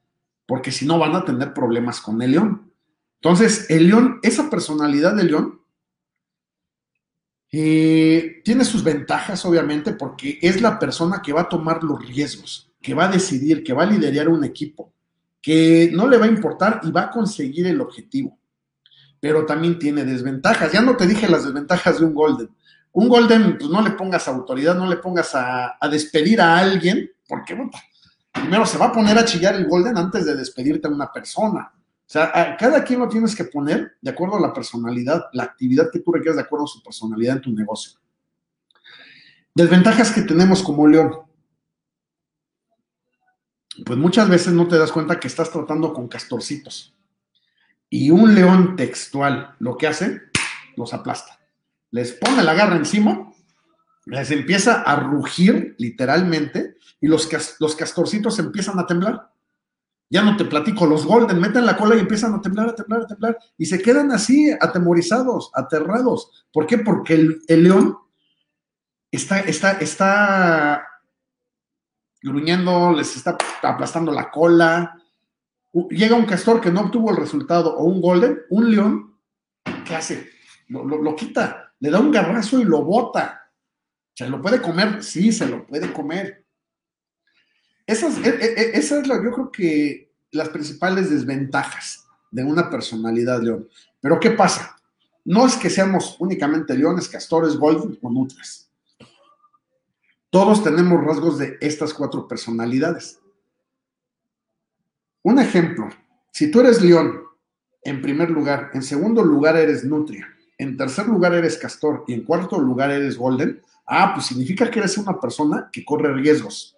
porque 0.45 0.71
si 0.71 0.85
no 0.85 0.99
van 0.99 1.15
a 1.15 1.25
tener 1.25 1.53
problemas 1.53 1.99
con 1.99 2.21
el 2.21 2.31
león. 2.31 2.71
Entonces, 3.15 3.69
el 3.69 3.87
león, 3.87 4.19
esa 4.21 4.49
personalidad 4.49 5.15
del 5.15 5.27
león, 5.27 5.58
eh, 7.51 8.41
tiene 8.43 8.63
sus 8.63 8.83
ventajas, 8.83 9.43
obviamente, 9.45 9.93
porque 9.93 10.37
es 10.41 10.61
la 10.61 10.77
persona 10.77 11.21
que 11.21 11.33
va 11.33 11.41
a 11.41 11.49
tomar 11.49 11.83
los 11.83 11.99
riesgos, 12.05 12.71
que 12.81 12.93
va 12.93 13.05
a 13.05 13.11
decidir, 13.11 13.63
que 13.63 13.73
va 13.73 13.83
a 13.83 13.87
liderar 13.87 14.29
un 14.29 14.43
equipo, 14.43 14.93
que 15.41 15.89
no 15.93 16.07
le 16.07 16.17
va 16.17 16.25
a 16.25 16.29
importar 16.29 16.81
y 16.83 16.91
va 16.91 17.03
a 17.03 17.11
conseguir 17.11 17.65
el 17.67 17.81
objetivo. 17.81 18.37
Pero 19.19 19.45
también 19.45 19.79
tiene 19.79 20.05
desventajas. 20.05 20.71
Ya 20.71 20.81
no 20.81 20.95
te 20.95 21.07
dije 21.07 21.27
las 21.27 21.43
desventajas 21.43 21.99
de 21.99 22.05
un 22.05 22.13
Golden. 22.13 22.49
Un 22.91 23.09
Golden, 23.09 23.57
pues 23.57 23.69
no 23.69 23.81
le 23.81 23.91
pongas 23.91 24.27
autoridad, 24.27 24.75
no 24.75 24.87
le 24.87 24.97
pongas 24.97 25.31
a, 25.33 25.77
despedir 25.89 26.39
a 26.41 26.57
alguien, 26.57 27.09
porque 27.27 27.57
primero 28.31 28.65
se 28.65 28.77
va 28.77 28.87
a 28.87 28.91
poner 28.91 29.17
a 29.17 29.25
chillar 29.25 29.55
el 29.55 29.67
Golden 29.67 29.97
antes 29.97 30.25
de 30.25 30.35
despedirte 30.35 30.87
a 30.87 30.91
una 30.91 31.11
persona. 31.11 31.71
O 32.09 32.11
sea, 32.11 32.57
cada 32.57 32.83
quien 32.83 33.01
lo 33.01 33.07
tienes 33.07 33.35
que 33.35 33.43
poner 33.43 33.95
de 34.01 34.09
acuerdo 34.09 34.35
a 34.35 34.39
la 34.41 34.51
personalidad, 34.51 35.25
la 35.31 35.43
actividad 35.43 35.91
que 35.91 35.99
tú 35.99 36.11
requieres 36.11 36.37
de 36.37 36.41
acuerdo 36.41 36.65
a 36.65 36.67
su 36.67 36.81
personalidad 36.81 37.35
en 37.35 37.41
tu 37.43 37.51
negocio. 37.51 37.99
Desventajas 39.53 40.11
que 40.11 40.23
tenemos 40.23 40.63
como 40.63 40.87
león. 40.87 41.19
Pues 43.85 43.99
muchas 43.99 44.27
veces 44.27 44.53
no 44.53 44.67
te 44.67 44.79
das 44.79 44.91
cuenta 44.91 45.19
que 45.19 45.27
estás 45.27 45.51
tratando 45.51 45.93
con 45.93 46.07
castorcitos. 46.07 46.95
Y 47.91 48.09
un 48.09 48.33
león 48.33 48.75
textual 48.75 49.55
lo 49.59 49.77
que 49.77 49.85
hace, 49.85 50.23
los 50.77 50.95
aplasta. 50.95 51.39
Les 51.91 52.13
pone 52.13 52.41
la 52.41 52.55
garra 52.55 52.75
encima, 52.75 53.31
les 54.07 54.31
empieza 54.31 54.81
a 54.81 54.95
rugir 54.95 55.75
literalmente 55.77 56.75
y 56.99 57.07
los, 57.07 57.29
los 57.59 57.75
castorcitos 57.75 58.39
empiezan 58.39 58.79
a 58.79 58.87
temblar. 58.87 59.28
Ya 60.11 60.23
no 60.23 60.35
te 60.35 60.45
platico, 60.45 60.87
los 60.87 61.05
Golden 61.05 61.39
meten 61.39 61.67
la 61.67 61.77
cola 61.77 61.95
y 61.95 61.99
empiezan 61.99 62.33
a 62.33 62.41
temblar, 62.41 62.69
a 62.69 62.75
temblar, 62.75 63.01
a 63.01 63.07
temblar, 63.07 63.37
y 63.57 63.65
se 63.65 63.79
quedan 63.79 64.11
así, 64.11 64.51
atemorizados, 64.59 65.51
aterrados. 65.53 66.47
¿Por 66.51 66.65
qué? 66.65 66.79
Porque 66.79 67.13
el, 67.13 67.63
león 67.63 67.95
está, 69.11 69.41
está, 69.41 69.73
está 69.73 70.87
gruñendo, 72.23 72.91
les 72.93 73.15
está 73.15 73.37
aplastando 73.61 74.11
la 74.11 74.31
cola. 74.31 74.99
Llega 75.91 76.15
un 76.15 76.25
castor 76.25 76.59
que 76.59 76.71
no 76.71 76.81
obtuvo 76.81 77.11
el 77.11 77.17
resultado 77.17 77.77
o 77.77 77.83
un 77.83 78.01
golden, 78.01 78.39
un 78.49 78.71
león, 78.71 79.19
¿qué 79.85 79.95
hace? 79.95 80.27
Lo, 80.69 80.83
lo, 80.83 81.15
quita, 81.15 81.73
le 81.79 81.91
da 81.91 81.99
un 81.99 82.11
garrazo 82.11 82.59
y 82.59 82.63
lo 82.63 82.83
bota. 82.83 83.51
¿Se 84.15 84.27
lo 84.27 84.41
puede 84.41 84.59
comer? 84.59 85.03
Sí, 85.03 85.31
se 85.31 85.47
lo 85.47 85.67
puede 85.67 85.93
comer. 85.93 86.38
Esa 87.89 88.07
es, 88.07 88.17
e, 88.19 88.29
e, 88.29 88.45
e, 88.45 88.77
esa 88.77 88.99
es 88.99 89.07
la, 89.07 89.15
yo 89.15 89.31
creo 89.31 89.51
que 89.51 90.11
las 90.29 90.49
principales 90.49 91.09
desventajas 91.09 92.05
de 92.29 92.43
una 92.43 92.69
personalidad 92.69 93.41
león. 93.41 93.67
Pero 93.99 94.19
¿qué 94.19 94.29
pasa? 94.29 94.77
No 95.25 95.47
es 95.47 95.55
que 95.55 95.71
seamos 95.71 96.15
únicamente 96.19 96.77
leones, 96.77 97.09
castores, 97.09 97.57
golden 97.57 97.97
o 98.03 98.11
nutrias. 98.11 98.69
Todos 100.29 100.63
tenemos 100.63 101.03
rasgos 101.03 101.39
de 101.39 101.57
estas 101.61 101.91
cuatro 101.95 102.27
personalidades. 102.27 103.19
Un 105.23 105.39
ejemplo, 105.39 105.89
si 106.31 106.51
tú 106.51 106.59
eres 106.59 106.83
león, 106.83 107.23
en 107.81 108.03
primer 108.03 108.29
lugar, 108.29 108.69
en 108.75 108.83
segundo 108.83 109.23
lugar 109.23 109.57
eres 109.57 109.83
nutria, 109.83 110.27
en 110.59 110.77
tercer 110.77 111.07
lugar 111.07 111.33
eres 111.33 111.57
castor 111.57 112.03
y 112.05 112.13
en 112.13 112.23
cuarto 112.23 112.59
lugar 112.59 112.91
eres 112.91 113.17
golden, 113.17 113.63
ah, 113.87 114.11
pues 114.13 114.27
significa 114.27 114.69
que 114.69 114.77
eres 114.77 114.95
una 114.99 115.19
persona 115.19 115.69
que 115.71 115.83
corre 115.83 116.13
riesgos 116.13 116.75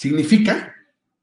Significa 0.00 0.74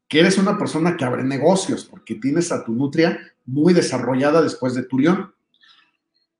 que 0.06 0.20
eres 0.20 0.38
una 0.38 0.56
persona 0.56 0.96
que 0.96 1.04
abre 1.04 1.24
negocios 1.24 1.84
porque 1.84 2.14
tienes 2.14 2.52
a 2.52 2.62
tu 2.62 2.72
nutria 2.72 3.18
muy 3.44 3.74
desarrollada 3.74 4.40
después 4.40 4.72
de 4.74 4.84
tu 4.84 5.00
león. 5.00 5.34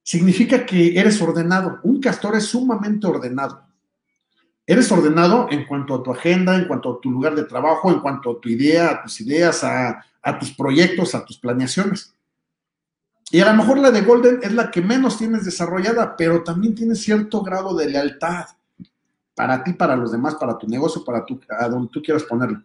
Significa 0.05 0.64
que 0.64 0.97
eres 0.97 1.20
ordenado. 1.20 1.80
Un 1.82 2.01
castor 2.01 2.36
es 2.36 2.45
sumamente 2.45 3.09
ordenado. 3.09 3.66
Eres 4.64 4.93
ordenado 4.93 5.49
en 5.51 5.66
cuanto 5.66 5.97
a 5.97 6.03
tu 6.05 6.12
agenda, 6.12 6.55
en 6.55 6.68
cuanto 6.68 6.93
a 6.93 7.01
tu 7.01 7.11
lugar 7.11 7.34
de 7.34 7.43
trabajo, 7.43 7.91
en 7.91 7.99
cuanto 7.99 8.30
a 8.30 8.41
tu 8.41 8.49
idea, 8.49 8.91
a 8.91 9.03
tus 9.03 9.20
ideas, 9.20 9.64
a, 9.64 10.07
a 10.22 10.39
tus 10.39 10.53
proyectos, 10.53 11.16
a 11.16 11.24
tus 11.24 11.39
planeaciones. 11.39 12.14
Y 13.32 13.41
a 13.41 13.51
lo 13.51 13.55
mejor 13.55 13.78
la 13.78 13.91
de 13.91 14.03
Golden 14.03 14.39
es 14.45 14.53
la 14.53 14.70
que 14.70 14.80
menos 14.80 15.18
tienes 15.18 15.45
desarrollada, 15.45 16.16
pero 16.16 16.45
también 16.45 16.76
tienes 16.76 17.03
cierto 17.03 17.43
grado 17.43 17.74
de 17.74 17.91
lealtad 17.91 18.47
para 19.39 19.62
ti, 19.62 19.72
para 19.72 19.95
los 19.95 20.11
demás, 20.11 20.34
para 20.34 20.59
tu 20.59 20.66
negocio, 20.66 21.05
para 21.05 21.24
tu, 21.24 21.41
a 21.49 21.68
donde 21.68 21.89
tú 21.93 22.03
quieras 22.03 22.24
ponerlo. 22.24 22.61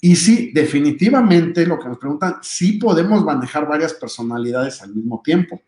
Y 0.00 0.16
sí, 0.16 0.50
definitivamente 0.54 1.66
lo 1.66 1.78
que 1.78 1.88
nos 1.88 1.98
preguntan, 1.98 2.36
sí 2.40 2.78
podemos 2.78 3.22
manejar 3.22 3.68
varias 3.68 3.92
personalidades 3.92 4.80
al 4.80 4.94
mismo 4.94 5.20
tiempo. 5.22 5.60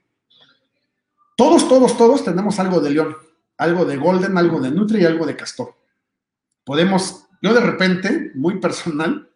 Todos, 1.36 1.68
todos, 1.68 1.98
todos 1.98 2.24
tenemos 2.24 2.58
algo 2.58 2.80
de 2.80 2.92
león, 2.92 3.14
algo 3.58 3.84
de 3.84 3.98
golden, 3.98 4.38
algo 4.38 4.58
de 4.58 4.70
nutri 4.70 5.02
y 5.02 5.04
algo 5.04 5.26
de 5.26 5.36
castor. 5.36 5.74
Podemos, 6.64 7.26
yo 7.42 7.52
de 7.52 7.60
repente, 7.60 8.32
muy 8.34 8.58
personal, 8.58 9.28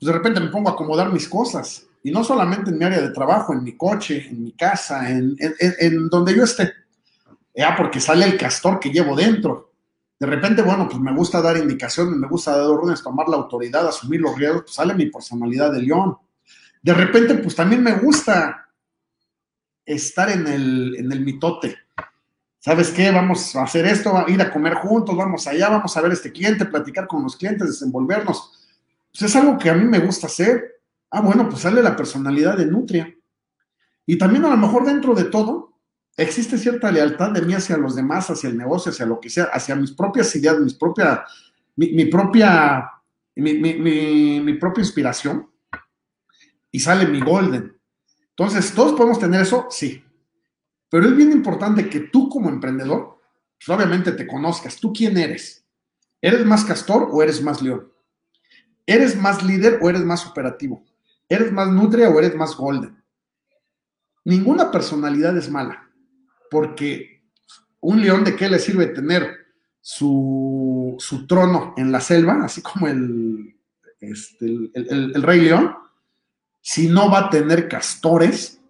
pues 0.00 0.08
de 0.08 0.12
repente 0.12 0.40
me 0.40 0.48
pongo 0.48 0.70
a 0.70 0.72
acomodar 0.72 1.12
mis 1.12 1.28
cosas. 1.28 1.86
Y 2.02 2.10
no 2.10 2.24
solamente 2.24 2.70
en 2.70 2.78
mi 2.78 2.84
área 2.84 3.00
de 3.00 3.10
trabajo, 3.10 3.52
en 3.52 3.62
mi 3.62 3.76
coche, 3.76 4.26
en 4.28 4.42
mi 4.42 4.52
casa, 4.52 5.08
en, 5.08 5.36
en 5.38 6.08
donde 6.08 6.34
yo 6.34 6.42
esté. 6.42 6.72
Ya, 7.54 7.76
porque 7.76 8.00
sale 8.00 8.26
el 8.26 8.36
castor 8.36 8.80
que 8.80 8.90
llevo 8.90 9.14
dentro. 9.14 9.65
De 10.18 10.26
repente, 10.26 10.62
bueno, 10.62 10.88
pues 10.88 11.00
me 11.00 11.14
gusta 11.14 11.42
dar 11.42 11.56
indicaciones, 11.56 12.16
me 12.16 12.28
gusta 12.28 12.56
dar 12.56 12.66
órdenes, 12.66 13.02
tomar 13.02 13.28
la 13.28 13.36
autoridad, 13.36 13.86
asumir 13.86 14.20
los 14.20 14.36
riesgos, 14.36 14.62
pues 14.62 14.74
sale 14.74 14.94
mi 14.94 15.06
personalidad 15.06 15.72
de 15.72 15.82
león. 15.82 16.16
De 16.82 16.94
repente, 16.94 17.34
pues 17.34 17.54
también 17.54 17.82
me 17.82 17.92
gusta 17.94 18.68
estar 19.84 20.30
en 20.30 20.46
el, 20.46 20.96
en 20.96 21.12
el 21.12 21.20
mitote. 21.20 21.76
¿Sabes 22.58 22.90
qué? 22.90 23.10
Vamos 23.10 23.54
a 23.54 23.62
hacer 23.62 23.86
esto, 23.86 24.16
a 24.16 24.28
ir 24.28 24.40
a 24.40 24.50
comer 24.50 24.74
juntos, 24.74 25.16
vamos 25.16 25.46
allá, 25.46 25.68
vamos 25.68 25.96
a 25.96 26.00
ver 26.00 26.12
este 26.12 26.32
cliente, 26.32 26.64
platicar 26.64 27.06
con 27.06 27.22
los 27.22 27.36
clientes, 27.36 27.68
desenvolvernos. 27.68 28.66
Pues 29.10 29.22
es 29.22 29.36
algo 29.36 29.56
que 29.56 29.70
a 29.70 29.74
mí 29.74 29.84
me 29.84 30.00
gusta 30.00 30.26
hacer. 30.26 30.80
Ah, 31.10 31.20
bueno, 31.20 31.48
pues 31.48 31.62
sale 31.62 31.82
la 31.82 31.94
personalidad 31.94 32.56
de 32.56 32.66
Nutria. 32.66 33.14
Y 34.04 34.18
también 34.18 34.44
a 34.46 34.48
lo 34.48 34.56
mejor 34.56 34.84
dentro 34.84 35.14
de 35.14 35.24
todo, 35.24 35.65
existe 36.16 36.56
cierta 36.58 36.90
lealtad 36.90 37.30
de 37.32 37.42
mí 37.42 37.54
hacia 37.54 37.76
los 37.76 37.94
demás, 37.94 38.30
hacia 38.30 38.48
el 38.48 38.56
negocio, 38.56 38.90
hacia 38.90 39.06
lo 39.06 39.20
que 39.20 39.30
sea, 39.30 39.44
hacia 39.44 39.76
mis 39.76 39.92
propias 39.92 40.34
ideas, 40.34 40.58
mis 40.58 40.74
propia, 40.74 41.24
mi, 41.76 42.04
propia, 42.06 42.90
mi, 43.34 44.54
propia 44.54 44.82
inspiración, 44.82 45.50
y 46.70 46.80
sale 46.80 47.06
mi 47.06 47.20
golden. 47.20 47.78
Entonces, 48.30 48.72
¿todos 48.74 48.92
podemos 48.92 49.18
tener 49.18 49.42
eso? 49.42 49.66
Sí. 49.70 50.02
Pero 50.88 51.06
es 51.06 51.16
bien 51.16 51.32
importante 51.32 51.88
que 51.88 52.00
tú 52.00 52.28
como 52.28 52.48
emprendedor, 52.48 53.18
pues, 53.58 53.68
obviamente 53.76 54.12
te 54.12 54.26
conozcas, 54.26 54.76
tú 54.76 54.92
quién 54.92 55.16
eres. 55.16 55.64
¿Eres 56.20 56.44
más 56.44 56.64
castor 56.64 57.08
o 57.12 57.22
eres 57.22 57.42
más 57.42 57.60
león? 57.60 57.92
¿Eres 58.86 59.16
más 59.16 59.42
líder 59.42 59.78
o 59.82 59.90
eres 59.90 60.02
más 60.02 60.26
operativo? 60.26 60.84
¿Eres 61.28 61.52
más 61.52 61.68
nutria 61.68 62.08
o 62.08 62.18
eres 62.18 62.34
más 62.34 62.56
golden? 62.56 63.02
Ninguna 64.24 64.70
personalidad 64.70 65.36
es 65.36 65.50
mala, 65.50 65.85
porque 66.50 67.22
un 67.80 68.00
león 68.00 68.24
de 68.24 68.36
qué 68.36 68.48
le 68.48 68.58
sirve 68.58 68.86
tener 68.86 69.30
su, 69.80 70.96
trono 71.28 71.74
en 71.76 71.92
la 71.92 72.00
selva, 72.00 72.44
así 72.44 72.62
como 72.62 72.88
el, 72.88 73.56
este, 74.00 74.46
el 74.74 75.22
rey 75.22 75.40
león, 75.40 75.74
si 76.60 76.88
no 76.88 77.10
va 77.10 77.26
a 77.26 77.30
tener 77.30 77.68
castores 77.68 78.60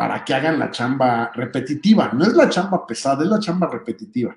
para 0.00 0.24
que 0.24 0.32
hagan 0.32 0.58
la 0.58 0.70
chamba 0.70 1.30
repetitiva. 1.34 2.10
No 2.14 2.24
es 2.24 2.32
la 2.32 2.48
chamba 2.48 2.86
pesada, 2.86 3.22
es 3.22 3.28
la 3.28 3.38
chamba 3.38 3.68
repetitiva. 3.68 4.34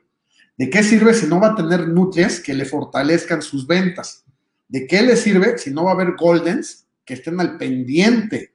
¿De 0.58 0.70
qué 0.70 0.84
sirve 0.84 1.14
si 1.14 1.26
no 1.28 1.40
va 1.40 1.52
a 1.52 1.56
tener 1.56 1.88
nutrias 1.88 2.42
que 2.42 2.54
le 2.54 2.66
fortalezcan 2.66 3.42
sus 3.42 3.66
ventas? 3.66 4.26
¿De 4.68 4.86
qué 4.86 5.02
le 5.02 5.16
sirve 5.16 5.58
si 5.58 5.72
no 5.72 5.86
va 5.86 5.92
a 5.92 5.94
haber 5.94 6.16
goldens 6.18 6.86
que 7.06 7.14
estén 7.14 7.40
al 7.40 7.58
pendiente 7.58 8.54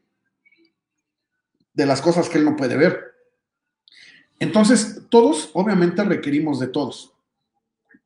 de 1.73 1.87
las 1.87 2.03
cosas 2.03 2.29
que 2.29 2.37
él 2.37 2.45
no 2.45 2.57
puede 2.57 2.77
ver? 2.77 3.01
Entonces, 4.39 5.03
todos 5.09 5.51
obviamente 5.55 6.05
requerimos 6.05 6.61
de 6.61 6.69
todos. 6.69 7.13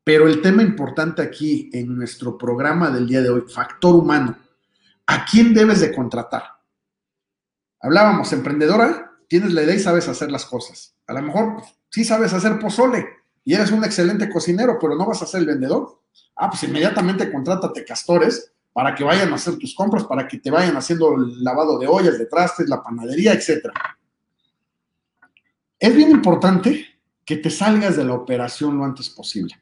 Pero 0.05 0.27
el 0.27 0.43
tema 0.43 0.63
importante 0.63 1.23
aquí 1.23 1.71
en 1.73 1.97
nuestro 1.97 2.37
programa 2.37 2.91
del 2.91 3.07
día 3.07 3.23
de 3.23 3.31
hoy, 3.31 3.43
factor 3.43 3.95
humano, 3.95 4.37
¿a 5.07 5.25
quién 5.25 5.55
debes 5.55 5.81
de 5.81 5.93
contratar? 5.95 6.43
Hablábamos, 7.81 8.33
emprendedora, 8.33 9.13
tienes 9.29 9.53
la 9.53 9.63
idea 9.63 9.77
y 9.77 9.81
sabes 9.81 10.09
hacer 10.09 10.31
las 10.31 10.45
cosas. 10.45 10.95
A 11.07 11.13
lo 11.13 11.23
mejor 11.23 11.63
sí 11.91 12.05
sabes 12.05 12.33
hacer 12.33 12.59
pozole, 12.59 13.07
y 13.45 13.55
eres 13.55 13.73
un 13.73 13.85
excelente 13.85 14.29
cocinero, 14.31 14.79
pero 14.81 14.95
no 14.95 15.07
vas 15.07 15.23
a 15.23 15.27
ser 15.27 15.41
el 15.41 15.47
vendedor, 15.47 16.01
ah, 16.37 16.49
pues 16.49 16.63
inmediatamente 16.63 17.31
contrátate 17.31 17.85
castores 17.85 18.53
para 18.73 18.95
que 18.95 19.05
vayan 19.05 19.33
a 19.33 19.35
hacer 19.35 19.59
tus 19.59 19.75
compras, 19.75 20.05
para 20.05 20.27
que 20.27 20.39
te 20.39 20.51
vayan 20.51 20.77
haciendo 20.77 21.15
el 21.15 21.43
lavado 21.43 21.79
de 21.79 21.87
ollas, 21.87 22.19
de 22.19 22.27
trastes, 22.27 22.69
la 22.69 22.83
panadería, 22.83 23.33
etc. 23.33 23.69
Es 25.83 25.97
bien 25.97 26.13
importante 26.13 26.87
que 27.25 27.39
te 27.39 27.51
salgas 27.51 27.97
de 27.97 28.05
la 28.05 28.15
operación 28.15 28.79
lo 28.79 28.85
antes 28.85 29.11
posible. 29.11 29.61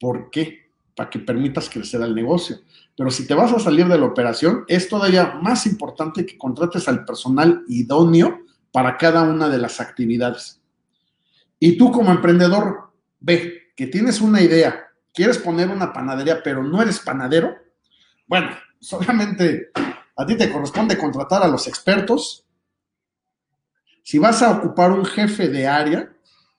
¿Por 0.00 0.30
qué? 0.30 0.70
Para 0.96 1.10
que 1.10 1.18
permitas 1.18 1.68
crecer 1.68 2.00
al 2.00 2.14
negocio. 2.14 2.60
Pero 2.96 3.10
si 3.10 3.26
te 3.26 3.34
vas 3.34 3.52
a 3.52 3.58
salir 3.58 3.86
de 3.86 3.98
la 3.98 4.06
operación, 4.06 4.64
es 4.66 4.88
todavía 4.88 5.34
más 5.42 5.66
importante 5.66 6.24
que 6.24 6.38
contrates 6.38 6.88
al 6.88 7.04
personal 7.04 7.64
idóneo 7.68 8.40
para 8.72 8.96
cada 8.96 9.24
una 9.24 9.50
de 9.50 9.58
las 9.58 9.78
actividades. 9.78 10.58
Y 11.60 11.76
tú 11.76 11.92
como 11.92 12.10
emprendedor, 12.10 12.90
ve 13.20 13.72
que 13.76 13.88
tienes 13.88 14.22
una 14.22 14.40
idea, 14.40 14.88
quieres 15.12 15.36
poner 15.36 15.68
una 15.68 15.92
panadería, 15.92 16.42
pero 16.42 16.62
no 16.62 16.80
eres 16.80 16.98
panadero, 17.00 17.54
bueno, 18.26 18.52
solamente 18.80 19.68
a 20.16 20.24
ti 20.24 20.34
te 20.34 20.50
corresponde 20.50 20.96
contratar 20.96 21.42
a 21.42 21.48
los 21.48 21.66
expertos. 21.66 22.47
Si 24.08 24.18
vas 24.18 24.40
a 24.40 24.50
ocupar 24.52 24.90
un 24.90 25.04
jefe 25.04 25.50
de 25.50 25.66
área, 25.66 26.10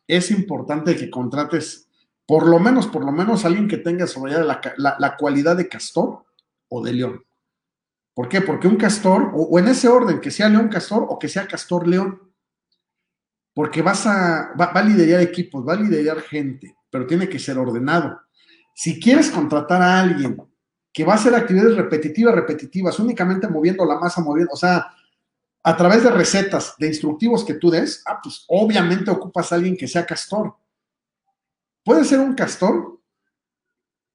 es 0.06 0.30
importante 0.30 0.95
que 0.95 1.10
contrates 1.10 1.89
por 2.28 2.45
lo 2.45 2.60
menos, 2.60 2.86
por 2.86 3.04
lo 3.04 3.12
menos 3.12 3.43
alguien 3.43 3.68
que 3.68 3.78
tenga 3.78 4.06
desarrollada 4.06 4.62
la, 4.78 4.95
la, 5.00 5.18
cualidad 5.18 5.58
de 5.58 5.68
castor 5.68 6.26
o 6.68 6.84
de 6.84 6.93
león. 6.93 7.26
¿Por 8.14 8.30
qué? 8.30 8.41
Porque 8.41 8.68
un 8.68 8.76
castor, 8.76 9.32
o, 9.34 9.58
en 9.58 9.68
ese 9.68 9.88
orden, 9.88 10.22
que 10.22 10.30
sea 10.30 10.47
león 10.47 10.68
castor 10.68 11.08
o 11.10 11.18
que 11.18 11.28
sea 11.28 11.47
castor 11.47 11.88
león 11.88 12.22
porque 13.56 13.82
vas 13.82 14.06
a, 14.06 14.54
va, 14.54 14.66
a 14.66 14.84
liderar 14.84 15.20
equipos, 15.20 15.68
va 15.68 15.74
a 15.74 15.78
liderar 15.78 16.22
gente, 16.22 16.76
pero 16.91 17.08
tiene 17.08 17.28
que 17.28 17.39
ser 17.39 17.58
ordenado. 17.58 18.22
Si 18.76 19.00
quieres 19.00 19.32
contratar 19.32 19.82
a 19.82 20.00
alguien 20.00 20.38
que 20.93 21.04
va 21.04 21.14
a 21.14 21.16
hacer 21.16 21.34
actividades 21.34 21.76
repetitivas, 21.76 22.36
repetitivas, 22.36 23.00
únicamente 23.00 23.47
moviendo 23.47 23.86
la 23.86 23.97
masa, 23.97 24.22
moviendo, 24.22 24.54
o 24.54 24.58
sea, 24.58 24.91
a 25.64 25.76
través 25.76 26.03
de 26.03 26.12
recetas, 26.12 26.76
de 26.78 26.88
instructivos 26.88 27.43
que 27.43 27.55
tú 27.55 27.70
des, 27.70 28.03
ah, 28.05 28.20
pues 28.22 28.45
obviamente 28.47 29.12
ocupas 29.12 29.51
a 29.51 29.55
alguien 29.55 29.76
que 29.76 29.88
sea 29.88 30.05
castor. 30.05 30.55
Puede 31.84 32.05
ser 32.05 32.20
un 32.20 32.34
castor 32.34 32.99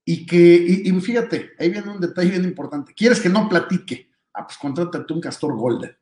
y 0.05 0.27
que, 0.27 0.39
y, 0.39 1.01
fíjate, 1.01 1.53
ahí 1.59 1.71
viene 1.71 1.91
un 1.91 2.01
detalle 2.01 2.31
bien 2.31 2.45
importante. 2.45 2.95
¿Quieres 2.95 3.21
que 3.21 3.29
no 3.29 3.49
platique? 3.49 4.11
Ah, 4.33 4.47
pues 4.47 4.59
contrátate 4.59 5.13
un 5.13 5.21
castor 5.21 5.57
golden. 5.57 5.97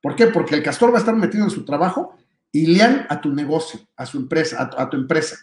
¿Por 0.00 0.14
qué? 0.14 0.26
Porque 0.28 0.54
el 0.54 0.62
castor 0.62 0.92
va 0.92 0.96
a 0.96 1.00
estar 1.00 1.16
metido 1.16 1.44
en 1.44 1.50
su 1.50 1.64
trabajo 1.64 2.16
y 2.52 2.66
lean 2.66 3.06
a 3.08 3.20
tu 3.20 3.32
negocio, 3.32 3.80
a 3.96 4.06
su 4.06 4.18
empresa, 4.18 4.70
a 4.76 4.90
tu, 4.90 4.96
empresa. 4.96 5.36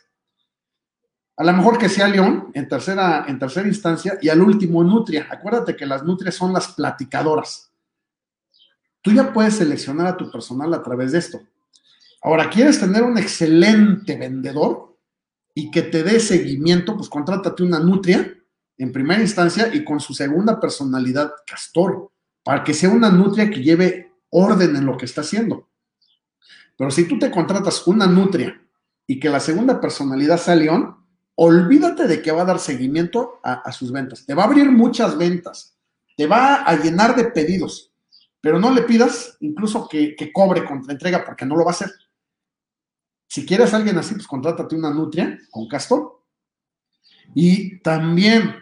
A 1.37 1.43
lo 1.43 1.53
mejor 1.53 1.77
que 1.77 1.89
sea 1.89 2.07
León 2.07 2.51
en 2.53 2.67
tercera, 2.67 3.25
en 3.27 3.39
tercera 3.39 3.67
instancia 3.67 4.17
y 4.21 4.29
al 4.29 4.41
último 4.41 4.83
Nutria. 4.83 5.27
Acuérdate 5.29 5.75
que 5.75 5.85
las 5.85 6.03
Nutrias 6.03 6.35
son 6.35 6.53
las 6.53 6.71
platicadoras. 6.73 7.72
Tú 9.03 9.11
ya 9.11 9.31
puedes 9.31 9.57
seleccionar 9.57 10.07
a 10.07 10.17
tu 10.17 10.31
personal 10.31 10.73
a 10.73 10.81
través 10.81 11.11
de 11.11 11.19
esto. 11.19 11.39
Ahora, 12.23 12.49
¿quieres 12.49 12.79
tener 12.79 13.03
un 13.03 13.19
excelente 13.19 14.17
vendedor 14.17 14.97
y 15.53 15.69
que 15.69 15.83
te 15.83 16.01
dé 16.01 16.19
seguimiento? 16.19 16.97
Pues 16.97 17.09
contrátate 17.09 17.61
una 17.61 17.79
Nutria 17.79 18.33
en 18.79 18.91
primera 18.91 19.21
instancia 19.21 19.69
y 19.71 19.83
con 19.83 19.99
su 19.99 20.15
segunda 20.15 20.59
personalidad, 20.59 21.31
Castor, 21.45 22.09
para 22.43 22.63
que 22.63 22.73
sea 22.73 22.89
una 22.89 23.11
Nutria 23.11 23.51
que 23.51 23.61
lleve 23.61 24.13
orden 24.33 24.75
en 24.75 24.85
lo 24.85 24.97
que 24.97 25.05
está 25.05 25.21
haciendo. 25.21 25.69
Pero 26.77 26.91
si 26.91 27.07
tú 27.07 27.19
te 27.19 27.31
contratas 27.31 27.87
una 27.87 28.07
nutria 28.07 28.59
y 29.05 29.19
que 29.19 29.29
la 29.29 29.39
segunda 29.39 29.79
personalidad 29.79 30.37
sea 30.37 30.55
León, 30.55 30.97
olvídate 31.35 32.07
de 32.07 32.21
que 32.21 32.31
va 32.31 32.41
a 32.41 32.45
dar 32.45 32.59
seguimiento 32.59 33.39
a, 33.43 33.71
sus 33.71 33.91
ventas. 33.91 34.25
Te 34.25 34.33
va 34.33 34.43
a 34.43 34.45
abrir 34.47 34.71
muchas 34.71 35.17
ventas, 35.17 35.77
te 36.17 36.27
va 36.27 36.63
a 36.63 36.75
llenar 36.75 37.15
de 37.15 37.25
pedidos, 37.25 37.92
pero 38.43 38.59
no 38.59 38.73
le 38.73 38.81
pidas 38.81 39.37
incluso 39.39 39.87
que, 39.87 40.17
que 40.17 40.33
cobre 40.33 40.65
contra 40.65 40.91
entrega 40.91 41.23
porque 41.23 41.45
no 41.45 41.55
lo 41.55 41.63
va 41.63 41.71
a 41.71 41.75
hacer. 41.75 41.89
Si 43.25 43.45
quieres 43.45 43.73
alguien 43.73 43.97
así, 43.97 44.15
pues 44.15 44.27
contrátate 44.27 44.75
una 44.75 44.93
nutria 44.93 45.39
con 45.49 45.65
castor. 45.69 46.21
Y 47.33 47.79
también, 47.79 48.53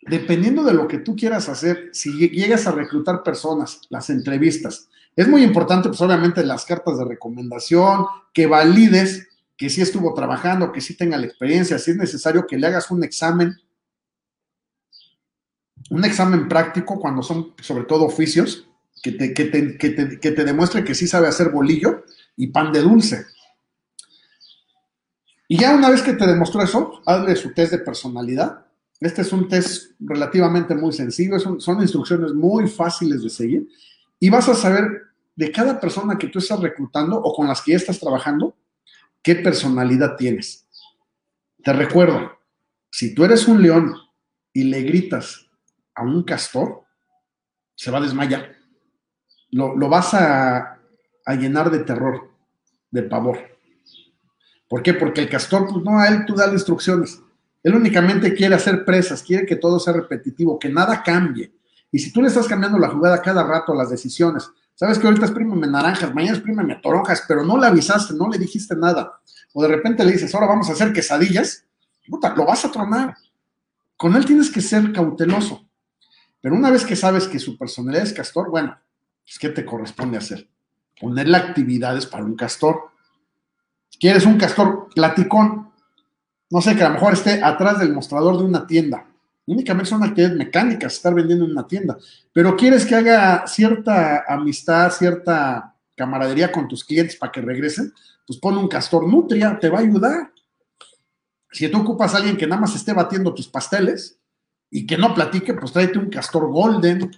dependiendo 0.00 0.64
de 0.64 0.74
lo 0.74 0.88
que 0.88 0.98
tú 0.98 1.14
quieras 1.14 1.48
hacer, 1.48 1.90
si 1.92 2.30
llegas 2.30 2.66
a 2.66 2.72
reclutar 2.72 3.22
personas, 3.22 3.82
las 3.90 4.10
entrevistas, 4.10 4.88
es 5.14 5.28
muy 5.28 5.44
importante, 5.44 5.88
pues 5.88 6.00
obviamente, 6.00 6.44
las 6.44 6.64
cartas 6.64 6.98
de 6.98 7.04
recomendación, 7.04 8.06
que 8.34 8.48
valides 8.48 9.28
que 9.56 9.70
sí 9.70 9.82
estuvo 9.82 10.12
trabajando, 10.14 10.72
que 10.72 10.80
sí 10.80 10.96
tenga 10.96 11.16
la 11.16 11.26
experiencia, 11.26 11.78
si 11.78 11.92
es 11.92 11.96
necesario 11.96 12.44
que 12.44 12.58
le 12.58 12.66
hagas 12.66 12.90
un 12.90 13.04
examen, 13.04 13.56
un 15.90 16.04
examen 16.04 16.48
práctico 16.48 16.98
cuando 16.98 17.22
son 17.22 17.54
sobre 17.60 17.84
todo 17.84 18.04
oficios, 18.04 18.66
que 19.02 19.12
te, 19.12 19.34
que 19.34 19.46
te, 19.46 19.76
que 19.76 19.90
te, 19.90 20.20
que 20.20 20.30
te 20.30 20.44
demuestre 20.44 20.84
que 20.84 20.94
sí 20.94 21.06
sabe 21.06 21.28
hacer 21.28 21.50
bolillo 21.50 22.04
y 22.36 22.46
pan 22.48 22.72
de 22.72 22.80
dulce. 22.80 23.26
Y 25.48 25.58
ya 25.58 25.74
una 25.74 25.90
vez 25.90 26.02
que 26.02 26.14
te 26.14 26.26
demostró 26.26 26.62
eso, 26.62 27.02
hazle 27.04 27.36
su 27.36 27.52
test 27.52 27.72
de 27.72 27.78
personalidad. 27.78 28.64
Este 29.00 29.22
es 29.22 29.32
un 29.32 29.48
test 29.48 29.92
relativamente 29.98 30.74
muy 30.74 30.92
sencillo, 30.92 31.38
son, 31.40 31.60
son 31.60 31.82
instrucciones 31.82 32.32
muy 32.32 32.68
fáciles 32.68 33.22
de 33.22 33.28
seguir 33.28 33.68
y 34.20 34.30
vas 34.30 34.48
a 34.48 34.54
saber 34.54 34.88
de 35.34 35.50
cada 35.50 35.80
persona 35.80 36.16
que 36.16 36.28
tú 36.28 36.38
estás 36.38 36.60
reclutando 36.60 37.16
o 37.16 37.34
con 37.34 37.48
las 37.48 37.60
que 37.62 37.72
ya 37.72 37.78
estás 37.78 37.98
trabajando, 37.98 38.54
qué 39.22 39.34
personalidad 39.34 40.16
tienes. 40.16 40.66
Te 41.64 41.72
recuerdo, 41.72 42.38
si 42.90 43.14
tú 43.14 43.24
eres 43.24 43.48
un 43.48 43.60
león 43.60 43.94
y 44.52 44.64
le 44.64 44.82
gritas 44.82 45.48
a 45.94 46.02
un 46.02 46.22
castor, 46.22 46.84
se 47.74 47.90
va 47.90 47.98
a 47.98 48.02
desmayar. 48.02 48.61
Lo, 49.52 49.88
vas 49.88 50.14
a, 50.14 50.78
a, 51.24 51.34
llenar 51.34 51.70
de 51.70 51.80
terror, 51.80 52.30
de 52.90 53.02
pavor. 53.02 53.38
¿Por 54.68 54.82
qué? 54.82 54.94
Porque 54.94 55.20
el 55.20 55.28
castor, 55.28 55.68
pues 55.70 55.84
no, 55.84 55.98
a 55.98 56.08
él 56.08 56.24
tú 56.26 56.34
das 56.34 56.52
instrucciones. 56.52 57.20
Él 57.62 57.74
únicamente 57.74 58.34
quiere 58.34 58.54
hacer 58.54 58.84
presas, 58.84 59.22
quiere 59.22 59.46
que 59.46 59.56
todo 59.56 59.78
sea 59.78 59.92
repetitivo, 59.92 60.58
que 60.58 60.68
nada 60.68 61.02
cambie. 61.02 61.52
Y 61.92 61.98
si 61.98 62.12
tú 62.12 62.22
le 62.22 62.28
estás 62.28 62.48
cambiando 62.48 62.78
la 62.78 62.88
jugada 62.88 63.20
cada 63.20 63.44
rato 63.44 63.74
las 63.74 63.90
decisiones, 63.90 64.50
sabes 64.74 64.98
que 64.98 65.06
ahorita 65.06 65.26
exprímeme 65.26 65.66
naranjas, 65.66 66.14
mañana 66.14 66.36
exprímeme 66.36 66.76
toronjas, 66.76 67.24
pero 67.28 67.44
no 67.44 67.58
le 67.58 67.66
avisaste, 67.66 68.14
no 68.14 68.28
le 68.28 68.38
dijiste 68.38 68.74
nada. 68.74 69.20
O 69.52 69.62
de 69.62 69.68
repente 69.68 70.04
le 70.04 70.12
dices, 70.12 70.34
ahora 70.34 70.46
vamos 70.46 70.70
a 70.70 70.72
hacer 70.72 70.92
quesadillas, 70.92 71.66
puta, 72.08 72.34
lo 72.34 72.46
vas 72.46 72.64
a 72.64 72.72
tronar. 72.72 73.16
Con 73.96 74.16
él 74.16 74.24
tienes 74.24 74.50
que 74.50 74.62
ser 74.62 74.92
cauteloso. 74.92 75.68
Pero 76.40 76.56
una 76.56 76.70
vez 76.70 76.84
que 76.84 76.96
sabes 76.96 77.28
que 77.28 77.38
su 77.38 77.56
personalidad 77.56 78.04
es 78.04 78.12
castor, 78.12 78.50
bueno, 78.50 78.76
pues 79.24 79.38
¿qué 79.38 79.48
te 79.48 79.64
corresponde 79.64 80.18
hacer? 80.18 80.48
Ponerle 81.00 81.36
actividades 81.36 82.06
para 82.06 82.24
un 82.24 82.36
castor. 82.36 82.90
¿Quieres 83.98 84.26
un 84.26 84.38
castor 84.38 84.88
platicón? 84.94 85.72
No 86.50 86.60
sé, 86.60 86.76
que 86.76 86.82
a 86.82 86.88
lo 86.88 86.94
mejor 86.94 87.14
esté 87.14 87.42
atrás 87.42 87.78
del 87.78 87.94
mostrador 87.94 88.38
de 88.38 88.44
una 88.44 88.66
tienda 88.66 89.06
únicamente 89.46 89.90
son 89.90 90.02
actividades 90.02 90.36
mecánicas, 90.36 90.94
estar 90.94 91.14
vendiendo 91.14 91.44
en 91.44 91.52
una 91.52 91.66
tienda, 91.66 91.98
pero 92.32 92.56
quieres 92.56 92.86
que 92.86 92.94
haga 92.94 93.46
cierta 93.46 94.24
amistad, 94.28 94.90
cierta 94.90 95.74
camaradería 95.96 96.52
con 96.52 96.68
tus 96.68 96.84
clientes 96.84 97.16
para 97.16 97.32
que 97.32 97.40
regresen, 97.40 97.92
pues 98.26 98.38
pon 98.38 98.56
un 98.56 98.68
castor 98.68 99.08
nutria, 99.08 99.58
te 99.60 99.68
va 99.68 99.78
a 99.78 99.82
ayudar. 99.82 100.32
Si 101.50 101.68
tú 101.68 101.80
ocupas 101.80 102.14
a 102.14 102.18
alguien 102.18 102.36
que 102.36 102.46
nada 102.46 102.62
más 102.62 102.74
esté 102.74 102.92
batiendo 102.92 103.34
tus 103.34 103.48
pasteles 103.48 104.18
y 104.70 104.86
que 104.86 104.96
no 104.96 105.14
platique, 105.14 105.52
pues 105.54 105.72
tráete 105.72 105.98
un 105.98 106.08
castor 106.08 106.50
golden. 106.50 107.10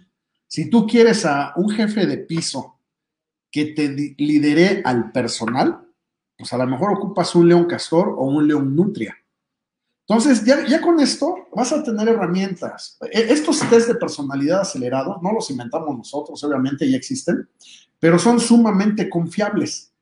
Si 0.54 0.70
tú 0.70 0.86
quieres 0.86 1.26
a 1.26 1.52
un 1.56 1.68
jefe 1.68 2.06
de 2.06 2.16
piso 2.16 2.78
que 3.50 3.72
te 3.72 3.88
lidere 3.88 4.82
al 4.84 5.10
personal, 5.10 5.84
pues 6.38 6.52
a 6.52 6.58
lo 6.58 6.64
mejor 6.68 6.92
ocupas 6.92 7.34
un 7.34 7.48
león 7.48 7.64
castor 7.64 8.14
o 8.16 8.26
un 8.26 8.46
león 8.46 8.76
nutria. 8.76 9.16
Entonces, 10.06 10.44
ya, 10.44 10.64
ya, 10.64 10.80
con 10.80 11.00
esto 11.00 11.48
vas 11.56 11.72
a 11.72 11.82
tener 11.82 12.06
herramientas. 12.06 12.96
E, 13.10 13.32
estos 13.32 13.68
test 13.68 13.88
de 13.88 13.96
personalidad 13.96 14.60
acelerados 14.60 15.20
no 15.20 15.32
los 15.32 15.50
inventamos 15.50 15.98
nosotros, 15.98 16.44
obviamente 16.44 16.88
ya 16.88 16.98
existen, 16.98 17.48
pero 17.98 18.16
son 18.16 18.38
sumamente 18.38 19.10
confiables. 19.10 19.92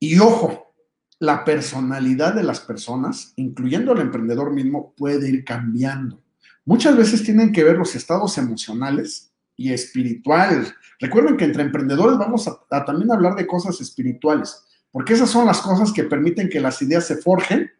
Y 0.00 0.18
ojo, 0.18 0.74
la 1.20 1.44
personalidad 1.44 2.34
de 2.34 2.42
las 2.42 2.58
personas, 2.58 3.32
incluyendo 3.36 3.92
el 3.92 4.00
emprendedor 4.00 4.52
mismo, 4.52 4.92
puede 4.96 5.28
ir 5.28 5.44
cambiando. 5.44 6.20
Muchas 6.64 6.96
veces 6.96 7.22
tienen 7.22 7.52
que 7.52 7.62
ver 7.62 7.78
los 7.78 7.94
estados 7.94 8.38
emocionales 8.38 9.30
y 9.56 9.72
espirituales. 9.72 10.74
Recuerden 11.00 11.36
que 11.36 11.44
entre 11.44 11.62
emprendedores 11.62 12.18
vamos 12.18 12.46
a, 12.48 12.84
también 12.84 13.10
hablar 13.10 13.34
de 13.34 13.46
cosas 13.46 13.80
espirituales, 13.80 14.62
porque 14.90 15.14
esas 15.14 15.30
son 15.30 15.46
las 15.46 15.60
cosas 15.60 15.92
que 15.92 16.04
permiten 16.04 16.48
que 16.48 16.60
las 16.60 16.80
ideas 16.82 17.06
se 17.06 17.16
forjen, 17.16 17.70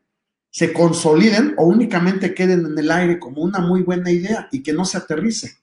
se 0.51 0.73
consoliden 0.73 1.55
o 1.59 1.67
únicamente 1.67 2.35
queden 2.35 2.65
en 2.67 2.79
el 2.79 2.91
aire 2.91 3.19
como 3.19 3.43
una 3.43 3.59
muy 3.61 3.83
buena 3.83 4.11
idea 4.11 4.49
y 4.51 4.63
que 4.63 4.73
no 4.73 4.85
se 4.85 4.99
aterrice. 4.99 5.59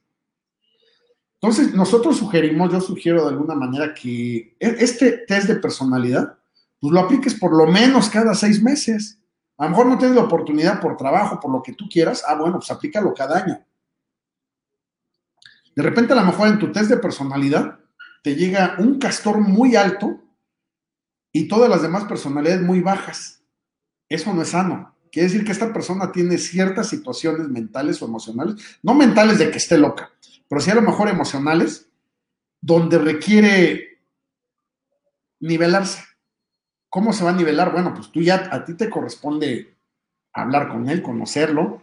Entonces, 1.42 1.74
nosotros 1.74 2.18
sugerimos, 2.18 2.72
yo 2.72 2.80
sugiero 2.80 3.24
de 3.24 3.30
alguna 3.30 3.56
manera 3.56 3.94
que 3.94 4.56
e, 4.60 4.76
este 4.80 5.26
test 5.28 5.48
de 5.48 5.56
personalidad 5.56 6.38
pues 6.80 6.94
lo 6.94 7.00
apliques 7.00 7.34
por 7.36 7.56
lo 7.56 7.66
menos 7.66 8.10
cada 8.10 8.34
seis 8.36 8.62
meses. 8.62 9.20
A 9.58 9.64
lo 9.64 9.70
mejor 9.70 9.86
no 9.88 9.98
tienes 9.98 10.18
la 10.18 10.24
oportunidad 10.24 10.82
por 10.82 10.98
trabajo, 10.98 11.40
por 11.40 11.52
lo 11.52 11.62
que 11.62 11.74
tú 11.74 11.86
quieras. 11.90 12.24
Ah, 12.28 12.36
bueno, 12.36 12.58
pues 12.58 12.70
aplícalo 12.72 13.14
cada 13.14 13.40
año. 13.42 13.66
De 15.76 15.84
repente, 15.84 16.14
a 16.14 16.16
lo 16.16 16.26
mejor 16.26 16.48
en 16.48 16.60
tu 16.60 16.72
test 16.72 16.90
de 16.90 16.98
personalidad 16.98 17.80
te 18.24 18.36
llega 18.36 18.76
un 18.80 19.00
castor 19.00 19.40
muy 19.40 19.76
alto 19.76 20.22
y 21.32 21.48
todas 21.48 21.70
las 21.70 21.82
demás 21.82 22.06
personalidades 22.06 22.62
muy 22.62 22.80
bajas. 22.80 23.44
Eso 24.08 24.34
no 24.34 24.42
es 24.42 24.50
sano. 24.50 24.96
Quiere 25.12 25.28
decir 25.28 25.46
que 25.46 25.52
esta 25.52 25.72
persona 25.72 26.12
tiene 26.12 26.40
ciertas 26.40 26.90
situaciones 26.90 27.48
mentales 27.48 28.02
o 28.02 28.06
emocionales, 28.06 28.80
no 28.82 28.96
mentales 28.96 29.38
de 29.38 29.52
que 29.52 29.58
esté 29.58 29.78
loca, 29.78 30.12
pero 30.50 30.60
sí 30.60 30.72
a 30.72 30.76
lo 30.76 30.82
mejor 30.82 31.08
emocionales, 31.08 31.88
donde 32.60 32.98
requiere 32.98 34.02
nivelarse. 35.40 36.04
¿Cómo 36.90 37.14
se 37.14 37.24
va 37.24 37.30
a 37.30 37.36
nivelar? 37.36 37.72
Bueno, 37.72 37.94
pues 37.94 38.12
tú 38.12 38.22
ya, 38.22 38.50
a 38.52 38.66
ti 38.66 38.74
te 38.76 38.90
corresponde 38.90 39.78
hablar 40.34 40.70
con 40.70 40.90
él, 40.90 41.04
conocerlo. 41.04 41.83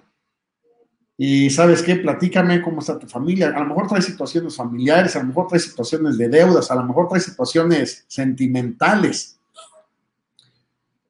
Y 1.22 1.50
sabes 1.50 1.82
qué, 1.82 1.96
platícame 1.96 2.62
cómo 2.62 2.80
está 2.80 2.98
tu 2.98 3.06
familia. 3.06 3.48
A 3.48 3.60
lo 3.60 3.66
mejor 3.66 3.88
trae 3.88 4.00
situaciones 4.00 4.56
familiares, 4.56 5.14
a 5.16 5.18
lo 5.18 5.26
mejor 5.26 5.48
trae 5.48 5.60
situaciones 5.60 6.16
de 6.16 6.30
deudas, 6.30 6.70
a 6.70 6.74
lo 6.76 6.84
mejor 6.84 7.08
trae 7.08 7.20
situaciones 7.20 8.04
sentimentales. 8.08 9.38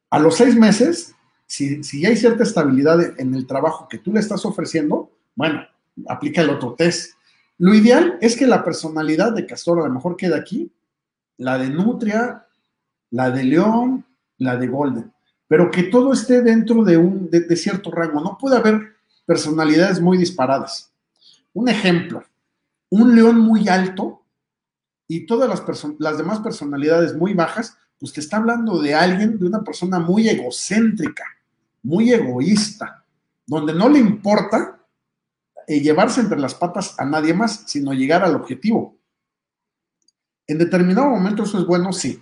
A 0.09 0.19
los 0.19 0.35
seis 0.35 0.57
meses, 0.57 1.15
si, 1.45 1.81
si 1.85 2.05
hay 2.05 2.17
cierta 2.17 2.43
estabilidad 2.43 3.17
en 3.17 3.33
el 3.33 3.47
trabajo 3.47 3.87
que 3.87 3.99
tú 3.99 4.11
le 4.11 4.19
estás 4.19 4.45
ofreciendo, 4.45 5.09
bueno, 5.33 5.61
aplica 6.09 6.41
el 6.41 6.49
otro 6.49 6.73
test. 6.73 7.13
Lo 7.57 7.73
ideal 7.73 8.17
es 8.19 8.35
que 8.35 8.47
la 8.47 8.65
personalidad 8.65 9.31
de 9.31 9.45
Castor 9.45 9.79
a 9.79 9.87
lo 9.87 9.93
mejor 9.93 10.17
quede 10.17 10.35
aquí, 10.35 10.73
la 11.37 11.57
de 11.57 11.69
Nutria 11.69 12.47
la 13.11 13.29
de 13.29 13.43
León, 13.43 14.05
la 14.39 14.57
de 14.57 14.67
Golden, 14.67 15.13
pero 15.47 15.69
que 15.69 15.83
todo 15.83 16.13
esté 16.13 16.41
dentro 16.41 16.83
de 16.83 16.97
un 16.97 17.29
de, 17.29 17.55
cierto 17.55 17.91
rango. 17.91 18.21
No 18.21 18.37
puede 18.37 18.57
haber 18.57 18.95
personalidades 19.25 19.99
muy 20.01 20.17
disparadas. 20.17 20.91
Un 21.53 21.69
ejemplo, 21.69 22.23
un 22.89 23.15
león 23.15 23.39
muy 23.39 23.67
alto 23.67 24.25
y 25.07 25.25
todas 25.25 25.49
las, 25.49 25.83
las 25.99 26.17
demás 26.17 26.39
personalidades 26.39 27.15
muy 27.15 27.33
bajas, 27.33 27.77
pues 27.99 28.13
te 28.13 28.21
está 28.21 28.37
hablando 28.37 28.81
de 28.81 28.95
alguien, 28.95 29.37
de 29.37 29.45
una 29.45 29.63
persona 29.63 29.99
muy 29.99 30.27
egocéntrica, 30.27 31.23
muy 31.83 32.11
egoísta, 32.11 33.05
donde 33.45 33.73
no 33.73 33.89
le 33.89 33.99
importa 33.99 34.79
eh, 35.67 35.79
llevarse 35.81 36.21
entre 36.21 36.39
las 36.39 36.55
patas 36.55 36.99
a 36.99 37.05
nadie 37.05 37.33
más, 37.33 37.63
sino 37.67 37.93
llegar 37.93 38.23
al 38.23 38.35
objetivo. 38.35 38.97
En 40.47 40.57
determinado 40.57 41.09
momento 41.09 41.43
eso 41.43 41.59
es 41.59 41.65
bueno, 41.65 41.93
sí, 41.93 42.21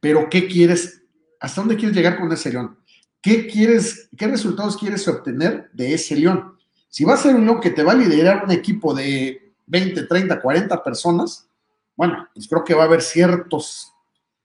pero 0.00 0.28
¿qué 0.28 0.48
quieres? 0.48 1.02
¿Hasta 1.38 1.60
dónde 1.60 1.76
quieres 1.76 1.96
llegar 1.96 2.18
con 2.18 2.32
ese 2.32 2.52
león? 2.52 2.78
¿Qué 3.22 3.46
quieres, 3.46 4.08
qué 4.16 4.26
resultados 4.26 4.76
quieres 4.76 5.06
obtener 5.06 5.70
de 5.72 5.94
ese 5.94 6.16
león? 6.16 6.58
Si 6.88 7.04
va 7.04 7.14
a 7.14 7.16
ser 7.16 7.36
un 7.36 7.46
león 7.46 7.60
que 7.60 7.70
te 7.70 7.84
va 7.84 7.92
a 7.92 7.94
liderar 7.94 8.44
un 8.44 8.50
equipo 8.50 8.92
de 8.92 9.54
20, 9.66 10.02
30, 10.02 10.42
40 10.42 10.82
personas, 10.82 11.48
bueno, 11.96 12.28
pues 12.34 12.48
creo 12.48 12.64
que 12.64 12.74
va 12.74 12.82
a 12.82 12.86
haber 12.86 13.00
ciertos, 13.00 13.94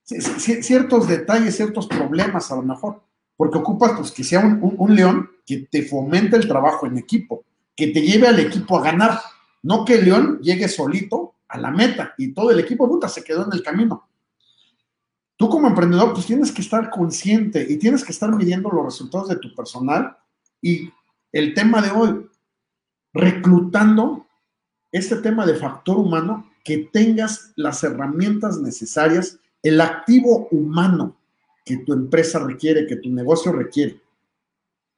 ciertos 0.04 1.08
detalles, 1.08 1.56
ciertos 1.56 1.88
problemas 1.88 2.52
a 2.52 2.56
lo 2.56 2.62
mejor, 2.62 3.02
porque 3.36 3.58
ocupas 3.58 3.94
pues 3.98 4.12
que 4.12 4.24
sea 4.24 4.42
un, 4.42 4.96
león 4.96 5.32
que 5.44 5.68
te 5.72 5.82
fomente 5.82 6.36
el 6.36 6.48
trabajo 6.48 6.86
en 6.86 7.00
equipo, 7.00 7.44
que 7.76 7.88
te 7.88 8.02
lleve 8.02 8.28
al 8.28 8.40
equipo 8.40 8.78
a 8.78 8.84
ganar, 8.84 9.20
no 9.64 9.86
que 9.86 9.96
el 9.96 10.06
león 10.06 10.40
llegue 10.42 10.68
solito 10.68 11.34
a 11.48 11.58
la 11.58 11.72
meta 11.72 12.14
y 12.18 12.32
todo 12.32 12.52
el 12.52 12.60
equipo 12.60 12.88
puta 12.88 13.10
se 13.10 13.24
quedó 13.24 13.46
en 13.46 13.54
el 13.54 13.64
camino. 13.64 14.07
Tú 15.38 15.50
como 15.50 15.68
emprendedor, 15.68 16.14
pues 16.14 16.26
tienes 16.26 16.52
que 16.52 16.62
estar 16.62 16.90
consciente 16.90 17.66
y 17.70 17.78
tienes 17.78 18.04
que 18.04 18.12
estar 18.12 18.36
midiendo 18.36 18.70
los 18.70 18.86
resultados 18.86 19.30
de 19.30 19.38
tu 19.38 19.54
personal 19.54 20.18
y 20.62 20.92
el 21.32 21.54
tema 21.54 21.82
de 21.82 21.92
hoy, 21.92 22.28
reclutando 23.14 24.26
este 24.92 25.18
tema 25.18 25.46
de 25.46 25.56
factor 25.56 25.98
humano, 25.98 26.50
que 26.64 26.90
tengas 26.92 27.54
las 27.56 27.84
herramientas 27.84 28.60
necesarias, 28.60 29.40
el 29.62 29.80
activo 29.80 30.48
humano 30.52 31.16
que 31.64 31.78
tu 31.78 31.94
empresa 31.94 32.40
requiere, 32.40 32.88
que 32.88 32.96
tu 32.96 33.10
negocio 33.10 33.52
requiere. 33.52 34.02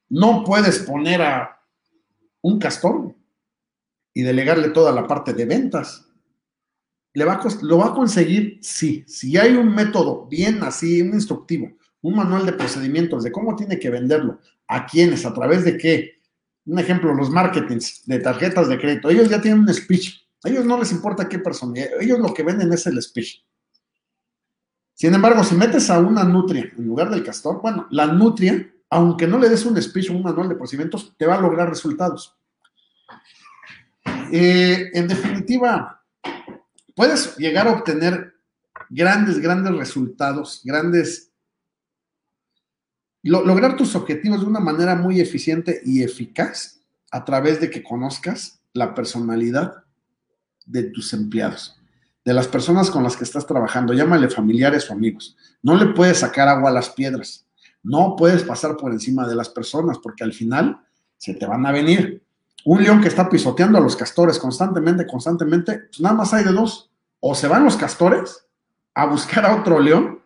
No 0.07 0.43
puedes 0.43 0.79
poner 0.79 1.21
a 1.21 1.59
un 2.41 2.59
castor 2.59 3.13
y 4.13 4.21
delegarle 4.21 4.69
toda 4.69 4.91
la 4.91 5.05
parte 5.05 5.33
de 5.33 5.45
ventas 5.45 6.08
¿Lo 7.61 7.77
va 7.77 7.87
a 7.87 7.93
conseguir? 7.93 8.59
Sí. 8.61 9.03
Si 9.07 9.37
hay 9.37 9.55
un 9.55 9.73
método 9.73 10.27
bien 10.27 10.63
así, 10.63 11.01
un 11.01 11.13
instructivo, 11.13 11.71
un 12.01 12.15
manual 12.15 12.45
de 12.45 12.53
procedimientos 12.53 13.23
de 13.23 13.31
cómo 13.31 13.55
tiene 13.55 13.79
que 13.79 13.89
venderlo, 13.89 14.39
a 14.67 14.85
quiénes, 14.85 15.25
a 15.25 15.33
través 15.33 15.63
de 15.63 15.77
qué. 15.77 16.21
Un 16.65 16.79
ejemplo, 16.79 17.13
los 17.13 17.29
marketings 17.29 18.03
de 18.05 18.19
tarjetas 18.19 18.69
de 18.69 18.77
crédito. 18.77 19.09
Ellos 19.09 19.29
ya 19.29 19.41
tienen 19.41 19.61
un 19.61 19.73
speech. 19.73 20.21
A 20.43 20.49
ellos 20.49 20.65
no 20.65 20.79
les 20.79 20.91
importa 20.91 21.27
qué 21.27 21.39
persona. 21.39 21.81
Ellos 21.99 22.19
lo 22.19 22.33
que 22.33 22.43
venden 22.43 22.71
es 22.71 22.85
el 22.85 23.01
speech. 23.01 23.43
Sin 24.93 25.13
embargo, 25.13 25.43
si 25.43 25.55
metes 25.55 25.89
a 25.89 25.99
una 25.99 26.23
nutria 26.23 26.71
en 26.77 26.85
lugar 26.85 27.09
del 27.09 27.23
castor, 27.23 27.61
bueno, 27.61 27.87
la 27.89 28.07
nutria, 28.07 28.69
aunque 28.89 29.27
no 29.27 29.39
le 29.39 29.47
des 29.47 29.65
un 29.65 29.81
speech 29.81 30.09
o 30.09 30.13
un 30.13 30.23
manual 30.23 30.49
de 30.49 30.55
procedimientos, 30.55 31.15
te 31.17 31.25
va 31.25 31.35
a 31.35 31.41
lograr 31.41 31.69
resultados. 31.69 32.35
Eh, 34.31 34.91
en 34.93 35.07
definitiva, 35.07 35.98
puedes 36.99 37.37
llegar 37.37 37.65
a 37.65 37.71
obtener 37.71 38.33
grandes, 38.89 39.39
grandes 39.39 39.73
resultados, 39.73 40.59
grandes... 40.65 41.31
lograr 43.23 43.77
tus 43.77 43.95
objetivos 43.95 44.41
de 44.41 44.47
una 44.47 44.59
manera 44.59 44.95
muy 44.95 45.21
eficiente 45.21 45.79
y 45.85 46.03
eficaz 46.03 46.81
a 47.09 47.23
través 47.23 47.61
de 47.61 47.69
que 47.69 47.83
conozcas 47.83 48.59
la 48.73 48.93
personalidad 48.93 49.85
de 50.65 50.83
tus 50.91 51.13
empleados, 51.13 51.79
de 52.25 52.33
las 52.33 52.49
personas 52.49 52.91
con 52.91 53.03
las 53.03 53.15
que 53.15 53.23
estás 53.23 53.47
trabajando, 53.47 53.93
llámale 53.93 54.27
familiares 54.27 54.89
o 54.89 54.93
amigos. 54.93 55.37
No 55.63 55.77
le 55.77 55.93
puedes 55.93 56.17
sacar 56.17 56.49
agua 56.49 56.69
a 56.69 56.73
las 56.73 56.89
piedras, 56.89 57.47
no 57.81 58.17
puedes 58.17 58.43
pasar 58.43 58.75
por 58.75 58.91
encima 58.91 59.25
de 59.25 59.35
las 59.35 59.47
personas 59.47 59.99
porque 59.99 60.25
al 60.25 60.33
final 60.33 60.81
se 61.15 61.33
te 61.33 61.45
van 61.45 61.65
a 61.65 61.71
venir. 61.71 62.21
Un 62.65 62.83
león 62.83 62.99
que 62.99 63.07
está 63.07 63.29
pisoteando 63.29 63.77
a 63.77 63.81
los 63.81 63.95
castores 63.95 64.37
constantemente, 64.37 65.07
constantemente, 65.07 65.79
pues 65.87 66.01
nada 66.01 66.13
más 66.13 66.33
hay 66.33 66.43
de 66.43 66.51
dos 66.51 66.88
o 67.19 67.35
se 67.35 67.47
van 67.47 67.63
los 67.63 67.77
castores 67.77 68.45
a 68.93 69.05
buscar 69.05 69.45
a 69.45 69.55
otro 69.55 69.79
león, 69.79 70.19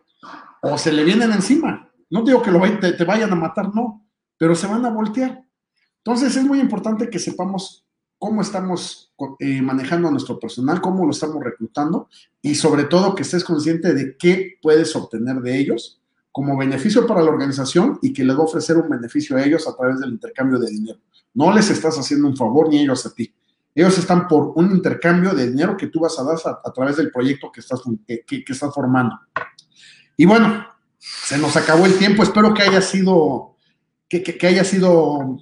o 0.62 0.78
se 0.78 0.92
le 0.92 1.04
vienen 1.04 1.32
encima. 1.32 1.90
No 2.10 2.22
digo 2.22 2.42
que 2.42 2.50
lo 2.50 2.60
te, 2.80 3.04
vayan 3.04 3.32
a 3.32 3.36
matar, 3.36 3.74
no, 3.74 4.06
pero 4.38 4.54
se 4.54 4.66
van 4.66 4.84
a 4.84 4.90
voltear. 4.90 5.44
Entonces 5.98 6.36
es 6.36 6.44
muy 6.44 6.60
importante 6.60 7.10
que 7.10 7.18
sepamos 7.18 7.86
cómo 8.18 8.42
estamos 8.42 9.12
eh, 9.40 9.60
manejando 9.60 10.08
a 10.08 10.10
nuestro 10.10 10.38
personal, 10.38 10.80
cómo 10.80 11.04
lo 11.04 11.10
estamos 11.10 11.42
reclutando 11.42 12.08
y 12.40 12.54
sobre 12.54 12.84
todo 12.84 13.14
que 13.14 13.22
estés 13.22 13.44
consciente 13.44 13.92
de 13.94 14.16
qué 14.16 14.58
puedes 14.62 14.94
obtener 14.96 15.40
de 15.40 15.58
ellos 15.58 16.00
como 16.32 16.56
beneficio 16.56 17.06
para 17.06 17.22
la 17.22 17.30
organización 17.30 17.98
y 18.02 18.12
que 18.12 18.24
les 18.24 18.36
va 18.36 18.40
a 18.40 18.44
ofrecer 18.44 18.76
un 18.76 18.88
beneficio 18.88 19.36
a 19.36 19.44
ellos 19.44 19.68
a 19.68 19.76
través 19.76 20.00
del 20.00 20.10
intercambio 20.10 20.58
de 20.58 20.70
dinero. 20.70 20.98
No 21.34 21.52
les 21.52 21.70
estás 21.70 21.96
haciendo 21.98 22.26
un 22.26 22.36
favor 22.36 22.68
ni 22.68 22.80
ellos 22.80 23.06
a 23.06 23.14
ti. 23.14 23.32
Ellos 23.74 23.98
están 23.98 24.28
por 24.28 24.52
un 24.54 24.70
intercambio 24.70 25.34
de 25.34 25.50
dinero 25.50 25.76
que 25.76 25.88
tú 25.88 26.00
vas 26.00 26.18
a 26.18 26.24
dar 26.24 26.38
a, 26.64 26.72
través 26.72 26.96
del 26.96 27.10
proyecto 27.10 27.50
que 27.50 27.60
estás, 27.60 27.82
que, 28.06 28.44
estás 28.46 28.72
formando. 28.72 29.18
Y 30.16 30.26
bueno, 30.26 30.64
se 30.98 31.36
nos 31.38 31.56
acabó 31.56 31.84
el 31.86 31.98
tiempo. 31.98 32.22
Espero 32.22 32.54
que 32.54 32.62
haya 32.62 32.80
sido 32.80 33.56
que, 34.08 34.46
haya 34.46 34.62
sido 34.62 35.38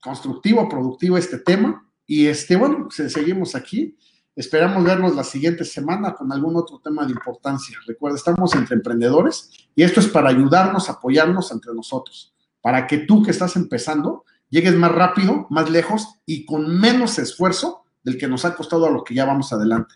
constructivo, 0.00 0.68
productivo 0.68 1.18
este 1.18 1.38
tema. 1.38 1.86
Y 2.06 2.26
este, 2.26 2.56
bueno, 2.56 2.88
seguimos 2.90 3.54
aquí. 3.54 3.96
Esperamos 4.34 4.84
vernos 4.84 5.14
la 5.14 5.24
siguiente 5.24 5.64
semana 5.64 6.14
con 6.14 6.30
algún 6.32 6.56
otro 6.56 6.78
tema 6.82 7.04
de 7.04 7.12
importancia. 7.12 7.78
Recuerda, 7.86 8.16
estamos 8.16 8.54
entre 8.54 8.76
emprendedores 8.76 9.50
y 9.74 9.82
esto 9.82 10.00
es 10.00 10.08
para 10.08 10.28
ayudarnos, 10.28 10.90
apoyarnos 10.90 11.50
entre 11.52 11.72
nosotros, 11.74 12.34
para 12.60 12.86
que 12.86 12.98
tú 12.98 13.22
que 13.22 13.30
estás 13.30 13.56
empezando 13.56 14.24
llegues 14.50 14.74
más 14.74 14.92
rápido, 14.92 15.46
más 15.50 15.70
lejos 15.70 16.06
y 16.24 16.44
con 16.44 16.78
menos 16.78 17.18
esfuerzo 17.18 17.84
del 18.02 18.18
que 18.18 18.28
nos 18.28 18.44
ha 18.44 18.54
costado 18.54 18.86
a 18.86 18.90
lo 18.90 19.04
que 19.04 19.14
ya 19.14 19.24
vamos 19.24 19.52
adelante. 19.52 19.94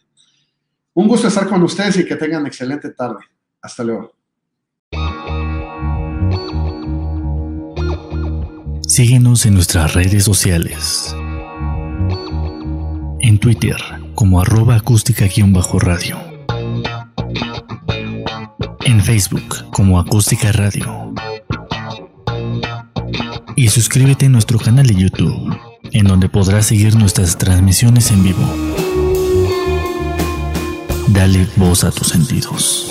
Un 0.94 1.08
gusto 1.08 1.28
estar 1.28 1.48
con 1.48 1.62
ustedes 1.62 1.96
y 1.98 2.04
que 2.04 2.16
tengan 2.16 2.46
excelente 2.46 2.90
tarde. 2.90 3.20
Hasta 3.62 3.84
luego. 3.84 4.12
Síguenos 8.86 9.46
en 9.46 9.54
nuestras 9.54 9.94
redes 9.94 10.24
sociales. 10.24 11.14
En 13.20 13.38
Twitter 13.38 13.76
como 14.14 14.40
arroba 14.40 14.74
acústica-radio. 14.76 16.18
En 18.84 19.00
Facebook 19.02 19.70
como 19.70 20.00
acústica 20.00 20.50
radio. 20.50 21.14
Y 23.60 23.68
suscríbete 23.68 24.24
a 24.24 24.28
nuestro 24.30 24.58
canal 24.58 24.86
de 24.86 24.94
YouTube, 24.94 25.54
en 25.92 26.06
donde 26.06 26.30
podrás 26.30 26.64
seguir 26.64 26.96
nuestras 26.96 27.36
transmisiones 27.36 28.10
en 28.10 28.22
vivo. 28.22 28.56
Dale 31.08 31.46
voz 31.56 31.84
a 31.84 31.90
tus 31.90 32.08
sentidos. 32.08 32.90